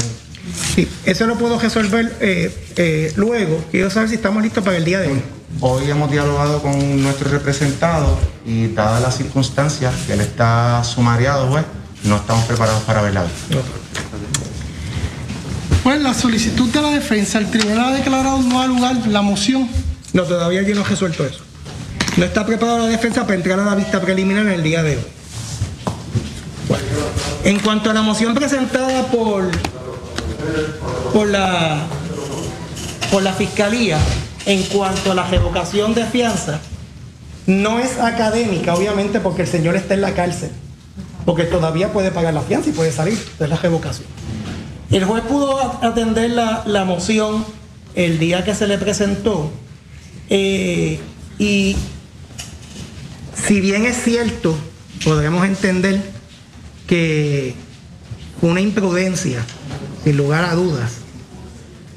[0.75, 3.65] Sí, eso lo puedo resolver eh, eh, luego.
[3.73, 5.23] Quiero saber si estamos listos para el día de hoy.
[5.61, 8.17] Hoy hemos dialogado con nuestro representado
[8.47, 11.65] y dadas las circunstancias que él está sumariado, pues,
[12.05, 13.29] no estamos preparados para verla hoy.
[15.83, 19.69] Pues la solicitud de la defensa, el tribunal ha declarado no al lugar la moción.
[20.13, 21.48] No, todavía yo no he resuelto eso.
[22.17, 24.97] No está preparada la defensa para entrar a la vista preliminar en el día de
[24.97, 25.03] hoy.
[27.45, 29.51] En cuanto a la moción presentada por,
[31.13, 31.87] por, la,
[33.11, 33.99] por la fiscalía,
[34.47, 36.61] en cuanto a la revocación de fianza,
[37.47, 40.51] no es académica, obviamente, porque el señor está en la cárcel.
[41.25, 43.19] Porque todavía puede pagar la fianza y puede salir.
[43.39, 44.07] Es la revocación.
[44.91, 47.45] El juez pudo atender la, moción
[47.95, 49.51] el día que se le presentó
[50.31, 50.99] eh,
[51.39, 51.77] y
[53.47, 54.57] si bien es cierto,
[55.05, 56.01] podremos entender
[56.87, 57.55] que
[58.41, 59.45] una imprudencia,
[60.05, 60.93] sin lugar a dudas,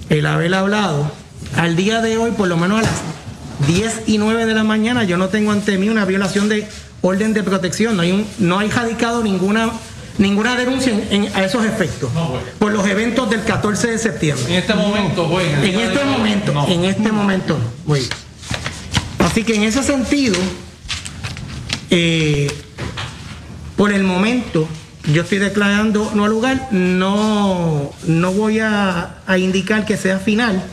[0.10, 1.12] el haber hablado,
[1.56, 5.04] al día de hoy, por lo menos a las 10 y 9 de la mañana,
[5.04, 6.68] yo no tengo ante mí una violación de
[7.02, 9.72] orden de protección, no hay, un, no hay radicado ninguna
[10.18, 10.94] ninguna denuncia
[11.34, 12.10] a esos efectos
[12.60, 14.46] por los eventos del 14 de septiembre.
[14.50, 15.48] En este momento, güey.
[15.48, 18.04] En, este momento, en este momento, güey.
[19.20, 20.36] Así que en ese sentido,
[21.92, 22.50] eh,
[23.76, 24.68] por el momento,
[25.12, 30.64] yo estoy declarando no lugar, no, no voy a, indicar que sea final,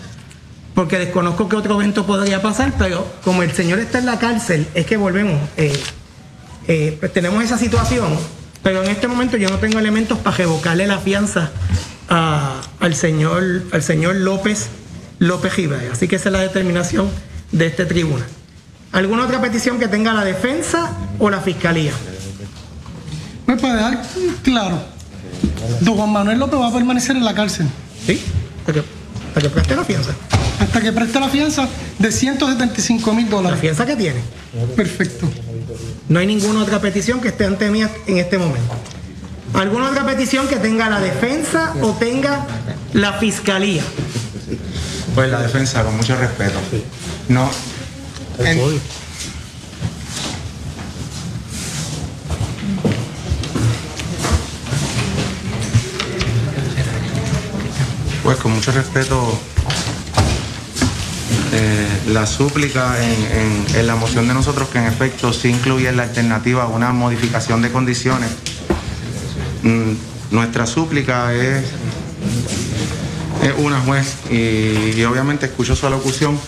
[0.74, 4.66] porque desconozco que otro evento podría pasar, pero como el señor está en la cárcel,
[4.74, 5.72] es que volvemos, eh,
[6.68, 8.16] eh, pues tenemos esa situación,
[8.62, 11.50] pero en este momento yo no tengo elementos para revocarle la fianza
[12.08, 14.68] al señor al señor López
[15.18, 15.92] López Jiménez.
[15.92, 17.10] Así que esa es la determinación
[17.52, 18.37] de este tribunal.
[18.92, 21.92] ¿Alguna otra petición que tenga la defensa o la fiscalía?
[23.46, 24.02] Pues para dejar
[24.42, 24.78] claro,
[25.80, 27.66] don Juan Manuel López va a permanecer en la cárcel.
[28.06, 28.20] Sí,
[28.60, 28.80] hasta que,
[29.28, 30.10] hasta que preste la fianza.
[30.60, 33.58] Hasta que preste la fianza de 175 mil dólares.
[33.58, 34.20] ¿La fianza que tiene?
[34.74, 35.28] Perfecto.
[36.08, 38.74] No hay ninguna otra petición que esté ante mí en este momento.
[39.54, 42.46] ¿Alguna otra petición que tenga la defensa o tenga
[42.92, 43.82] la fiscalía?
[45.14, 46.58] Pues la defensa, con mucho respeto.
[47.28, 47.50] No.
[48.38, 48.80] En-
[58.22, 59.38] Pues con mucho respeto,
[61.52, 65.88] eh, la súplica en, en- en la moción de nosotros que en efecto sí incluye
[65.88, 68.30] en la alternativa una modificación de condiciones.
[69.62, 69.92] Mm,
[70.30, 71.64] nuestra súplica es,
[73.42, 76.38] es una juez y, y obviamente escucho su alocución,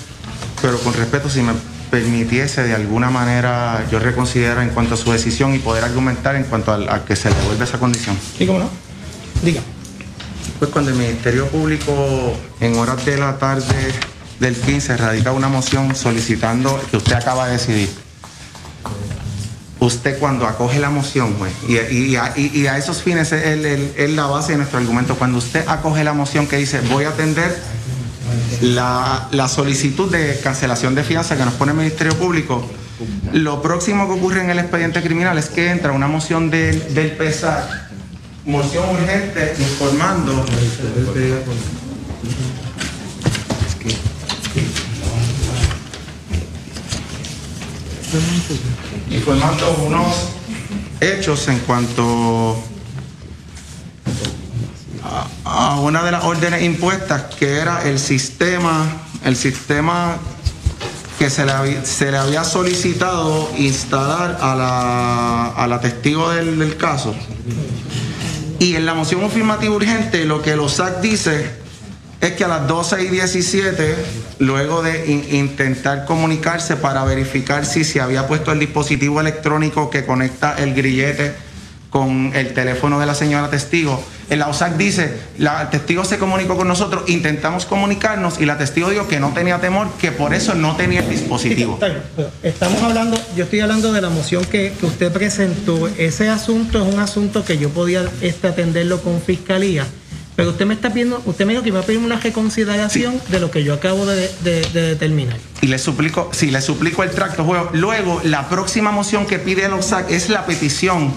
[0.60, 1.52] pero con respeto si me
[1.90, 6.44] permitiese de alguna manera yo reconsiderar en cuanto a su decisión y poder argumentar en
[6.44, 8.16] cuanto al- a, que se le devuelva esa condición.
[8.38, 8.70] ¿Y cómo no?
[9.42, 9.60] Diga.
[10.58, 11.92] Pues cuando el Ministerio Público
[12.60, 13.92] en horas de la tarde
[14.38, 17.90] del 15 radica una moción solicitando que usted acaba de decidir.
[19.80, 23.32] Usted cuando acoge la moción, juez, y, y- y a, y- y a esos fines
[23.32, 26.56] es, el- el- es la base de nuestro argumento, cuando usted acoge la moción que
[26.58, 27.58] dice voy a atender
[28.62, 32.68] la, la solicitud de cancelación de fianza que nos pone el Ministerio Público,
[33.32, 37.12] lo próximo que ocurre en el expediente criminal es que entra una moción del, del
[37.12, 37.90] PESAR
[38.44, 40.44] moción urgente informando.
[49.10, 50.30] Informando unos
[51.00, 52.62] hechos en cuanto
[55.04, 58.84] a, a una de las órdenes impuestas que era el sistema
[59.24, 60.16] el sistema
[61.18, 66.76] que se le, había, se le había solicitado instalar a la, a la testigo del,
[66.78, 67.14] caso.
[68.58, 71.50] Y en la moción afirmativa urgente lo que los SAC dice
[72.22, 73.96] es que a las 12 y 17,
[74.38, 80.06] luego de in- intentar comunicarse para verificar si se había puesto el dispositivo electrónico que
[80.06, 81.34] conecta el grillete
[81.90, 86.68] con el teléfono de la señora testigo, el OSAC dice, la testigo se comunicó con
[86.68, 90.76] nosotros, intentamos comunicarnos y la testigo dijo que no tenía temor, que por eso no
[90.76, 91.78] tenía el dispositivo.
[92.42, 95.88] Estamos hablando, yo estoy hablando de la moción que, que usted presentó.
[95.98, 99.84] Ese asunto es un asunto que yo podía este, atenderlo con fiscalía.
[100.36, 103.40] Pero usted me está pidiendo, usted me dijo que iba a pedir una reconsideración de
[103.40, 105.36] lo que yo acabo de, de- de determinar.
[105.60, 107.68] Y le suplico, sí, le suplico el tracto, juego.
[107.74, 111.12] Luego, la próxima moción que pide el OSAC es la petición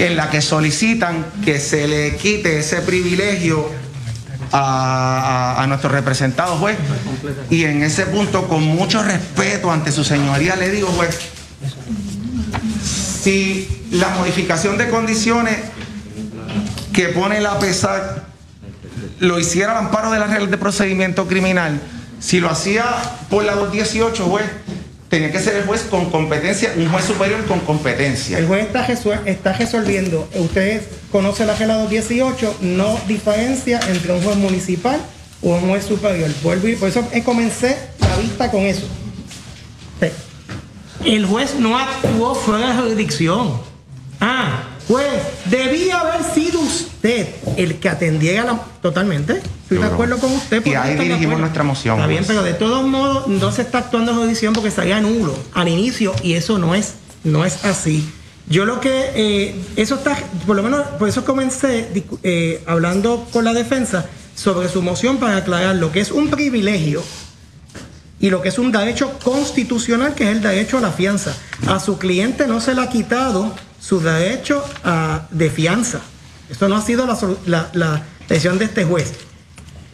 [0.00, 3.68] en la que solicitan que se le quite ese privilegio
[4.52, 6.76] a, a- a nuestro representado juez.
[7.50, 11.18] Y en ese punto, con mucho respeto ante su señoría, le digo, juez,
[13.22, 15.56] si la modificación de condiciones
[16.92, 18.22] que pone la PESAC
[19.20, 21.80] lo hiciera al amparo de las reglas de procedimiento criminal,
[22.20, 22.84] si lo hacía
[23.28, 24.46] por la 218, juez,
[25.10, 28.38] tenía que ser el juez con competencia, un juez superior con competencia.
[28.38, 30.80] El juez está, resol- está resolviendo, usted
[31.12, 34.98] conoce la regla 218, no diferencia entre un juez municipal
[35.42, 36.30] o un juez superior.
[36.42, 38.86] Vuelvo y por eso eh, comencé la vista con eso.
[40.00, 40.06] Sí.
[41.04, 43.60] El juez no actuó fuera de jurisdicción.
[44.20, 48.60] Ah, juez, debía haber sido usted el que atendiera la...
[48.82, 50.64] Totalmente, estoy de acuerdo con usted.
[50.64, 51.96] Y ahí dirigimos nuestra moción.
[51.96, 52.28] Está bien, juez.
[52.28, 56.14] pero de todos modos no se está actuando en jurisdicción porque salía nulo al inicio
[56.22, 56.94] y eso no es,
[57.24, 58.08] no es así.
[58.48, 61.88] Yo lo que, eh, eso está, por lo menos, por eso comencé
[62.24, 67.02] eh, hablando con la defensa sobre su moción para aclarar lo que es un privilegio
[68.18, 71.34] y lo que es un derecho constitucional, que es el derecho a la fianza.
[71.66, 76.00] A su cliente no se le ha quitado su derecho a- de fianza.
[76.48, 77.06] Eso no ha sido
[77.46, 79.12] la, decisión de este juez.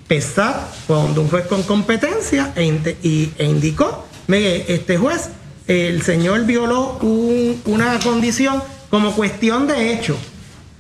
[0.09, 0.57] PESAT
[0.87, 5.31] fue donde un juez con competencia e, e indicó, mire, este juez,
[5.67, 10.17] el señor violó un- una condición como cuestión de hecho.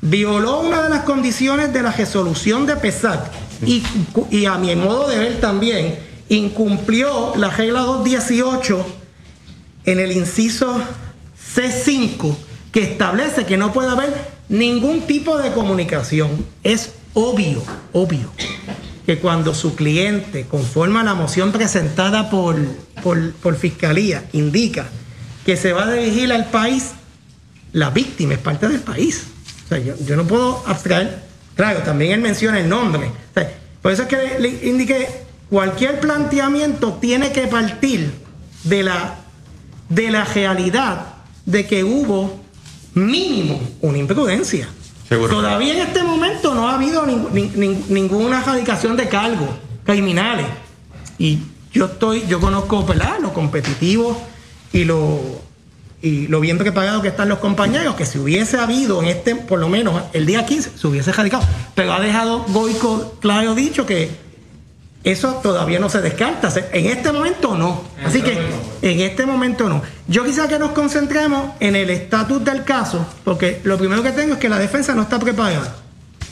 [0.00, 3.26] Violó una de las condiciones de la resolución de PESAT
[3.66, 3.82] y,
[4.30, 8.86] y a mi modo de ver también incumplió la regla 218
[9.86, 10.80] en el inciso
[11.54, 12.36] C5
[12.76, 14.12] que establece que no puede haber
[14.50, 16.44] ningún tipo de comunicación.
[16.62, 17.62] Es obvio,
[17.94, 18.30] obvio,
[19.06, 22.54] que cuando su cliente, conforme a la moción presentada por,
[23.02, 24.88] por, por Fiscalía, indica
[25.46, 26.90] que se va a dirigir al país,
[27.72, 29.24] la víctima es parte del país.
[29.64, 31.22] O sea, yo, yo no puedo abstraer.
[31.54, 33.10] Claro, también él menciona el nombre.
[33.80, 35.08] Por eso es que le, le indiqué,
[35.48, 38.12] cualquier planteamiento tiene que partir
[38.64, 39.14] de la,
[39.88, 41.06] de la realidad
[41.46, 42.44] de que hubo
[42.97, 44.68] mínimo una imprudencia.
[45.09, 49.51] Todavía en este momento no ha habido ning- ning- ning- ninguna erradicación de cargos
[49.85, 50.47] criminales.
[51.18, 51.39] Y
[51.73, 53.18] yo estoy, yo conozco ¿verdad?
[53.20, 54.20] lo competitivo
[54.73, 55.20] y lo,
[56.02, 59.60] y lo bien preparado que están los compañeros, que si hubiese habido en este, por
[59.60, 61.44] lo menos el día 15, se hubiese erradicado.
[61.74, 64.10] Pero ha dejado Goico claro dicho que
[65.06, 66.52] eso todavía no se descarta.
[66.72, 67.84] En este momento no.
[68.04, 68.36] Así que
[68.82, 69.80] en este momento no.
[70.08, 74.34] Yo quisiera que nos concentremos en el estatus del caso, porque lo primero que tengo
[74.34, 75.76] es que la defensa no está preparada.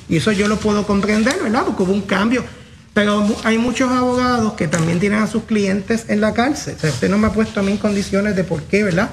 [0.08, 1.62] Y eso yo lo puedo comprender, ¿verdad?
[1.64, 2.44] Porque hubo un cambio.
[2.92, 6.74] Pero hay muchos abogados que también tienen a sus clientes en la cárcel.
[6.76, 9.10] O sea, usted no me ha puesto a mí en condiciones de por qué, ¿verdad?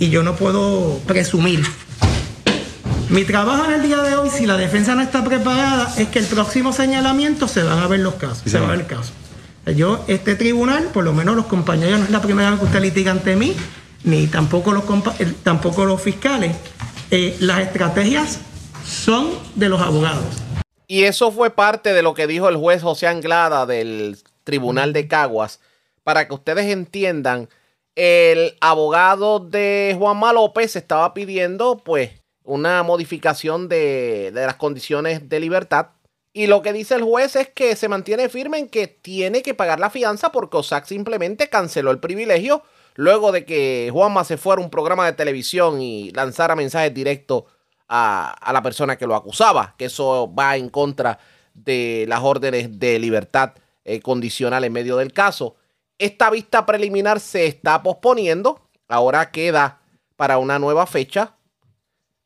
[0.00, 1.64] Y yo no puedo presumir.
[3.14, 6.18] Mi trabajo en el día de hoy, si la defensa no está preparada, es que
[6.18, 8.42] el próximo señalamiento se van a ver los casos.
[8.44, 9.12] se va a ver el caso.
[9.66, 12.80] Yo, este tribunal, por lo menos los compañeros, no es la primera vez que usted
[12.82, 13.54] litiga ante mí,
[14.02, 16.56] ni tampoco los, compa- eh, tampoco los fiscales.
[17.12, 18.40] Eh, las estrategias
[18.84, 20.24] son de los abogados.
[20.88, 25.06] Y eso fue parte de lo que dijo el juez José Anglada del Tribunal de
[25.06, 25.60] Caguas.
[26.02, 27.48] Para que ustedes entiendan,
[27.94, 32.10] el abogado de Juanma López estaba pidiendo pues
[32.44, 35.88] una modificación de, de las condiciones de libertad.
[36.32, 39.54] Y lo que dice el juez es que se mantiene firme en que tiene que
[39.54, 42.62] pagar la fianza porque OSAC simplemente canceló el privilegio
[42.94, 47.44] luego de que Juanma se fuera a un programa de televisión y lanzara mensajes directos
[47.88, 51.18] a, a la persona que lo acusaba, que eso va en contra
[51.54, 53.54] de las órdenes de libertad
[53.84, 55.56] eh, condicional en medio del caso.
[55.98, 59.80] Esta vista preliminar se está posponiendo, ahora queda
[60.16, 61.36] para una nueva fecha.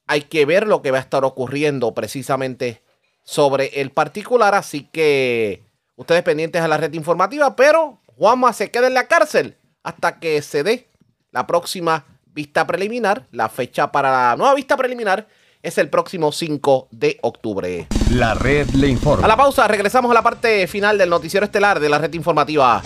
[0.08, 2.82] Hay que ver lo que va a estar ocurriendo precisamente
[3.22, 5.62] sobre el particular, así que
[5.96, 10.40] ustedes pendientes a la red informativa, pero Juanma se queda en la cárcel hasta que
[10.40, 10.88] se dé
[11.30, 13.26] la próxima vista preliminar.
[13.32, 15.28] La fecha para la nueva vista preliminar
[15.62, 17.86] es el próximo 5 de octubre.
[18.10, 19.26] La red le informa.
[19.26, 22.82] A la pausa, regresamos a la parte final del noticiero estelar de la red informativa.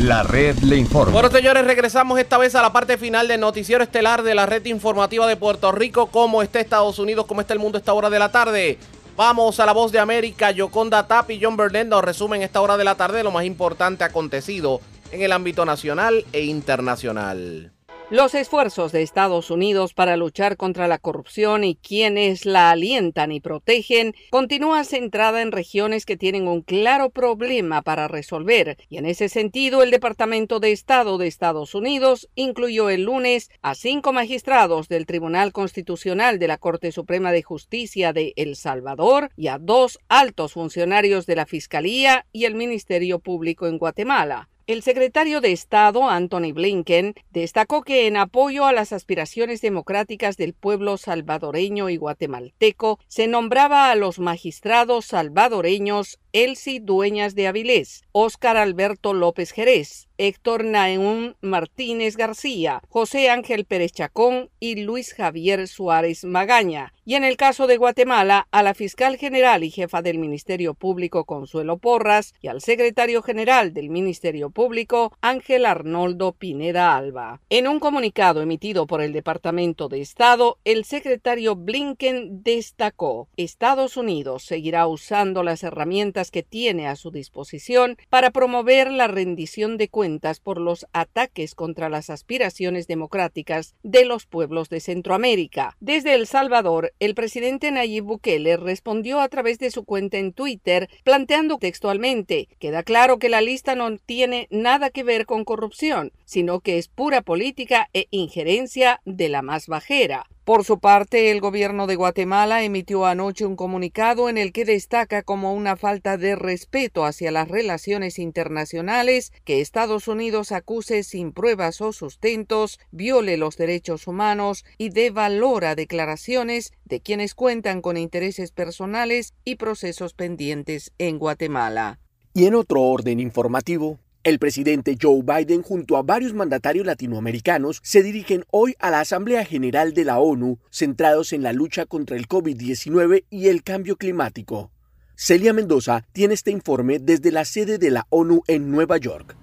[0.00, 1.14] La red le informa.
[1.14, 4.62] Bueno, señores, regresamos esta vez a la parte final del noticiero estelar de la red
[4.66, 6.08] informativa de Puerto Rico.
[6.08, 7.24] ¿Cómo está Estados Unidos?
[7.24, 8.78] ¿Cómo está el mundo a esta hora de la tarde?
[9.16, 10.50] Vamos a la voz de América.
[10.50, 14.04] Yoconda Tap y John Burnett nos resumen esta hora de la tarde lo más importante
[14.04, 14.82] acontecido
[15.12, 17.72] en el ámbito nacional e internacional.
[18.08, 23.40] Los esfuerzos de Estados Unidos para luchar contra la corrupción y quienes la alientan y
[23.40, 29.28] protegen continúa centrada en regiones que tienen un claro problema para resolver y en ese
[29.28, 35.04] sentido el Departamento de Estado de Estados Unidos incluyó el lunes a cinco magistrados del
[35.04, 40.52] Tribunal Constitucional de la Corte Suprema de Justicia de El Salvador y a dos altos
[40.52, 44.48] funcionarios de la Fiscalía y el Ministerio Público en Guatemala.
[44.66, 50.54] El secretario de Estado, Anthony Blinken, destacó que en apoyo a las aspiraciones democráticas del
[50.54, 58.58] pueblo salvadoreño y guatemalteco, se nombraba a los magistrados salvadoreños Elsie Dueñas de Avilés, Óscar
[58.58, 66.24] Alberto López Jerez, Héctor Naeún Martínez García, José Ángel Pérez Chacón y Luis Javier Suárez
[66.24, 66.92] Magaña.
[67.04, 71.24] Y en el caso de Guatemala, a la fiscal general y jefa del Ministerio Público
[71.24, 77.40] Consuelo Porras y al secretario general del Ministerio Público Ángel Arnoldo Pineda Alba.
[77.48, 84.42] En un comunicado emitido por el Departamento de Estado, el secretario Blinken destacó, Estados Unidos
[84.44, 90.40] seguirá usando las herramientas que tiene a su disposición para promover la rendición de cuentas
[90.40, 95.76] por los ataques contra las aspiraciones democráticas de los pueblos de Centroamérica.
[95.80, 100.88] Desde El Salvador, el presidente Nayib Bukele respondió a través de su cuenta en Twitter,
[101.04, 106.60] planteando textualmente, queda claro que la lista no tiene nada que ver con corrupción, sino
[106.60, 110.26] que es pura política e injerencia de la más bajera.
[110.46, 115.24] Por su parte, el gobierno de Guatemala emitió anoche un comunicado en el que destaca
[115.24, 121.80] como una falta de respeto hacia las relaciones internacionales que Estados Unidos acuse sin pruebas
[121.80, 127.96] o sustentos, viole los derechos humanos y dé valor a declaraciones de quienes cuentan con
[127.96, 131.98] intereses personales y procesos pendientes en Guatemala.
[132.34, 138.02] Y en otro orden informativo, El presidente Joe Biden junto a varios mandatarios latinoamericanos se
[138.02, 142.26] dirigen hoy a la Asamblea General de la ONU centrados en la lucha contra el
[142.26, 144.72] COVID-19 y el cambio climático.
[145.14, 149.36] Celia Mendoza tiene este informe desde la sede de la ONU en Nueva York.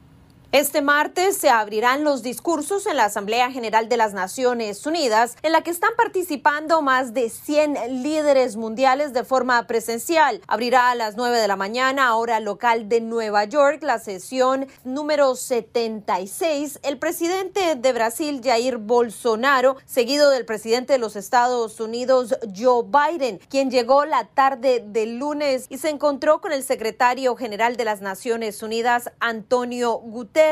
[0.53, 5.51] Este martes se abrirán los discursos en la Asamblea General de las Naciones Unidas, en
[5.51, 10.41] la que están participando más de 100 líderes mundiales de forma presencial.
[10.45, 15.33] Abrirá a las 9 de la mañana, hora local de Nueva York, la sesión número
[15.33, 16.81] 76.
[16.83, 23.39] El presidente de Brasil, Jair Bolsonaro, seguido del presidente de los Estados Unidos, Joe Biden,
[23.49, 28.01] quien llegó la tarde del lunes y se encontró con el secretario general de las
[28.01, 30.42] Naciones Unidas, Antonio Guterres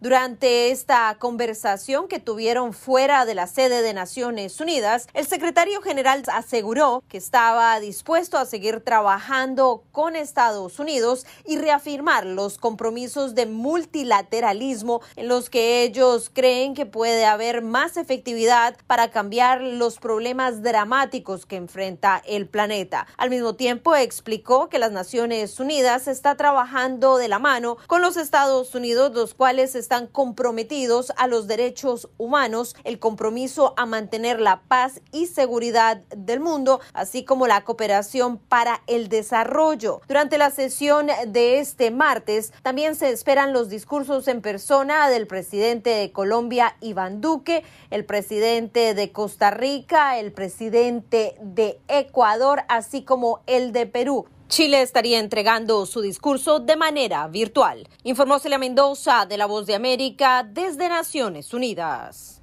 [0.00, 6.24] durante esta conversación que tuvieron fuera de la sede de Naciones Unidas, el secretario general
[6.32, 13.46] aseguró que estaba dispuesto a seguir trabajando con Estados Unidos y reafirmar los compromisos de
[13.46, 20.62] multilateralismo en los que ellos creen que puede haber más efectividad para cambiar los problemas
[20.62, 23.06] dramáticos que enfrenta el planeta.
[23.16, 28.16] Al mismo tiempo, explicó que las Naciones Unidas está trabajando de la mano con los
[28.16, 34.62] Estados Unidos, los cuales están comprometidos a los derechos humanos, el compromiso a mantener la
[34.68, 40.00] paz y seguridad del mundo, así como la cooperación para el desarrollo.
[40.08, 45.90] Durante la sesión de este martes, también se esperan los discursos en persona del presidente
[45.90, 53.40] de Colombia, Iván Duque, el presidente de Costa Rica, el presidente de Ecuador, así como
[53.46, 54.26] el de Perú.
[54.48, 57.88] Chile estaría entregando su discurso de manera virtual.
[58.04, 62.40] Informó Celia Mendoza de La Voz de América desde Naciones Unidas.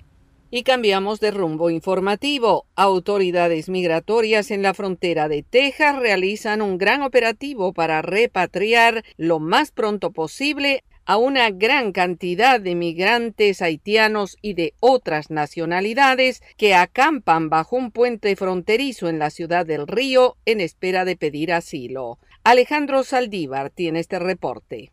[0.52, 2.66] Y cambiamos de rumbo informativo.
[2.76, 9.72] Autoridades migratorias en la frontera de Texas realizan un gran operativo para repatriar lo más
[9.72, 17.50] pronto posible a una gran cantidad de migrantes haitianos y de otras nacionalidades que acampan
[17.50, 22.20] bajo un puente fronterizo en la ciudad del Río en espera de pedir asilo.
[22.44, 24.92] Alejandro Saldívar tiene este reporte.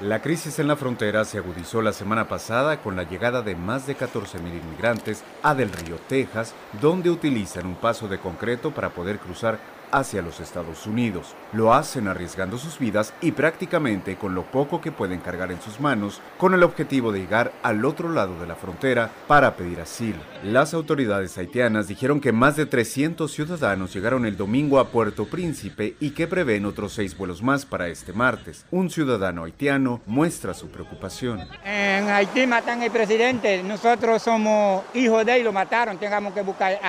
[0.00, 3.86] La crisis en la frontera se agudizó la semana pasada con la llegada de más
[3.86, 9.18] de 14.000 inmigrantes a Del Río, Texas, donde utilizan un paso de concreto para poder
[9.18, 9.58] cruzar
[9.94, 11.34] hacia los Estados Unidos.
[11.52, 15.78] Lo hacen arriesgando sus vidas y prácticamente con lo poco que pueden cargar en sus
[15.78, 20.18] manos, con el objetivo de llegar al otro lado de la frontera para pedir asilo.
[20.42, 25.94] Las autoridades haitianas dijeron que más de 300 ciudadanos llegaron el domingo a Puerto Príncipe
[26.00, 28.66] y que prevén otros seis vuelos más para este martes.
[28.70, 31.46] Un ciudadano haitiano muestra su preocupación.
[31.64, 36.80] En Haití matan al presidente, nosotros somos hijos de él, lo mataron, tengamos que buscar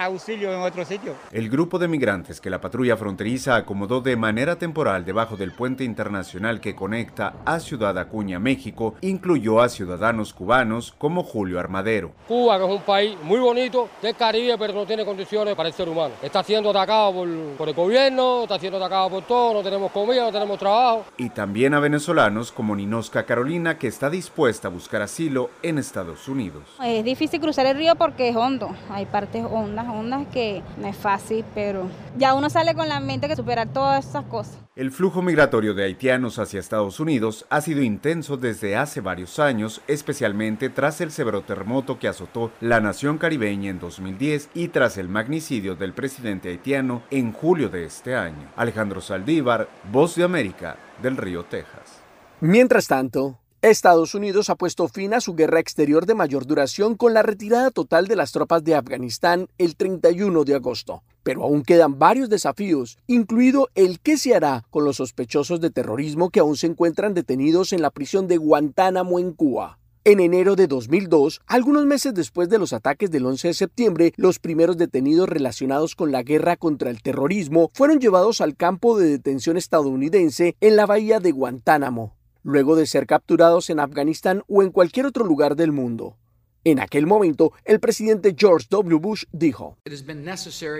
[0.00, 1.14] auxilio en otro sitio.
[1.30, 5.84] El grupo de migrantes que la patrulla fronteriza acomodó de manera temporal debajo del puente
[5.84, 12.12] internacional que conecta a Ciudad Acuña, México, incluyó a ciudadanos cubanos como Julio Armadero.
[12.26, 15.74] Cuba, que es un país muy bonito del Caribe, pero no tiene condiciones para el
[15.74, 16.14] ser humano.
[16.22, 20.24] Está siendo atacado por, por el gobierno, está siendo atacado por todo, no tenemos comida,
[20.24, 21.04] no tenemos trabajo.
[21.16, 26.28] Y también a venezolanos como Ninosca Carolina, que está dispuesta a buscar asilo en Estados
[26.28, 26.62] Unidos.
[26.82, 28.70] Es difícil cruzar el río porque es hondo.
[28.90, 31.88] Hay partes hondas, hondas que no es fácil, pero
[32.28, 34.58] ya uno sale con la mente que superar todas esas cosas.
[34.76, 39.80] El flujo migratorio de haitianos hacia Estados Unidos ha sido intenso desde hace varios años,
[39.88, 45.08] especialmente tras el severo terremoto que azotó la nación caribeña en 2010 y tras el
[45.08, 48.52] magnicidio del presidente haitiano en julio de este año.
[48.56, 52.02] Alejandro Saldívar, Voz de América, del Río, Texas.
[52.40, 57.12] Mientras tanto, Estados Unidos ha puesto fin a su guerra exterior de mayor duración con
[57.12, 61.02] la retirada total de las tropas de Afganistán el 31 de agosto.
[61.24, 66.30] Pero aún quedan varios desafíos, incluido el qué se hará con los sospechosos de terrorismo
[66.30, 69.80] que aún se encuentran detenidos en la prisión de Guantánamo en Cuba.
[70.04, 74.38] En enero de 2002, algunos meses después de los ataques del 11 de septiembre, los
[74.38, 79.56] primeros detenidos relacionados con la guerra contra el terrorismo fueron llevados al campo de detención
[79.56, 82.17] estadounidense en la bahía de Guantánamo
[82.48, 86.16] luego de ser capturados en Afganistán o en cualquier otro lugar del mundo.
[86.64, 88.98] En aquel momento, el presidente George W.
[88.98, 89.76] Bush dijo,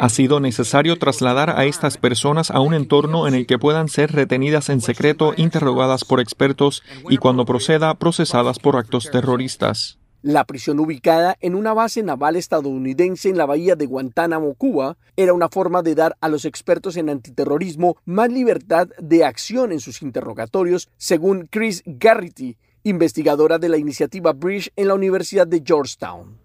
[0.01, 4.13] Ha sido necesario trasladar a estas personas a un entorno en el que puedan ser
[4.13, 9.98] retenidas en secreto, interrogadas por expertos y cuando proceda, procesadas por actos terroristas.
[10.23, 15.33] La prisión ubicada en una base naval estadounidense en la bahía de Guantánamo, Cuba, era
[15.33, 20.03] una forma de dar a los expertos en antiterrorismo más libertad de acción en sus
[20.03, 26.37] interrogatorios, según Chris Garrity, investigadora de la iniciativa Bridge en la Universidad de Georgetown.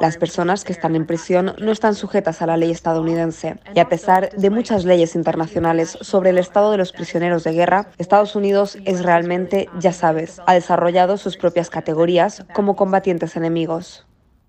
[0.00, 3.88] Las personas que están en prisión no están sujetas a la ley estadounidense y a
[3.88, 8.78] pesar de muchas leyes internacionales sobre el estado de los prisioneros de guerra, Estados Unidos
[8.84, 14.06] es realmente, ya sabes, ha desarrollado sus propias categorías como combatientes enemigos.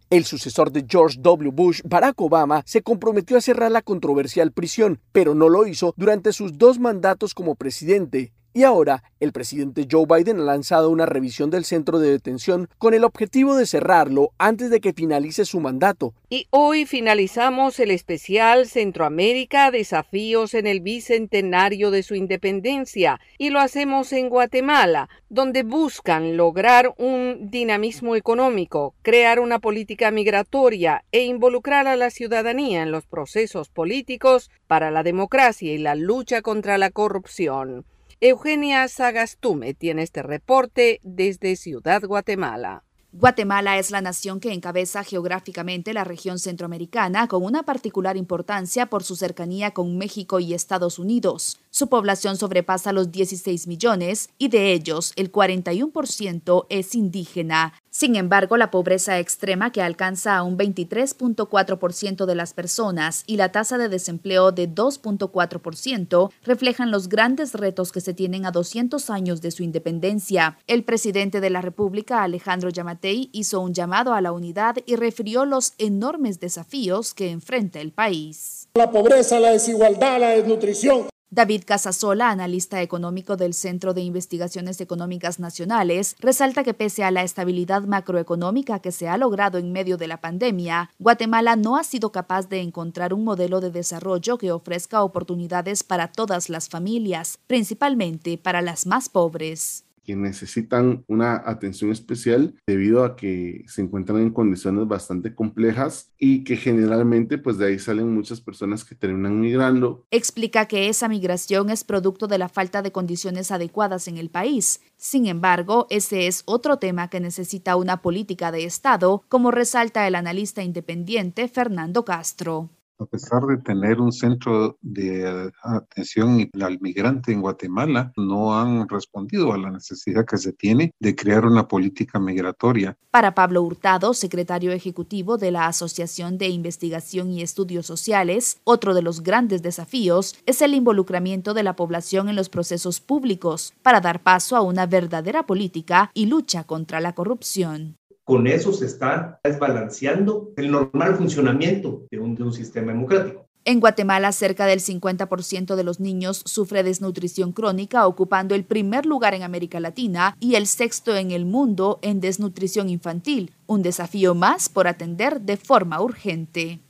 [0.10, 1.52] El sucesor de George W.
[1.52, 6.34] Bush, Barack Obama, se comprometió a cerrar la controversial prisión, pero no lo hizo durante
[6.34, 8.34] sus dos mandatos como presidente.
[8.60, 12.94] Y ahora, el presidente Joe Biden ha lanzado una revisión del centro de detención con
[12.94, 16.14] el objetivo de cerrarlo antes de que finalice su mandato.
[16.30, 23.62] Y hoy finalizamos el especial Centroamérica, desafíos en el bicentenario de su independencia, y lo
[23.62, 31.88] hacemos en Guatemala, donde buscan lograr un dinamismo económico, crear una política migratoria e involucrar
[31.88, 36.90] a la ciudadanía en los procesos políticos para la democracia y la lucha contra la
[36.90, 37.86] corrupción.
[38.22, 42.84] Eugenia Sagastume tiene este reporte desde Ciudad Guatemala.
[43.14, 49.06] Guatemala es la nación que encabeza geográficamente la región centroamericana con una particular importancia por
[49.06, 51.62] su cercanía con México y Estados Unidos.
[51.70, 57.74] Su población sobrepasa los 16 millones y de ellos el 41% es indígena.
[57.92, 63.52] Sin embargo, la pobreza extrema que alcanza a un 23.4% de las personas y la
[63.52, 69.42] tasa de desempleo de 2.4% reflejan los grandes retos que se tienen a 200 años
[69.42, 70.58] de su independencia.
[70.68, 75.46] El presidente de la República, Alejandro Yamatei, hizo un llamado a la unidad y refirió
[75.46, 78.68] los enormes desafíos que enfrenta el país.
[78.76, 85.40] La pobreza, la desigualdad, la desnutrición, David Casasola, analista económico del Centro de Investigaciones Económicas
[85.40, 90.08] Nacionales, resalta que pese a la estabilidad macroeconómica que se ha logrado en medio de
[90.08, 95.04] la pandemia, Guatemala no ha sido capaz de encontrar un modelo de desarrollo que ofrezca
[95.04, 102.56] oportunidades para todas las familias, principalmente para las más pobres que necesitan una atención especial
[102.66, 107.78] debido a que se encuentran en condiciones bastante complejas y que generalmente pues de ahí
[107.78, 110.08] salen muchas personas que terminan migrando.
[110.10, 114.82] Explica que esa migración es producto de la falta de condiciones adecuadas en el país.
[114.98, 120.16] Sin embargo, ese es otro tema que necesita una política de Estado, como resalta el
[120.16, 127.42] analista independiente Fernando Castro a pesar de tener un centro de atención al migrante en
[127.42, 132.98] Guatemala, no han respondido a la necesidad que se tiene de crear una política migratoria.
[133.12, 139.02] Para Pablo Hurtado, secretario ejecutivo de la Asociación de Investigación y Estudios Sociales, otro de
[139.02, 144.22] los grandes desafíos es el involucramiento de la población en los procesos públicos para dar
[144.22, 147.99] paso a una verdadera política y lucha contra la corrupción
[148.30, 153.48] con eso se está desbalanceando el normal funcionamiento de un, sistema democrático.
[153.66, 159.34] En Guatemala, cerca del 50% de los niños sufre desnutrición crónica, ocupando el primer lugar
[159.34, 164.70] en América Latina y el sexto en el mundo en desnutrición infantil, un desafío más
[164.70, 166.82] por atender de forma urgente.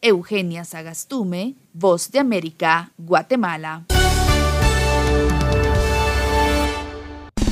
[0.00, 3.84] Eugenia Sagastume, Voz de América, Guatemala.